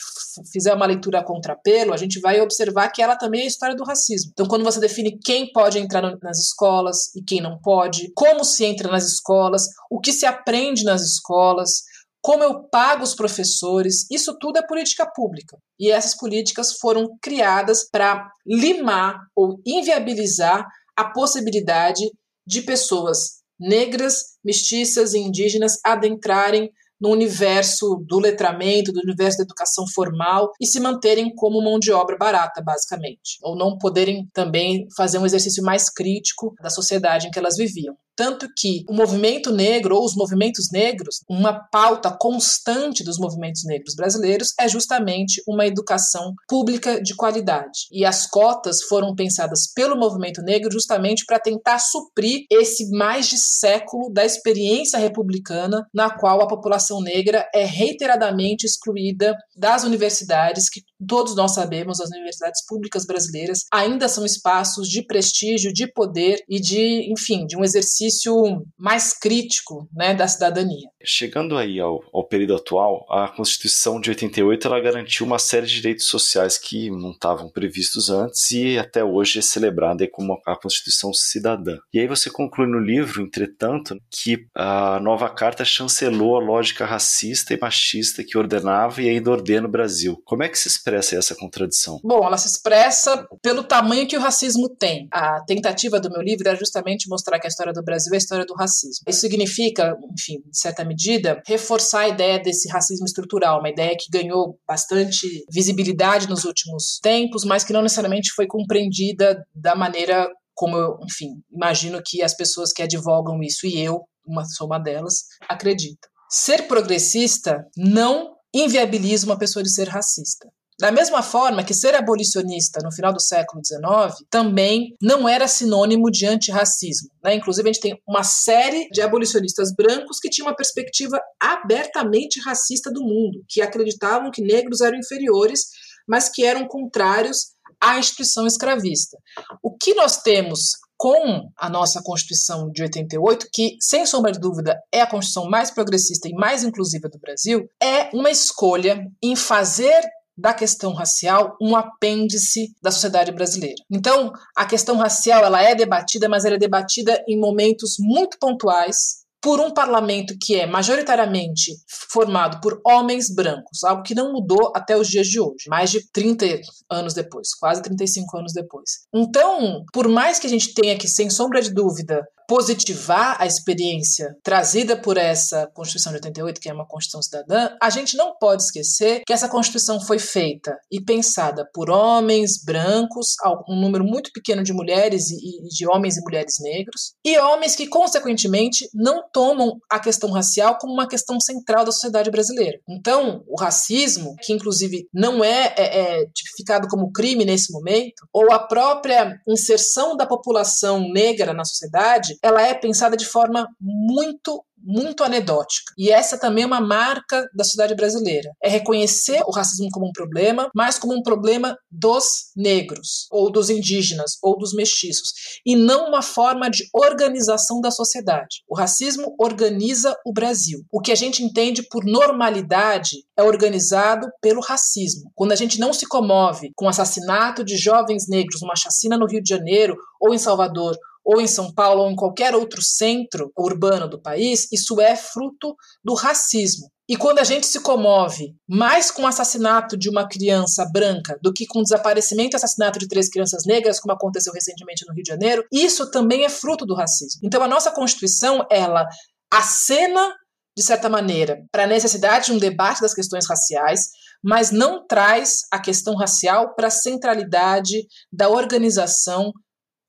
fizer 0.53 0.75
uma 0.75 0.87
leitura 0.87 1.21
a 1.21 1.25
contrapelo, 1.25 1.93
a 1.93 1.97
gente 1.97 2.21
vai 2.21 2.41
observar 2.41 2.89
que 2.91 3.03
ela 3.03 3.17
também 3.17 3.43
é 3.43 3.45
a 3.45 3.49
história 3.49 3.77
do 3.77 3.85
racismo. 3.85 4.31
Então, 4.33 4.47
quando 4.47 4.65
você 4.65 4.81
define 4.81 5.19
quem 5.19 5.53
pode 5.53 5.79
entrar 5.79 6.03
nas 6.23 6.39
escolas 6.39 7.15
e 7.15 7.23
quem 7.23 7.41
não 7.41 7.59
pode, 7.61 8.13
como 8.15 8.45
se 8.45 8.65
entra 8.65 8.91
nas 8.91 9.05
escolas, 9.05 9.67
o 9.91 10.01
que 10.01 10.13
se 10.13 10.27
aprende 10.27 10.85
nas 10.85 11.03
escolas, 11.03 11.83
como 12.23 12.43
eu 12.43 12.65
pago 12.71 13.03
os 13.03 13.15
professores, 13.15 14.07
isso 14.11 14.37
tudo 14.39 14.59
é 14.59 14.67
política 14.67 15.07
pública. 15.15 15.59
E 15.79 15.91
essas 15.91 16.17
políticas 16.17 16.79
foram 16.79 17.19
criadas 17.21 17.87
para 17.91 18.31
limar 18.47 19.19
ou 19.37 19.61
inviabilizar 19.67 20.67
a 20.97 21.05
possibilidade 21.05 22.03
de 22.47 22.63
pessoas 22.63 23.43
negras, 23.61 24.37
mestiças 24.45 25.15
e 25.15 25.19
indígenas 25.19 25.79
adentrarem 25.85 26.71
no 27.01 27.11
universo 27.11 28.03
do 28.07 28.19
letramento, 28.19 28.93
do 28.93 29.01
universo 29.01 29.39
da 29.39 29.45
educação 29.45 29.85
formal 29.95 30.51
e 30.61 30.67
se 30.67 30.81
manterem 30.81 31.35
como 31.35 31.63
mão 31.63 31.79
de 31.79 31.93
obra 31.93 32.17
barata, 32.17 32.63
basicamente, 32.63 33.39
ou 33.43 33.57
não 33.57 33.77
poderem 33.79 34.29
também 34.33 34.87
fazer 34.97 35.19
um 35.19 35.27
exercício 35.27 35.63
mais 35.63 35.91
crítico 35.91 36.55
da 36.63 36.71
sociedade 36.71 37.27
em 37.27 37.31
que 37.31 37.39
elas 37.39 37.57
viviam. 37.57 37.95
Tanto 38.17 38.49
que 38.57 38.85
o 38.89 38.95
movimento 38.95 39.51
negro 39.51 39.97
ou 39.97 40.05
os 40.05 40.15
movimentos 40.15 40.71
negros, 40.71 41.21
uma 41.29 41.53
pauta 41.53 42.17
constante 42.17 43.03
dos 43.03 43.19
movimentos 43.19 43.65
negros 43.65 43.95
brasileiros 43.95 44.53
é 44.59 44.69
justamente 44.69 45.43
uma 45.47 45.67
educação 45.67 46.33
pública 46.49 47.03
de 47.03 47.15
qualidade. 47.15 47.87
E 47.91 48.05
as 48.05 48.27
cotas 48.27 48.83
foram 48.83 49.15
pensadas 49.15 49.73
pelo 49.73 49.97
movimento 49.97 50.43
negro 50.43 50.71
justamente 50.71 51.25
para 51.27 51.41
tentar 51.41 51.79
suprir 51.79 52.47
esse 52.51 52.91
mais 52.91 53.29
de 53.29 53.39
século 53.39 54.11
da 54.13 54.25
experiência 54.25 54.99
republicana 54.99 55.87
na 55.93 56.11
qual 56.11 56.41
a 56.41 56.49
população 56.49 57.01
negra 57.01 57.49
é 57.55 57.65
reiteradamente 57.65 58.65
excluída 58.67 59.35
das 59.57 59.85
universidades 59.85 60.69
que 60.69 60.83
todos 61.07 61.35
nós 61.37 61.53
sabemos, 61.55 62.01
as 62.01 62.11
universidades 62.11 62.65
públicas 62.67 63.07
brasileiras 63.07 63.61
ainda 63.73 64.09
são 64.09 64.25
espaços 64.25 64.89
de 64.89 65.03
prestígio, 65.03 65.73
de 65.73 65.87
poder 65.87 66.39
e 66.49 66.61
de, 66.61 67.11
enfim, 67.13 67.47
de 67.47 67.57
um 67.57 67.65
exercício 67.65 68.35
mais 68.79 69.17
crítico 69.17 69.89
né, 69.93 70.15
da 70.15 70.27
cidadania. 70.27 70.89
Chegando 71.05 71.57
aí 71.57 71.79
ao, 71.79 72.01
ao, 72.13 72.27
período 72.27 72.57
atual, 72.57 73.05
a 73.11 73.29
Constituição 73.29 74.01
de 74.01 74.11
88 74.11 74.67
ela 74.67 74.81
garantiu 74.81 75.27
uma 75.27 75.39
série 75.39 75.67
de 75.67 75.75
direitos 75.75 76.07
sociais 76.07 76.57
que 76.57 76.91
não 76.91 77.11
estavam 77.11 77.51
previstos 77.51 78.11
antes 78.11 78.51
e 78.51 78.79
até 78.79 79.05
hoje 79.05 79.39
é 79.39 79.43
celebrada 79.43 80.09
como 80.11 80.39
a 80.47 80.57
Constituição 80.57 81.13
Cidadã. 81.13 81.77
E 81.93 82.01
aí 82.01 82.07
você 82.07 82.31
conclui 82.31 82.67
no 82.67 82.79
livro, 82.79 83.23
entretanto, 83.23 83.97
que 84.11 84.47
a 84.55 84.99
nova 85.01 85.29
carta 85.29 85.65
chancelou 85.65 86.37
a 86.37 86.41
lógica 86.41 86.85
racista 86.85 87.53
e 87.53 87.59
machista 87.61 88.25
que 88.25 88.39
ordenava 88.39 89.03
e 89.03 89.09
ainda 89.09 89.31
ordena 89.31 89.67
o 89.67 89.71
Brasil. 89.71 90.21
Como 90.25 90.43
é 90.43 90.49
que 90.49 90.59
se 90.59 90.69
expressa 90.69 90.94
essa 90.95 91.35
contradição? 91.35 92.01
Bom, 92.03 92.25
ela 92.25 92.37
se 92.37 92.49
expressa 92.49 93.27
pelo 93.43 93.63
tamanho 93.63 94.07
que 94.07 94.17
o 94.17 94.21
racismo 94.21 94.69
tem. 94.69 95.09
A 95.13 95.43
tentativa 95.45 96.01
do 96.01 96.11
meu 96.11 96.23
livro 96.23 96.49
é 96.49 96.57
justamente 96.57 97.09
mostrar 97.09 97.39
que 97.39 97.47
a 97.47 97.49
história 97.49 97.73
do 97.73 97.83
Brasil 97.83 98.13
é 98.13 98.17
a 98.17 98.19
história 98.19 98.45
do 98.45 98.55
racismo. 98.55 99.05
Isso 99.09 99.21
significa, 99.21 99.97
enfim, 100.13 100.43
de 100.51 100.59
certa 100.59 100.85
medida, 100.85 101.43
reforçar 101.47 102.01
a 102.01 102.09
ideia 102.09 102.39
desse 102.39 102.69
racismo 102.69 103.07
estrutural, 103.07 103.61
uma 103.61 103.71
ideia 103.71 103.97
que 103.99 104.11
ganhou 104.11 104.59
bastante 104.67 105.27
visibilidade 105.51 106.29
nos 106.29 106.45
últimos 106.45 106.99
tempos, 107.03 107.45
mas 107.45 107.65
que 107.65 107.73
não 107.73 107.83
necessariamente 107.83 108.33
foi 108.33 108.47
compreendida 108.47 109.45
da 109.55 109.75
maneira 109.75 110.29
como 110.55 110.77
eu, 110.77 110.99
enfim, 111.05 111.43
imagino 111.53 112.01
que 112.05 112.23
as 112.23 112.35
pessoas 112.35 112.73
que 112.73 112.83
advogam 112.83 113.43
isso 113.43 113.67
e 113.67 113.81
eu, 113.81 114.03
uma 114.25 114.45
sou 114.45 114.67
uma 114.69 114.79
delas, 114.79 115.25
acreditam. 115.49 116.09
Ser 116.31 116.69
progressista 116.69 117.65
não 117.77 118.35
inviabiliza 118.55 119.27
uma 119.27 119.39
pessoa 119.39 119.63
de 119.63 119.73
ser 119.73 119.89
racista. 119.89 120.49
Da 120.79 120.91
mesma 120.91 121.23
forma 121.23 121.63
que 121.63 121.73
ser 121.73 121.95
abolicionista 121.95 122.81
no 122.83 122.93
final 122.93 123.13
do 123.13 123.21
século 123.21 123.63
XIX 123.65 124.27
também 124.29 124.95
não 125.01 125.29
era 125.29 125.47
sinônimo 125.47 126.11
de 126.11 126.27
antirracismo. 126.27 127.11
Né? 127.23 127.35
Inclusive, 127.35 127.69
a 127.69 127.73
gente 127.73 127.83
tem 127.83 127.99
uma 128.07 128.25
série 128.25 128.89
de 128.91 129.01
abolicionistas 129.01 129.73
brancos 129.73 130.19
que 130.21 130.29
tinham 130.29 130.49
uma 130.49 130.57
perspectiva 130.57 131.21
abertamente 131.41 132.41
racista 132.41 132.91
do 132.91 133.03
mundo, 133.03 133.45
que 133.49 133.63
acreditavam 133.63 134.33
que 134.33 134.43
negros 134.43 134.81
eram 134.81 134.99
inferiores, 134.99 135.67
mas 136.09 136.29
que 136.29 136.45
eram 136.45 136.67
contrários 136.67 137.55
à 137.81 137.99
instituição 137.99 138.47
escravista. 138.47 139.17
O 139.63 139.77
que 139.77 139.95
nós 139.95 140.23
temos 140.23 140.73
com 140.97 141.51
a 141.57 141.69
nossa 141.69 142.01
Constituição 142.03 142.71
de 142.71 142.83
88, 142.83 143.49
que, 143.53 143.77
sem 143.81 144.07
sombra 144.07 144.33
de 144.33 144.41
dúvida, 144.41 144.79
é 144.93 145.03
a 145.03 145.07
Constituição 145.07 145.49
mais 145.51 145.71
progressista 145.71 146.29
e 146.29 146.33
mais 146.33 146.63
inclusiva 146.63 147.09
do 147.09 147.19
Brasil, 147.19 147.69
é 147.83 148.11
uma 148.15 148.31
escolha 148.31 149.05
em 149.23 149.37
fazer 149.37 150.01
da 150.37 150.53
questão 150.53 150.93
racial 150.93 151.57
um 151.61 151.77
apêndice 151.77 152.75
da 152.83 152.91
sociedade 152.91 153.33
brasileira. 153.33 153.77
Então, 153.91 154.33
a 154.57 154.67
questão 154.67 154.97
racial 154.97 155.45
ela 155.45 155.63
é 155.63 155.75
debatida, 155.75 156.29
mas 156.29 156.45
ela 156.45 156.57
é 156.57 156.59
debatida 156.59 157.23
em 157.29 157.39
momentos 157.39 157.97
muito 157.99 158.39
pontuais 158.39 159.25
por 159.45 159.61
um 159.61 159.71
parlamento 159.71 160.35
que 160.41 160.59
é 160.59 160.67
majoritariamente 160.67 161.73
formado 162.11 162.63
por 162.63 162.81
homens 162.83 163.29
brancos, 163.29 163.85
algo 163.85 164.03
que 164.03 164.15
não 164.15 164.33
mudou 164.33 164.73
até 164.75 164.97
os 164.97 165.07
dias 165.07 165.27
de 165.27 165.39
hoje, 165.39 165.69
mais 165.69 165.91
de 165.91 166.01
30 166.11 166.47
anos 166.91 167.13
depois, 167.13 167.55
quase 167.55 167.83
35 167.83 168.39
anos 168.39 168.55
depois. 168.55 169.01
Então, 169.15 169.85
por 169.93 170.09
mais 170.09 170.39
que 170.39 170.47
a 170.47 170.51
gente 170.51 170.73
tenha 170.73 170.97
que, 170.97 171.07
sem 171.07 171.29
sombra 171.29 171.61
de 171.61 171.75
dúvida, 171.75 172.27
positivar 172.49 173.37
a 173.41 173.47
experiência 173.47 174.37
trazida 174.43 174.97
por 174.97 175.17
essa 175.17 175.67
Constituição 175.75 176.13
de 176.13 176.17
88, 176.19 176.61
que 176.61 176.69
é 176.69 176.73
uma 176.73 176.87
Constituição 176.87 177.23
cidadã, 177.23 177.71
a 177.81 177.91
gente 177.91 178.17
não 178.17 178.37
pode 178.39 178.63
esquecer 178.63 179.23
que 179.27 179.33
essa 179.33 179.49
Constituição 179.49 180.01
foi 180.01 180.19
feita 180.19 180.77
e 180.91 181.03
pensada 181.03 181.69
por 181.73 181.91
homens 181.91 182.63
brancos, 182.65 183.35
um 183.69 183.81
número 183.81 184.05
muito 184.05 184.31
pequeno 184.33 184.63
de 184.63 184.73
mulheres 184.73 185.31
e 185.31 185.69
de 185.69 185.87
homens 185.89 186.17
e 186.17 186.23
mulheres 186.23 186.57
negros, 186.61 187.15
e 187.25 187.39
homens 187.39 187.75
que, 187.75 187.87
consequentemente, 187.87 188.89
não 188.93 189.23
tomam 189.33 189.79
a 189.91 189.99
questão 189.99 190.31
racial 190.31 190.79
como 190.79 190.93
uma 190.93 191.09
questão 191.09 191.41
central 191.41 191.85
da 191.85 191.93
sociedade 191.93 192.31
brasileira. 192.31 192.79
Então, 192.89 193.43
o 193.49 193.59
racismo, 193.59 194.35
que 194.43 194.53
inclusive 194.53 195.09
não 195.13 195.43
é, 195.43 195.75
é, 195.77 196.23
é 196.23 196.27
tipificado 196.35 196.89
como 196.89 197.13
crime 197.13 197.45
nesse 197.45 197.73
momento, 197.73 198.27
ou 198.33 198.53
a 198.53 198.59
própria 198.59 199.39
inserção 199.49 200.17
da 200.17 200.27
população 200.27 201.09
negra 201.13 201.53
na 201.53 201.65
sociedade, 201.65 202.34
ela 202.43 202.63
é 202.63 202.75
pensada 202.75 203.17
de 203.17 203.27
forma 203.27 203.69
muito 203.81 204.65
muito 204.85 205.25
anedótica. 205.25 205.93
E 205.97 206.11
essa 206.11 206.39
também 206.39 206.65
é 206.65 206.67
uma 206.67 206.81
marca 206.81 207.49
da 207.55 207.65
sociedade 207.65 207.95
brasileira. 207.95 208.51
É 208.63 208.69
reconhecer 208.69 209.43
o 209.47 209.51
racismo 209.51 209.89
como 209.91 210.07
um 210.07 210.13
problema, 210.13 210.69
mas 210.75 210.99
como 210.99 211.15
um 211.15 211.23
problema 211.23 211.77
dos 211.91 212.53
negros, 212.55 213.27
ou 213.31 213.51
dos 213.51 213.71
indígenas, 213.71 214.33
ou 214.43 214.59
dos 214.59 214.75
mestiços, 214.75 215.33
e 215.65 215.75
não 215.75 216.09
uma 216.09 216.21
forma 216.21 216.69
de 216.69 216.85
organização 216.93 217.81
da 217.81 217.91
sociedade. 217.91 218.63
O 218.69 218.77
racismo 218.77 219.35
organiza 219.39 220.15
o 220.27 220.33
Brasil. 220.33 220.85
O 220.93 221.01
que 221.01 221.13
a 221.13 221.17
gente 221.17 221.43
entende 221.43 221.83
por 221.89 222.05
normalidade 222.05 223.25
é 223.37 223.43
organizado 223.43 224.29
pelo 224.41 224.61
racismo. 224.61 225.31
Quando 225.35 225.53
a 225.53 225.57
gente 225.57 225.81
não 225.81 225.93
se 225.93 226.07
comove 226.07 226.73
com 226.77 226.85
o 226.85 226.89
assassinato 226.89 227.65
de 227.65 227.77
jovens 227.77 228.29
negros, 228.29 228.61
uma 228.61 228.77
chacina 228.77 229.17
no 229.17 229.27
Rio 229.27 229.43
de 229.43 229.49
Janeiro 229.49 229.97
ou 230.21 230.35
em 230.35 230.39
Salvador, 230.39 230.97
ou 231.25 231.41
em 231.41 231.47
São 231.47 231.73
Paulo 231.73 232.03
ou 232.03 232.11
em 232.11 232.17
qualquer 232.17 232.55
outro 232.55 232.83
centro 232.83 233.51
urbano 233.57 234.09
do 234.09 234.21
país, 234.21 234.69
isso 234.71 235.01
é 235.01 235.17
fruto 235.17 235.75
do 236.05 236.15
racismo. 236.15 236.89
E 237.07 237.17
quando 237.17 237.39
a 237.39 237.45
gente 237.45 237.67
se 237.67 237.81
comove 237.81 238.55
mais 238.67 239.11
com 239.11 239.23
o 239.23 239.27
assassinato 239.27 239.97
de 239.97 240.09
uma 240.09 240.27
criança 240.27 240.89
branca 240.91 241.39
do 241.43 241.53
que 241.53 241.67
com 241.67 241.81
o 241.81 241.83
desaparecimento 241.83 242.55
e 242.55 242.57
assassinato 242.57 242.99
de 242.99 243.07
três 243.07 243.29
crianças 243.29 243.65
negras, 243.67 244.01
como 244.01 244.15
aconteceu 244.15 244.53
recentemente 244.53 245.05
no 245.07 245.15
Rio 245.15 245.23
de 245.23 245.29
Janeiro, 245.29 245.65
isso 245.71 246.11
também 246.11 246.45
é 246.45 246.49
fruto 246.49 246.87
do 246.87 246.95
racismo. 246.95 247.41
Então 247.45 247.63
a 247.63 247.69
nossa 247.69 247.91
Constituição, 247.91 248.67
ela 248.71 249.07
acena, 249.53 250.35
de 250.77 250.83
certa 250.83 251.11
maneira, 251.11 251.63
para 251.71 251.85
a 251.85 251.87
necessidade 251.87 252.47
de 252.47 252.53
um 252.53 252.59
debate 252.59 253.03
das 253.03 253.13
questões 253.13 253.47
raciais, 253.47 254.09
mas 254.43 254.71
não 254.71 255.07
traz 255.07 255.61
a 255.71 255.79
questão 255.79 256.15
racial 256.17 256.75
para 256.75 256.89
a 256.89 256.91
centralidade 256.91 258.07
da 258.33 258.49
organização 258.49 259.53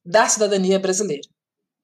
da 0.05 0.27
cidadania 0.27 0.79
brasileira. 0.79 1.27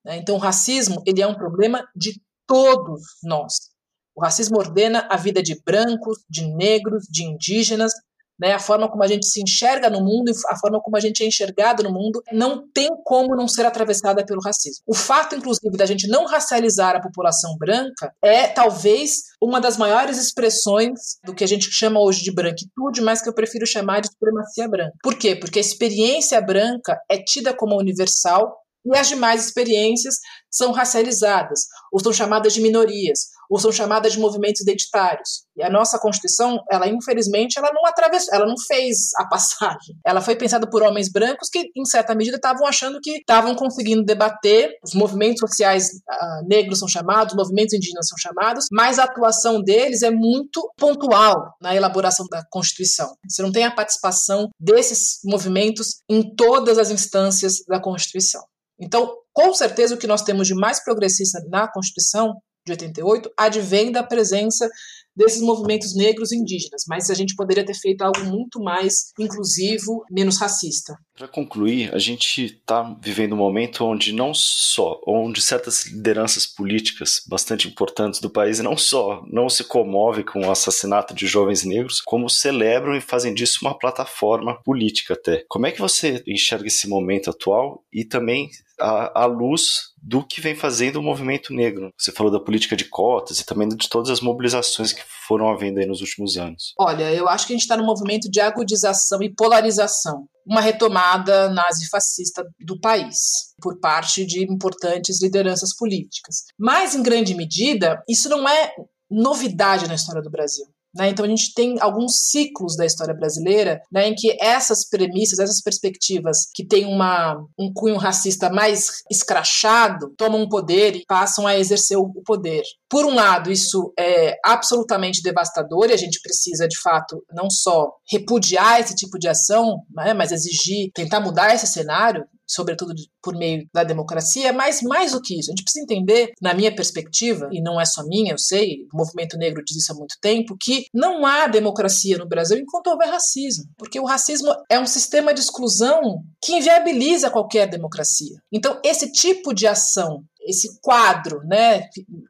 Né? 0.06 0.18
Então, 0.18 0.36
o 0.36 0.40
racismo 0.40 1.02
ele 1.06 1.22
é 1.22 1.28
um 1.28 1.36
problema 1.36 1.88
de 1.96 2.22
todos 2.48 3.02
nós. 3.24 3.72
O 4.16 4.22
racismo 4.22 4.58
ordena 4.58 5.08
a 5.10 5.18
vida 5.18 5.42
de 5.42 5.62
brancos, 5.64 6.20
de 6.30 6.46
negros, 6.46 7.06
de 7.10 7.24
indígenas, 7.24 7.94
né? 8.42 8.54
A 8.54 8.60
forma 8.60 8.90
como 8.90 9.04
a 9.04 9.08
gente 9.08 9.28
se 9.28 9.42
enxerga 9.42 9.90
no 9.90 10.04
mundo, 10.04 10.32
a 10.50 10.58
forma 10.58 10.82
como 10.82 10.98
a 10.98 11.00
gente 11.00 11.24
é 11.24 11.28
enxergado 11.28 11.84
no 11.84 11.92
mundo, 11.92 12.22
não 12.32 12.68
tem 12.74 12.90
como 13.06 13.36
não 13.36 13.48
ser 13.48 13.66
atravessada 13.66 14.26
pelo 14.26 14.42
racismo. 14.42 14.84
O 14.88 14.96
fato, 14.96 15.36
inclusive, 15.36 15.78
da 15.78 15.86
gente 15.86 16.08
não 16.08 16.26
racializar 16.26 16.96
a 16.96 17.02
população 17.02 17.56
branca 17.58 18.12
é 18.22 18.48
talvez 18.48 19.32
uma 19.40 19.62
das 19.62 19.78
maiores 19.78 20.18
expressões 20.18 21.20
do 21.24 21.36
que 21.36 21.44
a 21.44 21.48
gente 21.48 21.72
chama 21.72 22.02
hoje 22.02 22.24
de 22.24 22.34
branquitude, 22.34 23.02
mas 23.02 23.22
que 23.22 23.30
eu 23.30 23.34
prefiro 23.34 23.66
chamar 23.68 24.02
de 24.02 24.08
supremacia 24.08 24.68
branca. 24.68 24.94
Por 25.04 25.16
quê? 25.16 25.36
Porque 25.36 25.60
a 25.60 25.62
experiência 25.62 26.42
branca 26.42 27.00
é 27.10 27.18
tida 27.18 27.54
como 27.54 27.78
universal 27.78 28.58
e 28.86 28.98
as 28.98 29.08
demais 29.08 29.46
experiências 29.46 30.16
são 30.50 30.72
racializadas, 30.72 31.62
ou 31.92 32.00
são 32.02 32.12
chamadas 32.12 32.54
de 32.54 32.62
minorias, 32.62 33.20
ou 33.50 33.60
são 33.60 33.72
chamadas 33.72 34.14
de 34.14 34.20
movimentos 34.20 34.62
identitários. 34.62 35.44
E 35.58 35.64
a 35.64 35.70
nossa 35.70 36.00
Constituição, 36.00 36.58
ela 36.72 36.88
infelizmente, 36.88 37.58
ela 37.58 37.72
não 37.74 37.86
atravessou, 37.86 38.34
ela 38.34 38.46
não 38.46 38.56
fez 38.58 39.10
a 39.18 39.26
passagem. 39.28 39.96
Ela 40.06 40.22
foi 40.22 40.36
pensada 40.36 40.70
por 40.70 40.82
homens 40.82 41.12
brancos 41.12 41.50
que, 41.50 41.70
em 41.76 41.86
certa 41.86 42.16
medida, 42.16 42.38
estavam 42.38 42.66
achando 42.66 43.00
que 43.02 43.18
estavam 43.18 43.54
conseguindo 43.56 44.04
debater, 44.04 44.72
os 44.84 44.94
movimentos 44.94 45.40
sociais 45.40 45.88
uh, 45.88 46.48
negros 46.48 46.80
são 46.80 46.88
chamados, 46.88 47.34
os 47.34 47.38
movimentos 47.38 47.74
indígenas 47.74 48.08
são 48.08 48.18
chamados, 48.18 48.66
mas 48.72 49.00
a 49.00 49.04
atuação 49.04 49.62
deles 49.62 50.02
é 50.02 50.12
muito 50.12 50.72
pontual 50.78 51.54
na 51.62 51.76
elaboração 51.76 52.26
da 52.30 52.44
Constituição. 52.50 53.14
Você 53.28 53.42
não 53.42 53.52
tem 53.52 53.66
a 53.66 53.72
participação 53.72 54.50
desses 54.60 55.20
movimentos 55.26 56.02
em 56.10 56.36
todas 56.36 56.78
as 56.78 56.90
instâncias 56.90 57.58
da 57.68 57.80
Constituição. 57.80 58.42
Então, 58.82 59.16
com 59.32 59.54
certeza, 59.54 59.96
o 59.96 59.98
que 59.98 60.08
nós 60.08 60.24
temos 60.24 60.48
de 60.48 60.56
mais 60.56 60.84
progressista 60.84 61.40
na 61.50 61.72
Constituição 61.72 62.34
de 62.66 62.72
88 62.74 63.30
advém 63.38 63.92
da 63.92 64.04
presença 64.04 64.70
desses 65.16 65.42
movimentos 65.42 65.96
negros 65.96 66.32
e 66.32 66.38
indígenas, 66.38 66.84
mas 66.88 67.10
a 67.10 67.14
gente 67.14 67.36
poderia 67.36 67.66
ter 67.66 67.74
feito 67.74 68.02
algo 68.02 68.24
muito 68.24 68.62
mais 68.62 69.12
inclusivo, 69.20 70.04
menos 70.10 70.40
racista. 70.40 70.96
Para 71.22 71.28
concluir, 71.28 71.94
a 71.94 72.00
gente 72.00 72.46
está 72.46 72.82
vivendo 73.00 73.34
um 73.34 73.38
momento 73.38 73.86
onde 73.86 74.12
não 74.12 74.34
só, 74.34 75.00
onde 75.06 75.40
certas 75.40 75.86
lideranças 75.86 76.48
políticas 76.48 77.22
bastante 77.28 77.68
importantes 77.68 78.20
do 78.20 78.28
país 78.28 78.58
não 78.58 78.76
só 78.76 79.24
não 79.32 79.48
se 79.48 79.64
comovem 79.64 80.26
com 80.26 80.40
o 80.40 80.50
assassinato 80.50 81.14
de 81.14 81.28
jovens 81.28 81.64
negros, 81.64 82.02
como 82.02 82.28
celebram 82.28 82.96
e 82.96 83.02
fazem 83.02 83.36
disso 83.36 83.60
uma 83.62 83.78
plataforma 83.78 84.60
política 84.64 85.14
até. 85.14 85.46
Como 85.48 85.68
é 85.68 85.72
que 85.72 85.80
você 85.80 86.24
enxerga 86.26 86.66
esse 86.66 86.90
momento 86.90 87.30
atual 87.30 87.84
e 87.94 88.04
também 88.04 88.50
à, 88.82 89.26
luz 89.26 89.92
do 90.02 90.26
que 90.26 90.42
vem 90.42 90.56
fazendo 90.56 90.98
o 90.98 91.04
movimento 91.04 91.54
negro. 91.54 91.94
Você 91.98 92.12
falou 92.12 92.32
da 92.32 92.40
política 92.40 92.76
de 92.76 92.86
cotas 92.86 93.40
e 93.40 93.46
também 93.46 93.68
de 93.70 93.88
todas 93.88 94.10
as 94.10 94.22
mobilizações 94.22 94.92
que 94.92 95.04
foram 95.28 95.50
havendo 95.50 95.80
aí 95.80 95.86
nos 95.86 96.02
últimos 96.02 96.38
anos. 96.38 96.74
Olha, 96.80 97.14
eu 97.14 97.30
acho 97.30 97.46
que 97.46 97.54
a 97.54 97.56
gente 97.56 97.64
está 97.64 97.78
num 97.78 97.86
movimento 97.86 98.30
de 98.30 98.40
agudização 98.40 99.22
e 99.22 99.34
polarização. 99.34 100.26
Uma 100.46 100.62
retomada 100.62 101.50
nazi-fascista 101.50 102.44
do 102.60 102.80
país, 102.80 103.18
por 103.62 103.80
parte 103.80 104.26
de 104.26 104.44
importantes 104.44 105.22
lideranças 105.22 105.76
políticas. 105.76 106.44
Mas, 106.58 106.96
em 106.96 107.04
grande 107.04 107.36
medida, 107.36 108.02
isso 108.08 108.28
não 108.30 108.48
é 108.48 108.74
novidade 109.10 109.88
na 109.88 109.96
história 109.96 110.22
do 110.22 110.32
Brasil. 110.32 110.66
Né? 110.96 111.10
Então 111.10 111.26
a 111.26 111.28
gente 111.28 111.54
tem 111.54 111.78
alguns 111.80 112.30
ciclos 112.30 112.76
da 112.76 112.86
história 112.86 113.14
brasileira 113.14 113.82
né, 113.92 114.08
em 114.08 114.16
que 114.16 114.38
essas 114.42 114.88
premissas, 114.88 115.40
essas 115.40 115.62
perspectivas 115.62 116.50
que 116.54 116.66
têm 116.66 116.86
uma, 116.86 117.38
um 117.58 117.72
cunho 117.74 117.98
racista 117.98 118.50
mais 118.50 119.04
escrachado 119.10 120.14
tomam 120.18 120.48
poder 120.50 120.96
e 120.96 121.06
passam 121.06 121.48
a 121.48 121.58
exercer 121.58 121.98
o 121.98 122.12
poder. 122.26 122.64
Por 122.90 123.06
um 123.06 123.16
lado, 123.16 123.52
isso 123.52 123.94
é 123.98 124.38
absolutamente 124.44 125.22
devastador 125.24 125.90
e 125.90 125.94
a 125.94 125.98
gente 125.98 126.20
precisa, 126.22 126.68
de 126.68 126.78
fato, 126.80 127.24
não 127.34 127.50
só 127.50 127.90
repudiar 128.10 128.82
esse 128.82 128.96
tipo 128.96 129.18
de 129.18 129.30
ação, 129.30 129.78
né, 129.96 130.14
mas 130.14 130.32
exigir, 130.32 130.92
tentar 130.94 131.22
mudar 131.22 131.56
esse 131.56 131.68
cenário 131.68 132.26
sobretudo 132.52 132.94
por 133.22 133.36
meio 133.36 133.68
da 133.74 133.84
democracia, 133.84 134.52
mas 134.52 134.82
mais 134.82 135.14
do 135.14 135.22
que 135.22 135.40
isso, 135.40 135.50
a 135.50 135.54
gente 135.54 135.64
precisa 135.64 135.84
entender, 135.84 136.32
na 136.42 136.54
minha 136.54 136.74
perspectiva, 136.74 137.50
e 137.52 137.62
não 137.62 137.80
é 137.80 137.86
só 137.86 138.04
minha, 138.06 138.34
eu 138.34 138.38
sei, 138.38 138.88
o 138.94 138.98
movimento 138.98 139.38
negro 139.38 139.64
diz 139.66 139.78
isso 139.78 139.92
há 139.92 139.96
muito 139.96 140.16
tempo, 140.22 140.58
que 140.60 140.86
não 140.94 141.26
há 141.26 141.48
democracia 141.48 142.18
no 142.18 142.28
Brasil 142.28 142.58
enquanto 142.58 142.88
houver 142.88 143.10
racismo, 143.10 143.66
porque 143.78 144.00
o 144.00 144.06
racismo 144.06 144.54
é 144.70 144.80
um 144.80 144.86
sistema 144.86 145.34
de 145.34 145.40
exclusão 145.40 146.24
que 146.44 146.54
inviabiliza 146.54 147.30
qualquer 147.30 147.68
democracia. 147.68 148.38
Então, 148.52 148.80
esse 148.84 149.12
tipo 149.12 149.54
de 149.54 149.68
ação 149.68 150.24
esse 150.46 150.80
quadro 150.82 151.42
né, 151.46 151.88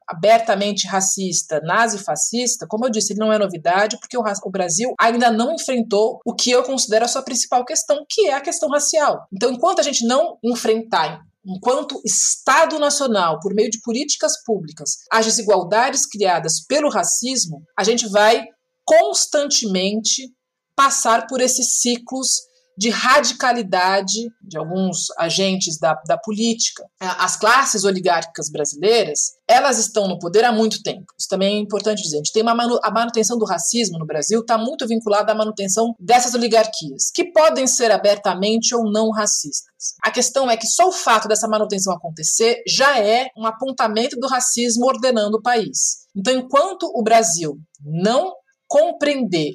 abertamente 0.07 0.87
racista, 0.87 1.61
nazi-fascista, 1.63 2.67
como 2.67 2.85
eu 2.85 2.89
disse, 2.89 3.13
ele 3.13 3.19
não 3.19 3.31
é 3.31 3.39
novidade, 3.39 3.97
porque 3.99 4.17
o, 4.17 4.23
o, 4.43 4.51
Brasil 4.51 4.93
ainda 4.99 5.31
não 5.31 5.53
enfrentou 5.53 6.19
o 6.25 6.33
que 6.33 6.51
eu 6.51 6.63
considero 6.63 7.05
a 7.05 7.07
sua 7.07 7.23
principal 7.23 7.63
questão, 7.63 8.05
que 8.09 8.27
é 8.27 8.33
a 8.33 8.41
questão 8.41 8.69
racial. 8.69 9.27
Então, 9.33 9.51
enquanto 9.51 9.79
a 9.79 9.83
gente 9.83 10.05
não 10.05 10.37
enfrentar 10.43 11.21
enquanto 11.43 11.99
Estado 12.05 12.77
Nacional, 12.77 13.39
por 13.39 13.53
meio 13.55 13.69
de 13.69 13.81
políticas 13.81 14.43
públicas, 14.43 14.97
as 15.11 15.25
desigualdades 15.25 16.05
criadas 16.05 16.63
pelo 16.67 16.87
racismo, 16.89 17.63
a 17.75 17.83
gente 17.83 18.07
vai 18.07 18.45
constantemente 18.85 20.31
passar 20.75 21.27
por 21.27 21.41
esses 21.41 21.79
ciclos 21.81 22.41
de 22.81 22.89
radicalidade 22.89 24.31
de 24.41 24.57
alguns 24.57 25.11
agentes 25.19 25.77
da, 25.77 25.93
da 26.07 26.17
política. 26.17 26.83
As 26.99 27.35
classes 27.35 27.83
oligárquicas 27.83 28.49
brasileiras, 28.49 29.19
elas 29.47 29.77
estão 29.77 30.07
no 30.07 30.17
poder 30.17 30.43
há 30.43 30.51
muito 30.51 30.81
tempo. 30.81 31.05
Isso 31.15 31.27
também 31.29 31.57
é 31.57 31.59
importante 31.59 32.01
dizer. 32.01 32.15
A 32.15 32.17
gente 32.17 32.33
tem 32.33 32.41
uma 32.41 32.55
manu, 32.55 32.79
a 32.81 32.89
manutenção 32.89 33.37
do 33.37 33.45
racismo 33.45 33.99
no 33.99 34.05
Brasil 34.07 34.39
está 34.39 34.57
muito 34.57 34.87
vinculada 34.87 35.31
à 35.31 35.35
manutenção 35.35 35.93
dessas 35.99 36.33
oligarquias, 36.33 37.11
que 37.13 37.31
podem 37.31 37.67
ser 37.67 37.91
abertamente 37.91 38.73
ou 38.73 38.91
não 38.91 39.11
racistas. 39.11 39.93
A 40.03 40.09
questão 40.09 40.49
é 40.49 40.57
que 40.57 40.65
só 40.65 40.87
o 40.87 40.91
fato 40.91 41.27
dessa 41.27 41.47
manutenção 41.47 41.93
acontecer 41.93 42.63
já 42.67 42.97
é 42.97 43.27
um 43.37 43.45
apontamento 43.45 44.19
do 44.19 44.27
racismo 44.27 44.87
ordenando 44.87 45.37
o 45.37 45.41
país. 45.43 46.07
Então, 46.17 46.33
enquanto 46.33 46.91
o 46.95 47.03
Brasil 47.03 47.59
não 47.85 48.33
compreender 48.67 49.51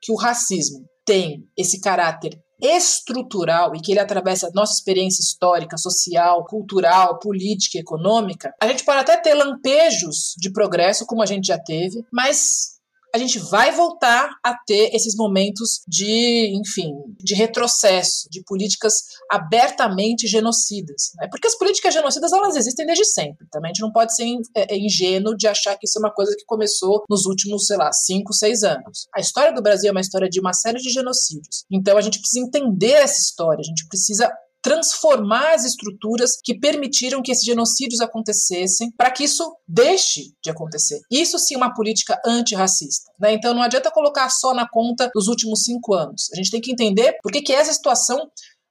que 0.00 0.12
o 0.12 0.16
racismo 0.16 0.84
tem 1.04 1.44
esse 1.56 1.80
caráter 1.80 2.43
estrutural 2.60 3.74
e 3.74 3.80
que 3.80 3.92
ele 3.92 4.00
atravessa 4.00 4.50
nossa 4.54 4.74
experiência 4.74 5.20
histórica, 5.20 5.76
social, 5.76 6.44
cultural, 6.44 7.18
política, 7.18 7.78
econômica, 7.78 8.54
a 8.60 8.66
gente 8.68 8.84
pode 8.84 9.00
até 9.00 9.16
ter 9.16 9.34
lampejos 9.34 10.34
de 10.38 10.50
progresso, 10.52 11.06
como 11.06 11.22
a 11.22 11.26
gente 11.26 11.46
já 11.46 11.58
teve, 11.58 12.04
mas 12.12 12.73
a 13.14 13.18
gente 13.18 13.38
vai 13.38 13.70
voltar 13.70 14.28
a 14.42 14.56
ter 14.66 14.92
esses 14.92 15.14
momentos 15.14 15.82
de, 15.86 16.52
enfim, 16.52 16.92
de 17.16 17.32
retrocesso, 17.32 18.28
de 18.28 18.42
políticas 18.42 18.94
abertamente 19.30 20.26
genocidas. 20.26 21.12
Né? 21.20 21.28
Porque 21.30 21.46
as 21.46 21.56
políticas 21.56 21.94
genocidas 21.94 22.32
elas 22.32 22.56
existem 22.56 22.84
desde 22.84 23.04
sempre. 23.04 23.46
Também 23.52 23.70
a 23.70 23.72
gente 23.72 23.82
não 23.82 23.92
pode 23.92 24.16
ser 24.16 24.24
é, 24.56 24.74
é, 24.74 24.76
ingênuo 24.76 25.36
de 25.36 25.46
achar 25.46 25.76
que 25.78 25.86
isso 25.86 25.96
é 25.96 26.02
uma 26.02 26.12
coisa 26.12 26.34
que 26.36 26.44
começou 26.44 27.04
nos 27.08 27.24
últimos, 27.24 27.68
sei 27.68 27.76
lá, 27.76 27.92
cinco, 27.92 28.34
seis 28.34 28.64
anos. 28.64 29.06
A 29.14 29.20
história 29.20 29.54
do 29.54 29.62
Brasil 29.62 29.90
é 29.90 29.92
uma 29.92 30.00
história 30.00 30.28
de 30.28 30.40
uma 30.40 30.52
série 30.52 30.78
de 30.78 30.90
genocídios. 30.90 31.64
Então 31.70 31.96
a 31.96 32.00
gente 32.00 32.18
precisa 32.18 32.44
entender 32.44 32.94
essa 32.94 33.20
história, 33.20 33.60
a 33.60 33.64
gente 33.64 33.86
precisa 33.86 34.28
transformar 34.64 35.52
as 35.52 35.66
estruturas 35.66 36.38
que 36.42 36.58
permitiram 36.58 37.22
que 37.22 37.30
esses 37.30 37.44
genocídios 37.44 38.00
acontecessem, 38.00 38.90
para 38.96 39.10
que 39.10 39.24
isso 39.24 39.44
deixe 39.68 40.32
de 40.42 40.50
acontecer. 40.50 41.00
Isso 41.10 41.38
sim 41.38 41.54
é 41.54 41.58
uma 41.58 41.74
política 41.74 42.18
antirracista. 42.24 43.12
Né? 43.20 43.34
Então 43.34 43.52
não 43.52 43.60
adianta 43.60 43.90
colocar 43.90 44.30
só 44.30 44.54
na 44.54 44.66
conta 44.66 45.10
dos 45.14 45.28
últimos 45.28 45.64
cinco 45.64 45.92
anos. 45.92 46.30
A 46.32 46.36
gente 46.36 46.50
tem 46.50 46.62
que 46.62 46.72
entender 46.72 47.14
por 47.22 47.30
que, 47.30 47.42
que 47.42 47.52
essa 47.52 47.74
situação 47.74 48.18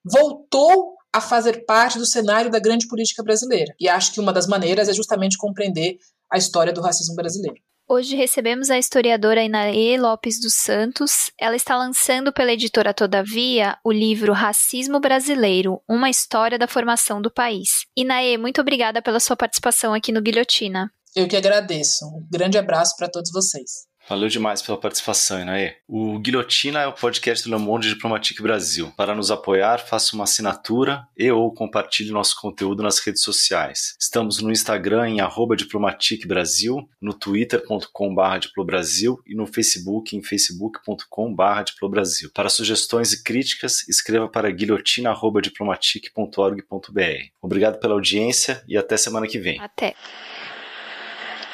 voltou 0.03 0.95
a 1.13 1.21
fazer 1.21 1.63
parte 1.63 1.99
do 1.99 2.07
cenário 2.07 2.49
da 2.49 2.57
grande 2.57 2.87
política 2.87 3.21
brasileira. 3.21 3.71
E 3.79 3.87
acho 3.87 4.11
que 4.13 4.19
uma 4.19 4.33
das 4.33 4.47
maneiras 4.47 4.89
é 4.89 4.93
justamente 4.93 5.37
compreender 5.37 5.99
a 6.31 6.39
história 6.39 6.73
do 6.73 6.81
racismo 6.81 7.15
brasileiro. 7.15 7.61
Hoje 7.95 8.15
recebemos 8.15 8.71
a 8.71 8.79
historiadora 8.79 9.43
Inaê 9.43 9.99
Lopes 9.99 10.41
dos 10.41 10.55
Santos. 10.55 11.29
Ela 11.39 11.55
está 11.55 11.77
lançando 11.77 12.33
pela 12.33 12.51
editora 12.51 12.91
Todavia 12.91 13.77
o 13.85 13.91
livro 13.91 14.33
Racismo 14.33 14.99
Brasileiro, 14.99 15.79
uma 15.87 16.09
história 16.09 16.57
da 16.57 16.67
formação 16.67 17.21
do 17.21 17.29
país. 17.29 17.85
Inaê, 17.95 18.35
muito 18.35 18.59
obrigada 18.59 18.99
pela 18.99 19.19
sua 19.19 19.35
participação 19.35 19.93
aqui 19.93 20.11
no 20.11 20.23
Guilhotina. 20.23 20.91
Eu 21.15 21.27
que 21.27 21.37
agradeço. 21.37 22.03
Um 22.07 22.27
grande 22.31 22.57
abraço 22.57 22.95
para 22.97 23.07
todos 23.07 23.31
vocês. 23.31 23.85
Valeu 24.07 24.27
demais 24.27 24.61
pela 24.61 24.77
participação, 24.77 25.41
Inaê. 25.41 25.75
O 25.87 26.19
Guilhotina 26.19 26.81
é 26.81 26.87
o 26.87 26.91
podcast 26.91 27.47
do 27.47 27.55
Le 27.55 27.61
Monde 27.61 27.87
Diplomatique 27.87 28.41
Brasil. 28.41 28.91
Para 28.97 29.15
nos 29.15 29.31
apoiar, 29.31 29.77
faça 29.77 30.13
uma 30.13 30.25
assinatura 30.25 31.07
e 31.17 31.31
ou 31.31 31.53
compartilhe 31.53 32.11
nosso 32.11 32.35
conteúdo 32.39 32.83
nas 32.83 32.99
redes 32.99 33.23
sociais. 33.23 33.95
Estamos 33.97 34.41
no 34.41 34.51
Instagram 34.51 35.07
em 35.07 35.21
arroba 35.21 35.55
Diplomatique 35.55 36.27
Brasil, 36.27 36.85
no 37.01 37.13
twitter.com.br 37.13 38.39
diplobrasil 38.41 39.21
e 39.25 39.33
no 39.33 39.47
Facebook 39.47 40.17
em 40.17 40.21
facebook.com.br 40.21 41.63
diplobrasil. 41.65 42.29
Para 42.33 42.49
sugestões 42.49 43.13
e 43.13 43.23
críticas, 43.23 43.87
escreva 43.87 44.27
para 44.27 44.51
guilhotina.diplomatique.org.br. 44.51 47.29
Obrigado 47.41 47.79
pela 47.79 47.93
audiência 47.93 48.61
e 48.67 48.77
até 48.77 48.97
semana 48.97 49.27
que 49.27 49.39
vem. 49.39 49.61
Até. 49.61 49.95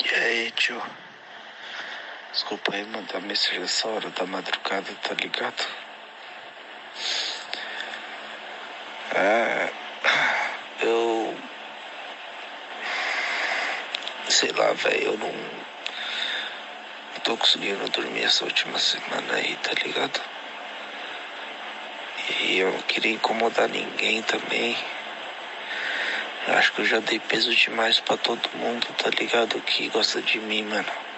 E 0.04 0.16
aí, 0.16 0.50
tio? 0.52 0.82
Desculpa 2.32 2.76
aí 2.76 2.86
mandar 2.86 3.22
mensagem 3.22 3.60
nessa 3.60 3.88
hora 3.88 4.08
da 4.12 4.24
madrugada, 4.28 4.94
tá 5.02 5.16
ligado? 5.16 5.66
É. 9.16 9.72
Eu. 10.82 11.36
Sei 14.30 14.52
lá, 14.52 14.74
velho, 14.74 15.04
eu 15.06 15.18
não. 15.18 15.32
Não 15.32 17.20
tô 17.24 17.36
conseguindo 17.36 17.90
dormir 17.90 18.24
essa 18.24 18.46
última 18.46 18.78
semana 18.78 19.34
aí, 19.34 19.56
tá 19.58 19.72
ligado? 19.84 20.22
E 22.42 22.60
eu 22.60 22.72
não 22.72 22.82
queria 22.84 23.12
incomodar 23.12 23.68
ninguém 23.68 24.22
também. 24.22 24.78
Acho 26.48 26.74
que 26.74 26.82
eu 26.82 26.86
já 26.86 27.00
dei 27.00 27.20
peso 27.20 27.54
demais 27.56 28.00
pra 28.00 28.18
todo 28.18 28.50
mundo, 28.56 28.86
tá 28.98 29.10
ligado? 29.10 29.60
Que 29.62 29.90
gosta 29.90 30.22
de 30.22 30.40
mim, 30.40 30.64
mano. 30.64 31.09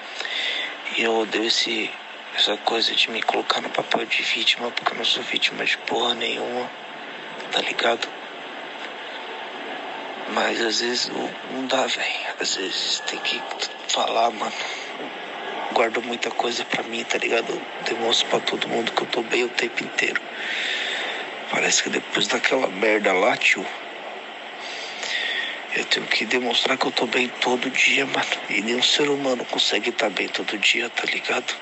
E 0.97 1.03
eu 1.03 1.19
odeio 1.19 1.45
esse, 1.45 1.89
essa 2.35 2.57
coisa 2.57 2.93
de 2.93 3.09
me 3.09 3.21
colocar 3.21 3.61
no 3.61 3.69
papel 3.69 4.05
de 4.05 4.21
vítima, 4.23 4.69
porque 4.71 4.91
eu 4.91 4.97
não 4.97 5.05
sou 5.05 5.23
vítima 5.23 5.63
de 5.63 5.77
porra 5.77 6.13
nenhuma, 6.15 6.69
tá 7.51 7.61
ligado? 7.61 8.07
Mas 10.33 10.61
às 10.61 10.81
vezes 10.81 11.11
não 11.51 11.65
dá, 11.65 11.87
velho. 11.87 12.35
Às 12.39 12.55
vezes 12.55 12.99
tem 13.07 13.19
que 13.19 13.41
falar, 13.87 14.31
mano. 14.31 14.53
Guardo 15.73 16.01
muita 16.01 16.29
coisa 16.29 16.65
pra 16.65 16.83
mim, 16.83 17.03
tá 17.05 17.17
ligado? 17.17 17.61
Demonstro 17.85 18.27
pra 18.27 18.39
todo 18.41 18.67
mundo 18.67 18.91
que 18.91 19.01
eu 19.01 19.07
tô 19.07 19.23
bem 19.23 19.45
o 19.45 19.49
tempo 19.49 19.83
inteiro. 19.83 20.21
Parece 21.49 21.83
que 21.83 21.89
depois 21.89 22.27
daquela 22.27 22.67
merda 22.67 23.13
lá, 23.13 23.37
tio. 23.37 23.65
Eu 25.73 25.85
tenho 25.85 26.05
que 26.07 26.25
demonstrar 26.25 26.77
que 26.77 26.85
eu 26.85 26.91
tô 26.91 27.07
bem 27.07 27.29
todo 27.29 27.69
dia, 27.69 28.05
mano. 28.05 28.25
E 28.49 28.61
nenhum 28.61 28.83
ser 28.83 29.09
humano 29.09 29.45
consegue 29.45 29.89
estar 29.89 30.07
tá 30.07 30.09
bem 30.09 30.27
todo 30.27 30.57
dia, 30.57 30.89
tá 30.89 31.05
ligado? 31.05 31.55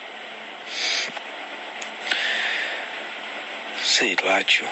Sei 3.84 4.16
lá, 4.24 4.44
tio. 4.44 4.68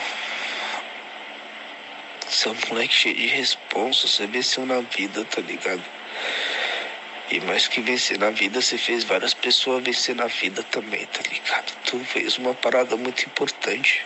Você 2.27 2.47
é 2.47 2.51
um 2.51 2.57
moleque 2.69 2.93
cheio 2.93 3.15
de 3.15 3.27
responsa, 3.27 4.07
você 4.07 4.25
venceu 4.25 4.65
na 4.65 4.81
vida, 4.81 5.23
tá 5.25 5.41
ligado? 5.41 5.83
E 7.29 7.39
mais 7.41 7.67
que 7.67 7.81
vencer 7.81 8.17
na 8.17 8.31
vida, 8.31 8.61
você 8.61 8.77
fez 8.77 9.03
várias 9.03 9.33
pessoas 9.33 9.83
vencer 9.83 10.15
na 10.15 10.27
vida 10.27 10.63
também, 10.63 11.05
tá 11.05 11.21
ligado? 11.29 11.73
Tu 11.83 11.99
fez 11.99 12.37
uma 12.37 12.53
parada 12.53 12.95
muito 12.95 13.25
importante. 13.25 14.03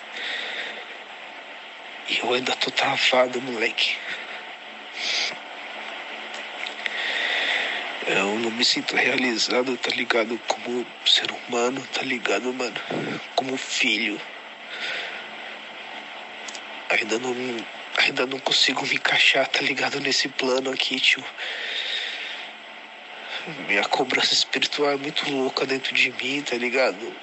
E 2.09 2.17
eu 2.17 2.33
ainda 2.33 2.55
tô 2.55 2.69
travado, 2.71 3.41
moleque. 3.41 3.95
Eu 8.07 8.39
não 8.39 8.51
me 8.51 8.65
sinto 8.65 8.95
realizado, 8.95 9.77
tá 9.77 9.91
ligado? 9.91 10.39
Como 10.47 10.85
ser 11.05 11.31
humano, 11.31 11.81
tá 11.93 12.01
ligado, 12.01 12.51
mano? 12.53 12.75
Como 13.35 13.55
filho. 13.55 14.19
Ainda 16.89 17.19
não, 17.19 17.35
ainda 17.97 18.25
não 18.25 18.39
consigo 18.39 18.85
me 18.85 18.95
encaixar, 18.95 19.47
tá 19.47 19.61
ligado? 19.61 19.99
Nesse 19.99 20.27
plano 20.27 20.71
aqui, 20.71 20.99
tio. 20.99 21.23
Minha 23.67 23.83
cobrança 23.85 24.33
espiritual 24.33 24.91
é 24.91 24.97
muito 24.97 25.29
louca 25.31 25.65
dentro 25.65 25.95
de 25.95 26.11
mim, 26.11 26.41
tá 26.41 26.55
ligado? 26.57 27.15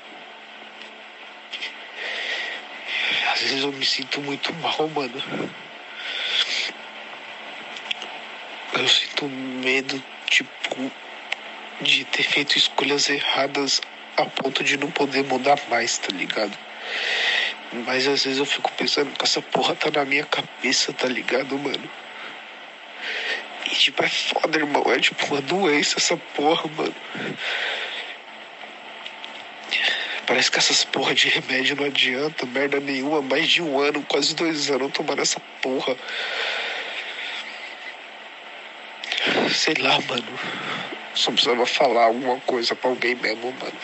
Às 3.32 3.40
vezes 3.40 3.62
eu 3.62 3.72
me 3.72 3.84
sinto 3.84 4.20
muito 4.20 4.54
mal, 4.54 4.88
mano. 4.88 5.22
Eu 8.74 8.88
sinto 8.88 9.26
medo 9.26 10.02
tipo, 10.26 10.92
de 11.80 12.04
ter 12.04 12.22
feito 12.22 12.56
escolhas 12.56 13.08
erradas 13.08 13.80
a 14.16 14.24
ponto 14.26 14.62
de 14.64 14.76
não 14.76 14.90
poder 14.90 15.24
mudar 15.24 15.58
mais, 15.68 15.98
tá 15.98 16.12
ligado? 16.12 16.56
Mas 17.86 18.06
às 18.06 18.24
vezes 18.24 18.38
eu 18.38 18.46
fico 18.46 18.70
pensando 18.72 19.10
que 19.16 19.24
essa 19.24 19.42
porra 19.42 19.74
tá 19.74 19.90
na 19.90 20.04
minha 20.04 20.24
cabeça, 20.24 20.92
tá 20.92 21.06
ligado, 21.06 21.58
mano? 21.58 21.90
E 23.66 23.70
tipo, 23.70 24.02
é 24.02 24.08
foda, 24.08 24.58
irmão. 24.58 24.84
É 24.90 24.98
tipo 24.98 25.26
uma 25.26 25.40
doença 25.42 25.98
essa 25.98 26.16
porra, 26.16 26.68
mano. 26.76 26.94
Parece 30.26 30.50
que 30.50 30.58
essas 30.58 30.84
porra 30.84 31.14
de 31.14 31.28
remédio 31.28 31.76
não 31.76 31.84
adianta, 31.84 32.46
merda 32.46 32.80
nenhuma. 32.80 33.22
Mais 33.22 33.48
de 33.48 33.62
um 33.62 33.78
ano, 33.78 34.02
quase 34.08 34.34
dois 34.34 34.70
anos 34.70 34.92
tomando 34.92 35.22
essa 35.22 35.40
porra. 35.62 35.96
Sei 39.58 39.74
lá, 39.80 39.98
mano. 40.08 40.38
Só 41.14 41.32
precisava 41.32 41.66
falar 41.66 42.04
alguma 42.04 42.38
coisa 42.40 42.76
pra 42.76 42.90
alguém 42.90 43.16
mesmo, 43.16 43.52
mano. 43.60 43.78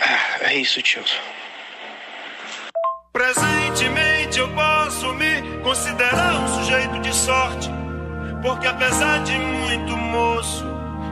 Ah, 0.00 0.38
é 0.42 0.54
isso, 0.54 0.80
tio. 0.82 1.04
Presentemente 3.12 4.38
eu 4.38 4.48
posso 4.54 5.12
me 5.14 5.42
considerar 5.62 6.34
um 6.40 6.48
sujeito 6.60 6.98
de 7.00 7.12
sorte, 7.12 7.68
porque 8.40 8.66
apesar 8.68 9.22
de 9.24 9.36
muito 9.36 9.96
moço, 9.96 10.64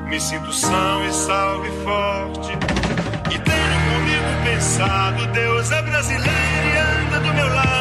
me 0.09 0.21
sinto 0.21 0.53
são 0.53 1.07
e 1.07 1.13
salve 1.13 1.71
forte. 1.83 2.53
E 3.35 3.39
tenho 3.39 3.81
comigo 3.91 4.45
pensado, 4.45 5.27
Deus 5.29 5.71
é 5.73 5.83
brasileiro 5.83 6.31
e 6.31 6.79
anda 6.79 7.21
do 7.21 7.35
meu 7.35 7.49
lado. 7.49 7.80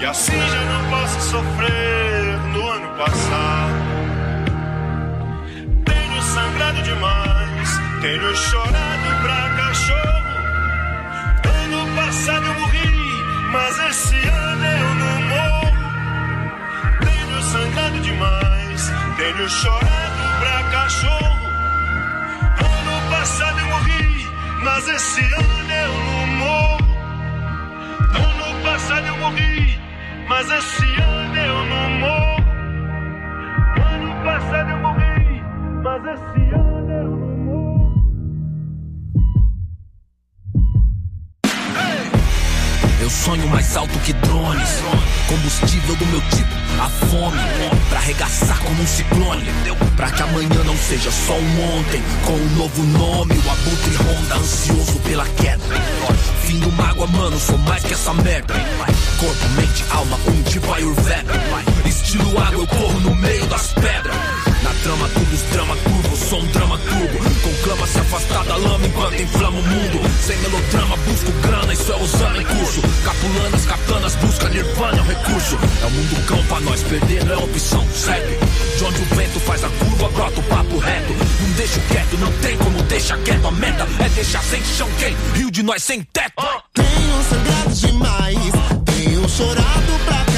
E 0.00 0.04
assim 0.04 0.32
já 0.32 0.64
não 0.64 0.90
posso 0.90 1.20
sofrer 1.30 2.38
no 2.52 2.68
ano 2.68 2.88
passado. 2.96 3.74
Tenho 5.84 6.22
sangrado 6.22 6.82
demais, 6.82 7.80
tenho 8.00 8.36
chorado 8.36 9.22
pra 9.22 9.50
cachorro. 9.56 10.34
Ano 11.46 11.96
passado 11.96 12.44
eu 12.44 12.54
morri, 12.54 13.24
mas 13.52 13.78
esse 13.90 14.16
ano 14.16 14.64
eu 14.66 14.94
não 14.94 15.22
morro. 15.28 15.72
Tenho 17.00 17.42
sangrado 17.42 18.00
demais, 18.00 18.92
tenho 19.16 19.48
chorado 19.48 20.38
pra 20.40 20.64
cachorro. 20.70 21.46
Ano 22.58 23.10
passado 23.10 23.60
eu 23.60 23.66
morri, 23.66 24.28
mas 24.60 24.88
esse 24.88 25.20
ano 25.20 25.72
eu 25.72 25.92
não 25.92 26.26
morro. 26.26 26.78
Ano 28.12 28.62
passado 28.64 29.06
eu 29.06 29.16
morri 29.18 29.83
mas 30.28 30.50
esse 30.50 31.00
ano 31.00 31.36
eu 31.36 31.64
não 31.66 31.90
morro. 32.00 32.44
Ano 33.76 34.24
passado 34.24 34.70
eu 34.70 34.78
morri, 34.78 35.42
mas 35.82 36.04
esse 36.04 36.54
ano 36.54 36.90
eu 43.04 43.10
sonho 43.24 43.46
mais 43.48 43.76
alto 43.76 43.98
que 44.00 44.12
drones. 44.12 44.82
Combustível 45.28 45.96
do 45.96 46.06
meu 46.06 46.20
tipo, 46.20 46.54
a 46.80 46.88
fome. 46.88 47.38
Pra 47.88 47.98
arregaçar 47.98 48.58
como 48.60 48.82
um 48.82 48.86
ciclone. 48.86 49.44
Pra 49.96 50.10
que 50.10 50.22
amanhã 50.22 50.64
não 50.64 50.76
seja 50.76 51.10
só 51.10 51.34
um 51.34 51.78
ontem. 51.78 52.02
Com 52.24 52.32
um 52.32 52.56
novo 52.56 52.82
nome, 52.82 53.34
o 53.34 53.50
abutre 53.50 53.96
ronda, 53.96 54.36
ansioso 54.36 54.98
pela 55.00 55.26
queda. 55.26 55.64
Fim 56.42 56.58
do 56.58 56.70
mágoa, 57.04 57.06
mano, 57.06 57.38
sou 57.38 57.58
mais 57.58 57.84
que 57.84 57.94
essa 57.94 58.12
merda. 58.14 58.54
Corpo, 59.18 59.48
mente, 59.56 59.84
alma, 59.90 60.18
um 60.26 60.42
tipo 60.42 60.72
Ayurveda. 60.72 61.32
Estilo 61.86 62.38
água, 62.38 62.62
eu 62.62 62.66
corro 62.66 63.00
no 63.00 63.14
meio 63.16 63.46
das 63.46 63.72
pedras. 63.72 64.43
Trama, 64.84 65.08
tudo 65.08 65.34
os 65.34 65.40
drama 65.44 65.76
curvo, 65.76 66.14
sou 66.14 66.42
um 66.42 66.46
drama 66.48 66.76
turbo. 66.76 67.18
Conclama 67.40 67.86
se 67.86 67.98
afastar 68.00 68.44
da 68.44 68.56
lama 68.56 68.86
enquanto 68.86 69.22
inflama 69.22 69.58
o 69.58 69.62
mundo. 69.62 70.10
Sem 70.20 70.36
melodrama, 70.36 70.96
busco 70.98 71.32
grana, 71.40 71.72
isso 71.72 71.90
é 71.90 71.96
usando 71.96 72.42
em 72.42 72.44
curso. 72.44 72.82
Capulanas, 73.02 73.64
katanas, 73.64 74.14
busca 74.16 74.48
nirvana, 74.50 74.98
é 74.98 75.00
um 75.00 75.06
recurso. 75.06 75.58
É 75.80 75.86
o 75.86 75.90
mundo 75.90 76.26
cão 76.26 76.44
pra 76.44 76.60
nós, 76.60 76.82
perder 76.82 77.24
não 77.24 77.32
é 77.32 77.36
opção, 77.38 77.82
segue. 77.94 78.38
De 78.76 78.84
onde 78.84 79.00
o 79.00 79.14
vento 79.16 79.40
faz 79.40 79.64
a 79.64 79.68
curva, 79.70 80.08
brota 80.10 80.40
o 80.40 80.42
papo 80.42 80.76
reto. 80.76 81.14
Não 81.40 81.50
deixo 81.56 81.80
quieto, 81.88 82.18
não 82.18 82.32
tem 82.42 82.58
como 82.58 82.82
deixar 82.82 83.16
quieto. 83.20 83.46
A 83.46 83.52
meta 83.52 83.88
é 84.00 84.08
deixar 84.10 84.42
sem 84.42 84.62
chão 84.64 84.88
quem? 84.98 85.16
Rio 85.32 85.50
de 85.50 85.62
nós 85.62 85.82
sem 85.82 86.02
teto. 86.02 86.34
Tenho 86.74 87.24
sangrado 87.30 87.74
demais, 87.74 88.38
tenho 88.84 89.28
chorado 89.30 89.98
pra 90.04 90.33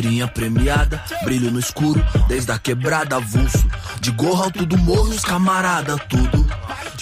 Figurinha 0.00 0.26
premiada, 0.26 1.04
brilho 1.24 1.50
no 1.50 1.58
escuro, 1.58 2.02
desde 2.26 2.50
a 2.50 2.58
quebrada 2.58 3.16
avulso. 3.16 3.68
De 4.00 4.10
gorro 4.10 4.44
alto 4.44 4.64
do 4.64 4.78
morro, 4.78 5.10
os 5.10 5.22
camarada, 5.22 5.98
tudo. 5.98 6.46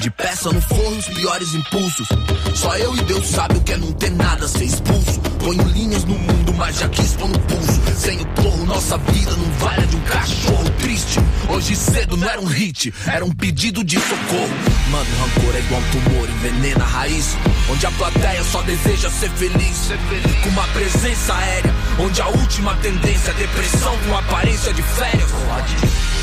De 0.00 0.10
peça 0.10 0.52
no 0.52 0.60
forro, 0.60 0.96
os 0.96 1.08
piores 1.08 1.54
impulsos. 1.54 2.06
Só 2.54 2.76
eu 2.76 2.96
e 2.96 3.00
Deus 3.02 3.26
sabe 3.26 3.56
o 3.56 3.60
que 3.60 3.72
é 3.72 3.76
não 3.76 3.90
ter 3.92 4.12
nada, 4.12 4.46
ser 4.46 4.64
expulso. 4.64 5.20
Ponho 5.40 5.62
linhas 5.70 6.04
no 6.04 6.16
mundo, 6.16 6.54
mas 6.54 6.78
já 6.78 6.88
quis 6.88 7.14
pôr 7.14 7.28
no 7.28 7.38
pulso. 7.40 7.80
Sem 7.96 8.20
o 8.20 8.26
porro, 8.26 8.64
nossa 8.64 8.96
vida 8.96 9.32
não 9.32 9.50
vale 9.58 9.82
a 9.82 9.86
de 9.86 9.96
um 9.96 10.00
cachorro 10.02 10.70
triste. 10.78 11.18
Hoje 11.48 11.74
cedo 11.74 12.16
não 12.16 12.28
era 12.28 12.40
um 12.40 12.44
hit, 12.44 12.94
era 13.08 13.24
um 13.24 13.32
pedido 13.32 13.82
de 13.82 13.98
socorro. 13.98 14.48
Mano, 14.90 15.10
rancor 15.18 15.56
é 15.56 15.58
igual 15.58 15.80
um 15.80 15.90
tumor, 15.90 16.28
envenena 16.30 16.84
a 16.84 16.88
raiz. 16.88 17.36
Onde 17.68 17.86
a 17.86 17.90
plateia 17.90 18.44
só 18.44 18.62
deseja 18.62 19.10
ser 19.10 19.30
feliz. 19.30 19.88
Com 20.44 20.48
uma 20.50 20.66
presença 20.68 21.34
aérea, 21.34 21.74
onde 21.98 22.22
a 22.22 22.28
última 22.28 22.76
tendência 22.76 23.32
é 23.32 23.34
depressão 23.34 23.98
com 24.06 24.16
aparência 24.16 24.72
de 24.72 24.82
férias. 24.82 25.28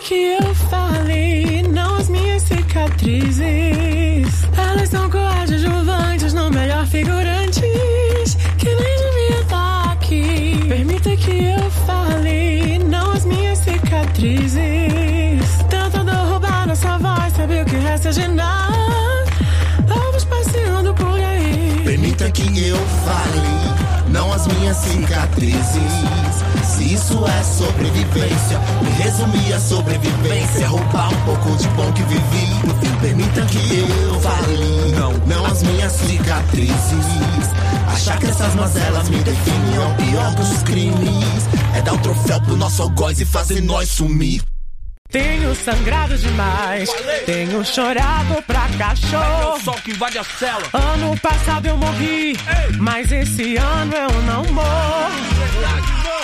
Permita 0.00 0.08
que 0.08 0.38
eu 0.42 0.54
fale, 0.54 1.62
não 1.68 1.96
as 1.96 2.08
minhas 2.08 2.42
cicatrizes. 2.42 4.44
Elas 4.56 4.88
são 4.88 5.10
coadjuvantes, 5.10 6.32
não 6.32 6.48
melhor 6.48 6.86
figurantes. 6.86 8.34
Que 8.56 8.66
nem 8.66 8.76
devia 8.76 9.40
estar 9.42 9.92
aqui. 9.92 10.64
Permita 10.68 11.14
que 11.16 11.44
eu 11.44 11.70
fale, 11.86 12.78
não 12.78 13.12
as 13.12 13.26
minhas 13.26 13.58
cicatrizes. 13.58 14.58
Tentando 15.68 16.12
roubar 16.12 16.66
nossa 16.66 16.96
voz, 16.96 17.34
sabe 17.34 17.60
o 17.60 17.64
que 17.66 17.76
resta 17.76 18.10
de 18.10 18.26
nada? 18.28 19.26
Vamos 19.86 20.24
passeando 20.24 20.94
por 20.94 21.20
aí. 21.20 21.82
Permita 21.84 22.30
que 22.30 22.68
eu 22.68 22.78
fale, 23.04 24.08
não 24.08 24.32
as 24.32 24.46
minhas 24.46 24.78
cicatrizes. 24.78 26.29
Isso 26.80 27.24
é 27.26 27.42
sobrevivência, 27.42 28.58
me 28.82 28.90
resumir 29.02 29.52
a 29.52 29.60
sobrevivência. 29.60 30.68
Roubar 30.68 31.12
um 31.12 31.24
pouco 31.24 31.56
de 31.56 31.68
bom 31.68 31.92
que 31.92 32.02
vivi. 32.04 32.66
No 32.66 32.74
fim, 32.80 32.96
permita 33.00 33.42
que 33.46 33.78
eu 33.78 34.20
fale, 34.20 34.92
não, 34.92 35.12
não 35.26 35.46
as 35.46 35.62
minhas 35.62 35.92
cicatrizes. 35.92 37.06
Achar 37.92 38.18
que 38.18 38.26
essas 38.26 38.54
mazelas 38.54 39.08
me 39.08 39.18
definem 39.18 39.76
é 39.76 39.80
o 39.80 39.94
pior 39.94 40.34
dos 40.34 40.62
crimes. 40.62 41.48
É 41.74 41.82
dar 41.82 41.94
o 41.94 41.98
troféu 41.98 42.40
pro 42.40 42.56
nosso 42.56 42.82
algoz 42.82 43.20
e 43.20 43.24
fazer 43.24 43.60
nós 43.60 43.88
sumir. 43.88 44.42
Tenho 45.10 45.52
sangrado 45.56 46.16
demais, 46.16 46.88
tenho 47.26 47.64
chorado 47.64 48.40
pra 48.46 48.68
cachorro. 48.78 49.60
Sol 49.60 49.74
que 49.84 49.90
invade 49.90 50.18
a 50.18 50.24
cela. 50.24 50.62
Ano 50.72 51.18
passado 51.18 51.66
eu 51.66 51.76
morri, 51.76 52.36
mas 52.78 53.10
esse 53.10 53.56
ano 53.56 53.92
eu 53.92 54.22
não 54.22 54.44
morro. 54.52 55.99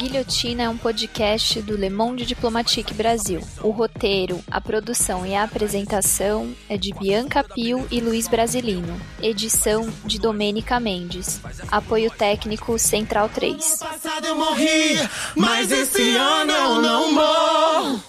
Guilhotina 0.00 0.62
é 0.62 0.68
um 0.70 0.78
podcast 0.78 1.60
do 1.60 1.76
Le 1.76 1.90
Monde 1.90 2.24
Diplomatique 2.24 2.94
Brasil. 2.94 3.42
O 3.62 3.68
roteiro, 3.68 4.42
a 4.50 4.58
produção 4.58 5.26
e 5.26 5.34
a 5.34 5.42
apresentação 5.42 6.56
é 6.70 6.78
de 6.78 6.90
Bianca 6.94 7.44
Pio 7.44 7.86
e 7.90 8.00
Luiz 8.00 8.26
Brasilino. 8.26 8.98
Edição 9.20 9.86
de 10.06 10.18
Domênica 10.18 10.80
Mendes. 10.80 11.38
Apoio 11.70 12.10
técnico 12.10 12.78
Central 12.78 13.28
3. 13.28 13.52
Ano 13.52 13.78
passado 13.78 14.24
eu 14.24 14.36
morri, 14.36 14.96
mas 15.36 15.70
esse 15.70 16.16
ano 16.16 16.50
eu 16.50 16.80
não 16.80 17.12
morro. 17.12 18.02